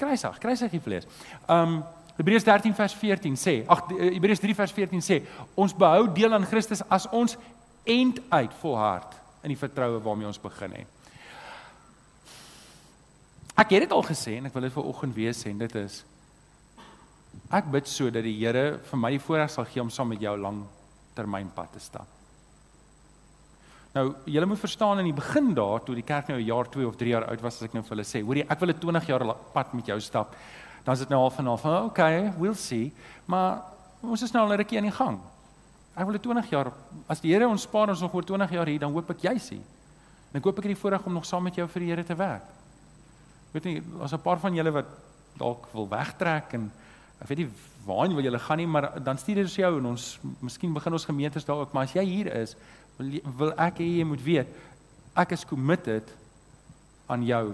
kruisig, 0.00 0.38
kruisig 0.42 0.76
die 0.76 0.84
vlees. 0.84 1.08
Um 1.48 1.80
Hebreërs 2.20 2.44
13 2.44 2.74
vers 2.76 2.94
14 3.00 3.36
sê, 3.40 3.52
ag 3.64 3.86
Hebreërs 3.96 4.42
3 4.42 4.54
vers 4.58 4.72
14 4.76 5.04
sê, 5.04 5.22
ons 5.56 5.72
behou 5.72 6.02
deel 6.12 6.34
aan 6.36 6.44
Christus 6.44 6.82
as 6.92 7.06
ons 7.16 7.38
end 7.88 8.20
uit 8.28 8.56
volhard 8.60 9.14
in 9.40 9.54
die 9.54 9.56
vertroue 9.56 10.02
waarmee 10.04 10.28
ons 10.28 10.42
begin 10.42 10.74
het. 10.82 10.98
Ek 13.56 13.72
het 13.72 13.86
dit 13.86 13.94
al 13.96 14.04
gesê 14.04 14.36
en 14.36 14.50
ek 14.50 14.56
wil 14.56 14.66
dit 14.68 14.74
vir 14.74 14.90
oggend 14.92 15.16
weer 15.16 15.32
sê 15.36 15.54
en 15.54 15.62
dit 15.64 15.78
is 15.80 16.02
ek 17.50 17.70
bid 17.70 17.86
so 17.86 18.10
dat 18.10 18.22
die 18.22 18.36
Here 18.38 18.78
vir 18.78 18.98
my 18.98 19.10
die 19.10 19.22
voorreg 19.22 19.50
sal 19.50 19.64
gee 19.64 19.82
om 19.82 19.90
saam 19.90 20.08
met 20.08 20.20
jou 20.20 20.36
lang 20.38 20.64
termynpad 21.14 21.72
te 21.72 21.80
stap. 21.80 22.06
Nou, 23.90 24.04
julle 24.30 24.46
moet 24.46 24.60
verstaan 24.60 25.00
in 25.02 25.08
die 25.10 25.16
begin 25.16 25.50
daar 25.54 25.82
toe 25.82 25.96
die 25.98 26.06
kerk 26.06 26.28
nou 26.28 26.38
'n 26.38 26.46
jaar 26.46 26.68
2 26.70 26.86
of 26.86 26.96
3 26.96 27.10
jaar 27.10 27.26
oud 27.26 27.40
was 27.40 27.56
as 27.56 27.62
ek 27.62 27.74
nou 27.74 27.82
vir 27.82 27.96
hulle 27.96 28.04
sê, 28.04 28.22
hoorie, 28.22 28.46
ek 28.48 28.60
wil 28.60 28.70
'n 28.70 28.78
20 28.78 29.06
jaar 29.06 29.36
pad 29.52 29.74
met 29.74 29.86
jou 29.86 30.00
stap. 30.00 30.36
Dan 30.84 30.94
is 30.94 31.00
dit 31.00 31.08
nou 31.08 31.20
al 31.20 31.30
van 31.30 31.48
af, 31.48 31.64
okay, 31.64 32.32
we'll 32.38 32.54
see. 32.54 32.92
Maar 33.26 33.62
ons 34.02 34.22
is 34.22 34.32
nou 34.32 34.44
al 34.44 34.52
'n 34.52 34.56
rukkie 34.58 34.78
aan 34.78 34.84
die 34.84 34.92
gang. 34.92 35.18
Ek 35.96 36.06
wil 36.06 36.18
20 36.18 36.50
jaar 36.50 36.72
as 37.08 37.20
die 37.20 37.32
Here 37.32 37.48
ons 37.48 37.62
spaar 37.62 37.88
ons 37.88 38.00
nog 38.00 38.14
oor 38.14 38.22
20 38.22 38.50
jaar 38.50 38.66
hier, 38.66 38.78
dan 38.78 38.92
hoop 38.92 39.10
ek 39.10 39.22
jy 39.22 39.38
sien. 39.38 39.64
En 40.32 40.38
ek 40.38 40.44
hoop 40.44 40.58
ek 40.58 40.64
het 40.64 40.74
die 40.76 40.82
voorreg 40.82 41.06
om 41.06 41.12
nog 41.12 41.26
saam 41.26 41.42
met 41.42 41.54
jou 41.54 41.66
vir 41.66 41.80
die 41.80 41.90
Here 41.90 42.04
te 42.04 42.14
werk. 42.14 42.46
Weet 43.52 43.64
nie, 43.64 43.82
as 44.00 44.12
'n 44.12 44.22
paar 44.22 44.38
van 44.38 44.54
julle 44.54 44.70
wat 44.70 44.86
dalk 45.36 45.66
wil 45.72 45.88
wegtrek 45.88 46.52
en 46.54 46.72
ek 47.20 47.28
weet 47.28 47.42
nie 47.44 47.50
waarheen 47.86 48.16
wil 48.16 48.24
julle 48.24 48.40
gaan 48.42 48.60
nie, 48.60 48.68
maar 48.68 48.90
dan 49.02 49.18
stuur 49.18 49.42
ons 49.44 49.56
jou 49.56 49.70
en 49.78 49.90
ons 49.92 50.06
miskien 50.40 50.72
begin 50.74 50.96
ons 50.96 51.08
gemeentes 51.08 51.46
daar 51.48 51.62
ook, 51.62 51.72
maar 51.72 51.88
as 51.88 51.94
jy 51.96 52.04
hier 52.04 52.30
is, 52.40 52.56
wil, 52.98 53.12
wil 53.40 53.52
ek 53.56 53.80
hê 53.80 53.88
jy 54.00 54.08
moet 54.08 54.24
weet 54.24 54.58
ek 55.18 55.32
is 55.34 55.44
committed 55.44 56.06
aan 57.10 57.24
jou 57.26 57.50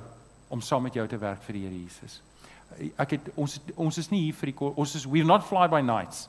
om 0.52 0.62
saam 0.62 0.84
met 0.86 0.94
jou 0.94 1.06
te 1.08 1.18
werk 1.18 1.42
vir 1.46 1.56
die 1.56 1.62
Here 1.64 1.78
Jesus. 1.78 2.20
Ek 3.00 3.16
het 3.16 3.30
ons 3.38 3.56
ons 3.74 3.98
is 3.98 4.10
nie 4.12 4.26
hier 4.26 4.36
vir 4.36 4.52
die 4.52 4.72
ons 4.74 4.94
is 4.98 5.06
we're 5.06 5.26
not 5.26 5.46
fly 5.46 5.66
by 5.70 5.80
nights. 5.82 6.26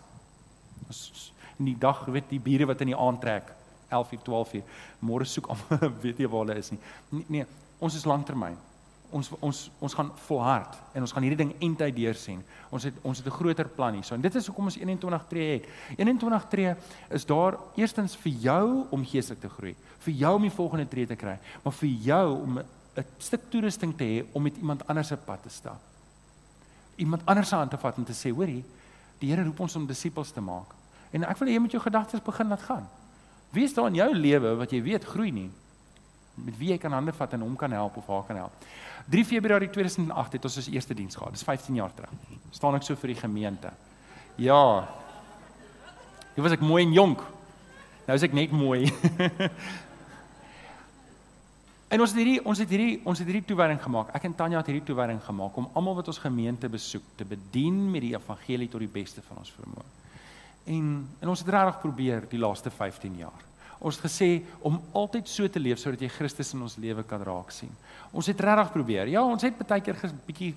Ons 0.88 1.34
In 1.58 1.66
die 1.72 1.78
dag, 1.78 2.04
weet 2.06 2.30
die 2.30 2.42
bure 2.42 2.68
wat 2.70 2.82
in 2.86 2.92
die 2.92 2.98
aand 2.98 3.22
trek, 3.22 3.48
11 3.90 4.12
uur, 4.14 4.20
12 4.26 4.52
uur. 4.60 4.82
Môre 5.10 5.26
soek 5.26 5.48
almal 5.50 5.94
weet 6.04 6.20
nie 6.22 6.30
waar 6.30 6.46
hulle 6.46 6.58
is 6.62 6.70
nie. 6.74 6.80
Nee, 7.10 7.26
nee 7.34 7.48
ons 7.82 7.96
is 7.98 8.06
lanktermyn. 8.10 8.58
Ons 9.10 9.30
ons 9.40 9.60
ons 9.80 9.94
gaan 9.94 10.10
volhard 10.28 10.74
en 10.94 11.02
ons 11.06 11.12
gaan 11.16 11.24
hierdie 11.24 11.40
ding 11.40 11.54
eintlik 11.64 11.96
deursien. 11.96 12.42
Ons 12.70 12.84
het 12.90 12.94
ons 13.04 13.18
het 13.18 13.28
'n 13.28 13.38
groter 13.38 13.68
plan 13.68 13.94
hier. 13.94 14.04
So 14.04 14.16
en 14.16 14.22
dit 14.22 14.36
is 14.36 14.48
hoekom 14.48 14.66
ons 14.66 14.78
21 14.78 15.28
tree 15.28 15.54
het. 15.54 15.66
21 15.98 16.48
tree 16.50 16.76
is 17.10 17.26
daar 17.26 17.58
eerstens 17.76 18.16
vir 18.16 18.32
jou 18.32 18.86
om 18.90 19.06
geestelik 19.06 19.42
te 19.42 19.50
groei, 19.50 19.76
vir 20.00 20.14
jou 20.14 20.36
om 20.36 20.42
die 20.42 20.52
volgende 20.52 20.88
tree 20.88 21.08
te 21.08 21.16
kry, 21.16 21.40
maar 21.64 21.74
vir 21.74 21.90
jou 21.90 22.42
om 22.42 22.60
'n 22.98 23.06
stuk 23.18 23.50
toerusting 23.50 23.96
te 23.98 24.04
hê 24.04 24.26
om 24.34 24.44
met 24.44 24.58
iemand 24.58 24.88
anders 24.88 25.08
se 25.08 25.18
pad 25.18 25.44
te 25.44 25.50
stap. 25.50 25.80
Iemand 26.96 27.22
anders 27.26 27.54
aan 27.54 27.70
te 27.70 27.78
vat 27.78 27.98
en 27.98 28.04
te 28.04 28.14
sê, 28.14 28.32
hoorie, 28.32 28.66
die 29.20 29.30
Here 29.30 29.44
roep 29.44 29.60
ons 29.60 29.76
om 29.76 29.86
disippels 29.86 30.32
te 30.32 30.42
maak. 30.42 30.74
En 31.12 31.24
ek 31.24 31.38
wil 31.38 31.48
hê 31.48 31.52
jy 31.52 31.60
moet 31.60 31.72
jou 31.72 31.82
gedagtes 31.82 32.24
begin 32.24 32.48
laat 32.48 32.62
gaan. 32.62 32.88
Wie 33.54 33.64
is 33.64 33.74
daar 33.74 33.88
in 33.88 33.96
jou 33.96 34.10
lewe 34.14 34.56
wat 34.60 34.72
jy 34.72 34.82
weet 34.84 35.06
groei 35.08 35.32
nie? 35.32 35.50
Met 36.46 36.58
wie 36.60 36.74
jy 36.74 36.78
kan 36.82 36.94
hande 36.94 37.14
vat 37.16 37.34
en 37.34 37.46
hom 37.46 37.56
kan 37.58 37.74
help 37.74 37.98
of 37.98 38.08
haar 38.08 38.26
kan 38.28 38.42
help. 38.44 38.68
3 39.10 39.26
Februarie 39.26 39.70
2008 39.74 40.38
het 40.38 40.46
ons 40.46 40.58
ons 40.62 40.70
eerste 40.70 40.94
diens 40.94 41.16
gehad. 41.16 41.34
Dis 41.34 41.46
15 41.48 41.80
jaar 41.80 41.94
terug. 41.96 42.14
Staan 42.52 42.76
ek 42.76 42.86
so 42.86 43.00
vir 43.00 43.14
die 43.14 43.22
gemeente. 43.22 43.72
Ja. 44.38 44.86
Jy 46.36 46.46
was 46.46 46.58
ek 46.58 46.66
mooi 46.66 46.84
en 46.84 46.94
jonk. 46.94 47.24
Nou 48.08 48.16
is 48.16 48.26
ek 48.28 48.36
net 48.38 48.54
mooi. 48.56 48.86
en 51.94 52.04
ons 52.04 52.12
het 52.12 52.20
hierdie 52.20 52.40
ons 52.44 52.60
het 52.62 52.72
hierdie 52.72 53.00
ons 53.08 53.20
het 53.20 53.28
hierdie 53.28 53.48
toewyding 53.50 53.82
gemaak. 53.84 54.14
Ek 54.16 54.28
en 54.30 54.36
Tanya 54.38 54.62
het 54.62 54.70
hierdie 54.72 54.86
toewyding 54.88 55.20
gemaak 55.26 55.58
om 55.60 55.70
almal 55.74 55.98
wat 56.02 56.12
ons 56.14 56.22
gemeente 56.24 56.70
besoek 56.72 57.06
te 57.20 57.28
bedien 57.28 57.78
met 57.92 58.06
die 58.06 58.14
evangelie 58.14 58.70
tot 58.72 58.84
die 58.84 58.92
beste 58.92 59.24
van 59.26 59.42
ons 59.42 59.52
vermoë. 59.56 59.88
En 60.76 60.86
en 61.24 61.34
ons 61.34 61.44
het 61.44 61.52
regtig 61.56 61.84
probeer 61.84 62.30
die 62.32 62.44
laaste 62.44 62.72
15 62.72 63.20
jaar. 63.24 63.42
Ons 63.80 64.00
het 64.00 64.06
gesê 64.08 64.30
om 64.66 64.80
altyd 64.94 65.30
so 65.30 65.48
te 65.48 65.60
leef 65.60 65.80
sodat 65.80 66.02
jy 66.02 66.10
Christus 66.10 66.54
in 66.54 66.62
ons 66.66 66.78
lewe 66.82 67.04
kan 67.04 67.22
raak 67.22 67.52
sien. 67.52 67.72
Ons 68.12 68.28
het 68.32 68.42
regtig 68.42 68.74
probeer. 68.74 69.08
Ja, 69.14 69.24
ons 69.24 69.44
het 69.46 69.58
baie 69.58 69.82
keer 69.82 69.98
'n 70.04 70.20
bietjie 70.26 70.56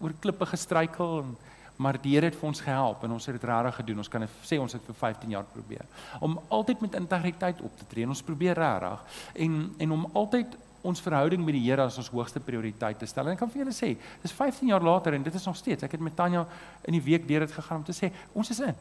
oor 0.00 0.12
klippe 0.20 0.46
gestruikel 0.46 1.18
en 1.20 1.36
maar 1.80 1.96
die 1.96 2.12
Here 2.12 2.28
het 2.28 2.36
vir 2.36 2.48
ons 2.48 2.60
gehelp 2.60 3.04
en 3.04 3.12
ons 3.16 3.26
het 3.26 3.40
dit 3.40 3.44
regtig 3.48 3.74
gedoen. 3.74 3.98
Ons 3.98 4.08
kan 4.08 4.26
sê 4.44 4.58
ons 4.60 4.72
het 4.72 4.82
vir 4.84 4.94
15 4.94 5.30
jaar 5.30 5.44
probeer 5.44 5.86
om 6.20 6.40
altyd 6.48 6.80
met 6.80 6.94
integriteit 6.94 7.60
op 7.60 7.78
te 7.78 7.86
tree. 7.88 8.08
Ons 8.08 8.22
probeer 8.22 8.54
regtig 8.54 9.00
en 9.34 9.74
en 9.78 9.92
om 9.92 10.10
altyd 10.12 10.58
ons 10.82 11.00
verhouding 11.00 11.44
met 11.44 11.56
die 11.56 11.64
Here 11.64 11.82
as 11.82 11.98
ons 12.00 12.08
hoogste 12.12 12.40
prioriteit 12.40 12.98
te 12.98 13.06
stel. 13.06 13.28
En 13.28 13.36
ek 13.36 13.38
kan 13.42 13.50
vir 13.52 13.64
julle 13.64 13.74
sê, 13.76 13.94
dis 14.22 14.32
15 14.32 14.68
jaar 14.68 14.84
later 14.84 15.16
en 15.16 15.24
dit 15.24 15.34
is 15.34 15.48
nog 15.48 15.56
steeds. 15.56 15.84
Ek 15.84 15.96
het 15.96 16.00
met 16.00 16.16
Tanya 16.16 16.46
in 16.88 16.96
die 16.96 17.04
week 17.04 17.26
deur 17.28 17.44
dit 17.46 17.52
gegaan 17.52 17.82
om 17.82 17.84
te 17.84 17.96
sê, 17.96 18.12
ons 18.32 18.50
is 18.50 18.62
in. 18.64 18.78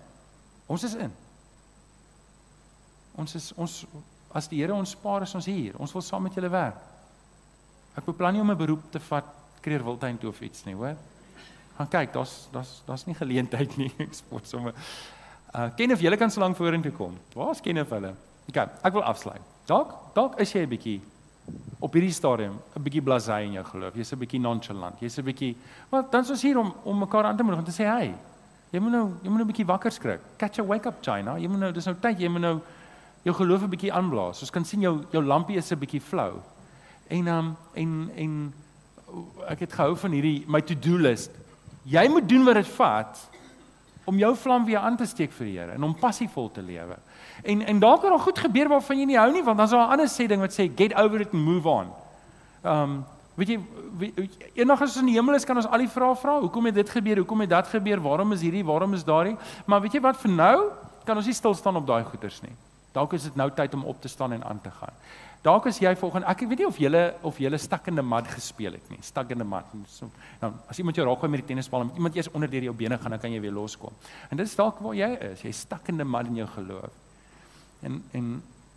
Ons 0.68 0.88
is 0.88 0.96
in. 0.96 1.12
Ons 3.20 3.36
is 3.36 3.52
ons 3.60 3.86
as 4.34 4.48
die 4.48 4.62
Here 4.62 4.76
ons 4.76 4.94
spaar 4.96 5.26
is 5.26 5.36
ons 5.36 5.46
hier. 5.50 5.76
Ons 5.82 5.94
wil 5.96 6.06
saam 6.06 6.24
met 6.24 6.36
julle 6.38 6.52
werk. 6.54 6.80
Ek 7.98 8.06
beplan 8.06 8.34
nie 8.34 8.42
om 8.42 8.52
'n 8.52 8.58
beroep 8.58 8.92
te 8.92 9.00
vat 9.00 9.26
Kreerwiltuin 9.62 10.18
toe 10.18 10.30
of 10.30 10.42
iets 10.42 10.66
nie, 10.66 10.76
hoor. 10.76 10.96
Gaan 11.78 11.90
kyk, 11.90 12.14
daar's 12.14 12.48
daar's 12.52 12.82
daar's 12.86 13.06
nie 13.06 13.16
geleentheid 13.16 13.78
nie. 13.78 13.92
Ek 14.06 14.14
spot 14.14 14.48
sommer. 14.48 14.74
Uh 15.54 15.70
ken 15.76 15.92
of 15.92 16.00
julle 16.00 16.18
kan 16.18 16.32
so 16.32 16.40
lank 16.42 16.56
vorentoe 16.56 16.92
kom. 16.92 17.18
Waar's 17.36 17.62
ken 17.62 17.80
of 17.80 17.90
hulle? 17.90 18.14
OK, 18.50 18.58
ek 18.58 18.94
wil 18.94 19.04
afsluit. 19.04 19.42
Dalk 19.66 19.94
dalk 20.16 20.40
is 20.40 20.54
jy 20.54 20.64
'n 20.64 20.70
bietjie 20.70 21.02
op 21.80 21.94
hierdie 21.94 22.14
stadium 22.14 22.60
'n 22.76 22.84
bietjie 22.84 23.02
blasé 23.02 23.44
in 23.44 23.54
jou 23.54 23.64
geloof. 23.64 23.96
Jy's 23.96 24.14
'n 24.14 24.20
bietjie 24.20 24.40
nonchalant. 24.40 25.02
Jy's 25.02 25.18
'n 25.20 25.26
bietjie 25.26 25.56
Maar 25.92 26.04
dan 26.12 26.22
is 26.22 26.30
ons 26.30 26.42
hier 26.42 26.58
om 26.58 26.74
om 26.84 27.00
mekaar 27.00 27.26
aan 27.26 27.38
te 27.38 27.44
moedig 27.44 27.60
om 27.60 27.66
te 27.66 27.72
sê, 27.72 27.86
"Hey, 27.86 28.16
jy 28.72 28.80
moet 28.80 28.92
nou 28.92 29.06
jy 29.24 29.30
moet 29.30 29.38
nou 29.38 29.46
'n 29.46 29.52
bietjie 29.52 29.66
wakker 29.66 29.92
skrik. 29.92 30.20
Catch 30.38 30.60
a 30.60 30.64
wake 30.64 30.88
up 30.88 31.02
China. 31.02 31.38
Jy 31.38 31.48
moet 31.48 31.60
nou 31.60 31.72
dis 31.72 31.86
nou 31.86 31.96
tyd 31.96 32.20
jy 32.20 32.30
moet 32.30 32.42
nou 32.42 32.62
jou 33.24 33.36
geloof 33.36 33.62
'n 33.64 33.70
bietjie 33.70 33.94
aanblaas. 33.94 34.42
Ons 34.42 34.52
kan 34.52 34.66
sien 34.66 34.82
jou 34.82 35.04
jou 35.12 35.24
lampie 35.24 35.58
is 35.58 35.72
'n 35.72 35.80
bietjie 35.80 36.02
flou. 36.02 36.42
En 37.08 37.28
um 37.28 37.58
en 37.74 38.12
en 38.16 38.54
ek 39.48 39.60
het 39.60 39.74
gehou 39.74 39.96
van 39.98 40.12
hierdie 40.12 40.44
my 40.48 40.62
to-do 40.62 40.98
list. 40.98 41.32
Jy 41.84 42.08
moet 42.08 42.30
doen 42.30 42.44
wat 42.46 42.54
dit 42.54 42.68
vat 42.68 43.30
om 44.06 44.18
jou 44.18 44.36
vlam 44.36 44.66
weer 44.66 44.78
aan 44.78 44.98
te 44.98 45.06
steek 45.06 45.32
vir 45.32 45.46
die 45.46 45.58
Here 45.60 45.72
en 45.72 45.84
om 45.84 45.96
passievol 45.96 46.52
te 46.52 46.62
lewe. 46.62 46.98
En 47.44 47.62
en 47.62 47.80
dalk 47.80 48.02
het 48.02 48.12
daar 48.12 48.20
goed 48.20 48.40
gebeur 48.40 48.70
waarvan 48.70 49.00
jy 49.00 49.06
nie 49.06 49.18
hou 49.18 49.32
nie, 49.32 49.44
want 49.44 49.58
dan's 49.58 49.72
daar 49.72 49.88
'n 49.88 49.92
ander 49.92 50.08
sê 50.08 50.28
ding 50.28 50.42
wat 50.42 50.52
sê 50.52 50.72
get 50.76 50.94
over 50.94 51.22
it 51.22 51.34
and 51.34 51.44
move 51.44 51.70
on. 51.70 51.88
Um 52.64 53.06
weet 53.36 53.48
jy 53.48 53.60
eendag 54.54 54.82
as 54.82 54.96
ons 54.96 55.00
in 55.00 55.06
die 55.06 55.16
hemel 55.16 55.36
is 55.36 55.46
kan 55.46 55.56
ons 55.56 55.68
al 55.68 55.78
die 55.78 55.88
vrae 55.88 56.16
vra. 56.16 56.40
Hoekom 56.40 56.66
het 56.66 56.76
dit 56.76 56.90
gebeur? 56.90 57.18
Hoekom 57.18 57.40
het 57.40 57.50
dat 57.50 57.68
gebeur? 57.68 58.02
Waarom 58.02 58.32
is 58.32 58.42
hierdie? 58.42 58.66
Waarom 58.66 58.94
is 58.94 59.04
daardie? 59.04 59.38
Maar 59.66 59.82
weet 59.82 59.94
jy 59.94 60.02
wat 60.02 60.18
vir 60.18 60.32
nou 60.32 60.72
kan 61.06 61.18
ons 61.18 61.26
nie 61.26 61.34
stil 61.34 61.54
staan 61.54 61.76
op 61.76 61.88
daai 61.88 62.04
goeters 62.04 62.42
nie. 62.42 62.56
Dalk 62.94 63.14
is 63.14 63.24
dit 63.24 63.36
nou 63.38 63.50
tyd 63.54 63.74
om 63.78 63.86
op 63.86 64.02
te 64.02 64.08
staan 64.08 64.34
en 64.34 64.44
aan 64.44 64.62
te 64.62 64.72
gaan. 64.72 64.94
Dalk 65.42 65.70
is 65.70 65.78
jy 65.80 65.92
volgens 65.96 66.26
ek 66.28 66.42
weet 66.52 66.60
nie 66.60 66.68
of 66.68 66.78
jy 66.82 66.90
of 67.24 67.38
jy 67.40 67.58
stak 67.62 67.88
in 67.88 67.96
die 67.96 68.04
mud 68.04 68.28
gespeel 68.28 68.76
het 68.76 68.90
nie. 68.92 69.00
Stak 69.06 69.30
in 69.32 69.40
die 69.40 69.48
mud. 69.48 69.70
So, 69.88 70.10
nou 70.42 70.52
as 70.68 70.80
iemand 70.82 70.98
jou 71.00 71.06
raak 71.08 71.22
gooi 71.22 71.30
met 71.32 71.46
die 71.46 71.54
tennisbal 71.54 71.86
en 71.86 71.92
iemand 71.96 72.18
eers 72.18 72.28
onder 72.34 72.52
deur 72.52 72.68
jou 72.68 72.74
bene 72.76 72.98
gaan, 72.98 73.16
dan 73.16 73.22
kan 73.24 73.32
jy 73.32 73.40
weer 73.40 73.56
loskom. 73.56 73.96
En 74.30 74.38
dit 74.38 74.48
is 74.48 74.56
dalk 74.60 74.82
waar 74.84 74.98
jy 74.98 75.10
is. 75.30 75.46
Jy 75.48 75.54
stak 75.56 75.88
in 75.94 76.02
die 76.02 76.08
mud 76.08 76.28
in 76.28 76.42
jou 76.42 76.48
geloof. 76.58 76.98
En 77.88 78.02
en 78.20 78.34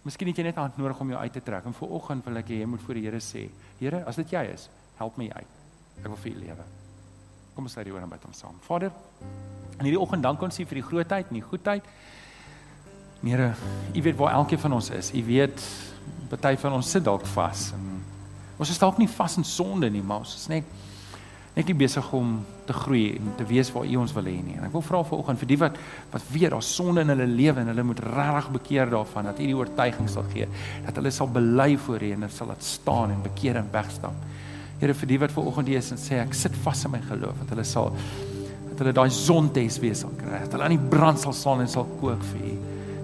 miskien 0.07 0.31
het 0.31 0.39
jy 0.39 0.45
net 0.45 0.61
hand 0.61 0.79
nodig 0.79 1.01
om 1.01 1.11
jou 1.11 1.19
uit 1.19 1.33
te 1.33 1.43
trek. 1.43 1.67
En 1.67 1.75
vooroggend 1.75 2.25
wil 2.31 2.39
ek 2.39 2.55
hê 2.55 2.61
jy 2.63 2.71
moet 2.71 2.87
voor 2.87 3.01
die 3.01 3.05
Here 3.09 3.21
sê: 3.21 3.49
Here, 3.81 4.05
as 4.07 4.23
dit 4.23 4.37
jy 4.37 4.45
is, 4.53 4.69
help 5.01 5.19
my 5.19 5.31
uit. 5.35 5.59
Ek 6.03 6.07
wil 6.07 6.21
vir 6.25 6.33
U 6.33 6.39
lewe. 6.45 6.71
Kom 7.57 7.67
ons 7.67 7.75
sê 7.75 7.83
die 7.85 7.93
oor 7.93 8.07
en 8.07 8.11
bid 8.11 8.23
hom 8.29 8.39
saam. 8.39 8.63
Vader, 8.69 8.95
in 9.81 9.89
hierdie 9.89 10.01
oggend 10.01 10.23
dank 10.23 10.43
ons 10.43 10.63
U 10.63 10.69
vir 10.71 10.79
die 10.79 10.87
grootheid 10.87 11.31
en 11.31 11.41
die 11.41 11.49
goedheid. 11.51 11.91
Here, 13.23 13.53
U 13.95 14.03
weet 14.03 14.17
waar 14.17 14.33
elkeen 14.33 14.59
van 14.59 14.73
ons 14.73 14.91
is. 14.91 15.13
U 15.15 15.25
weet 15.25 15.63
party 16.29 16.57
van 16.59 16.73
ons 16.73 16.91
sit 16.91 17.05
dalk 17.05 17.27
vas 17.35 17.71
en 17.77 17.91
ons 18.63 18.71
is 18.71 18.79
dalk 18.79 18.99
nie 19.01 19.09
vas 19.11 19.37
in 19.37 19.45
sonde 19.45 19.89
nie, 19.91 20.03
maar 20.03 20.23
ons 20.23 20.35
is 20.39 20.49
net 20.51 20.81
net 21.53 21.69
nie 21.69 21.77
besig 21.77 22.07
om 22.17 22.39
te 22.65 22.73
groei 22.73 23.19
en 23.19 23.35
te 23.37 23.45
wees 23.45 23.69
waar 23.75 23.85
U 23.85 23.97
ons 24.01 24.15
wil 24.17 24.31
hê 24.31 24.39
nie. 24.41 24.55
En 24.57 24.65
ek 24.65 24.73
wil 24.73 24.85
vra 24.87 25.03
vanoggend 25.05 25.43
vir 25.43 25.51
die 25.51 25.59
wat 25.61 25.77
wat 26.15 26.31
weet 26.33 26.55
daar 26.55 26.65
sonde 26.65 27.05
in 27.05 27.13
hulle 27.13 27.27
lewe 27.29 27.61
en 27.61 27.69
hulle 27.69 27.85
moet 27.91 28.01
regtig 28.07 28.49
bekeer 28.57 28.93
daarvan 28.95 29.29
dat 29.29 29.43
U 29.43 29.47
die 29.51 29.59
oortuiging 29.59 30.09
sal 30.11 30.25
gee 30.33 30.49
dat 30.87 30.97
hulle 30.97 31.13
sal 31.13 31.29
bely 31.35 31.77
voor 31.85 32.03
U 32.03 32.13
en 32.17 32.25
hulle 32.25 32.39
sal 32.39 32.51
laat 32.55 32.65
staan 32.65 33.13
en 33.13 33.23
bekeer 33.29 33.61
en 33.61 33.71
wegstap. 33.75 34.27
Here 34.81 34.97
vir 34.99 35.13
die 35.13 35.21
wat 35.23 35.37
vanoggend 35.37 35.71
hier 35.71 35.85
is 35.85 35.93
en 35.95 36.01
sê 36.01 36.23
ek 36.25 36.35
sit 36.35 36.57
vas 36.65 36.87
in 36.89 36.97
my 36.97 37.03
geloof 37.11 37.45
dat 37.45 37.55
hulle 37.55 37.69
sal 37.69 37.93
dat 38.73 38.81
hulle 38.81 38.97
daai 38.97 39.11
sontes 39.13 39.79
weer 39.85 39.95
sal 39.95 40.17
kry. 40.17 40.41
Dat 40.47 40.57
hulle 40.57 40.71
aan 40.71 40.79
die 40.79 40.91
brand 40.97 41.21
sal 41.21 41.37
staan 41.37 41.61
en 41.61 41.69
sal 41.71 41.85
kook 42.01 42.25
vir 42.33 42.47
U. 42.49 42.62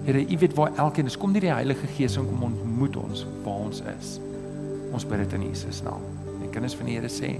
Here, 0.09 0.25
U 0.25 0.37
weet 0.37 0.53
waar 0.57 0.71
elkeen 0.75 1.05
is. 1.05 1.17
Kom 1.17 1.35
nie 1.35 1.41
die 1.43 1.51
Heilige 1.53 1.87
Gees 1.93 2.15
en 2.17 2.25
kom 2.25 2.47
ontmoet 2.47 2.95
ons 2.97 3.27
waar 3.43 3.59
ons 3.67 3.83
is. 3.93 4.15
Ons 4.89 5.05
bid 5.05 5.21
dit 5.21 5.35
in 5.37 5.43
Jesus 5.51 5.83
naam. 5.85 6.01
En 6.39 6.49
kinders 6.49 6.73
van 6.79 6.89
die 6.89 6.95
Here 6.97 7.11
sê 7.13 7.35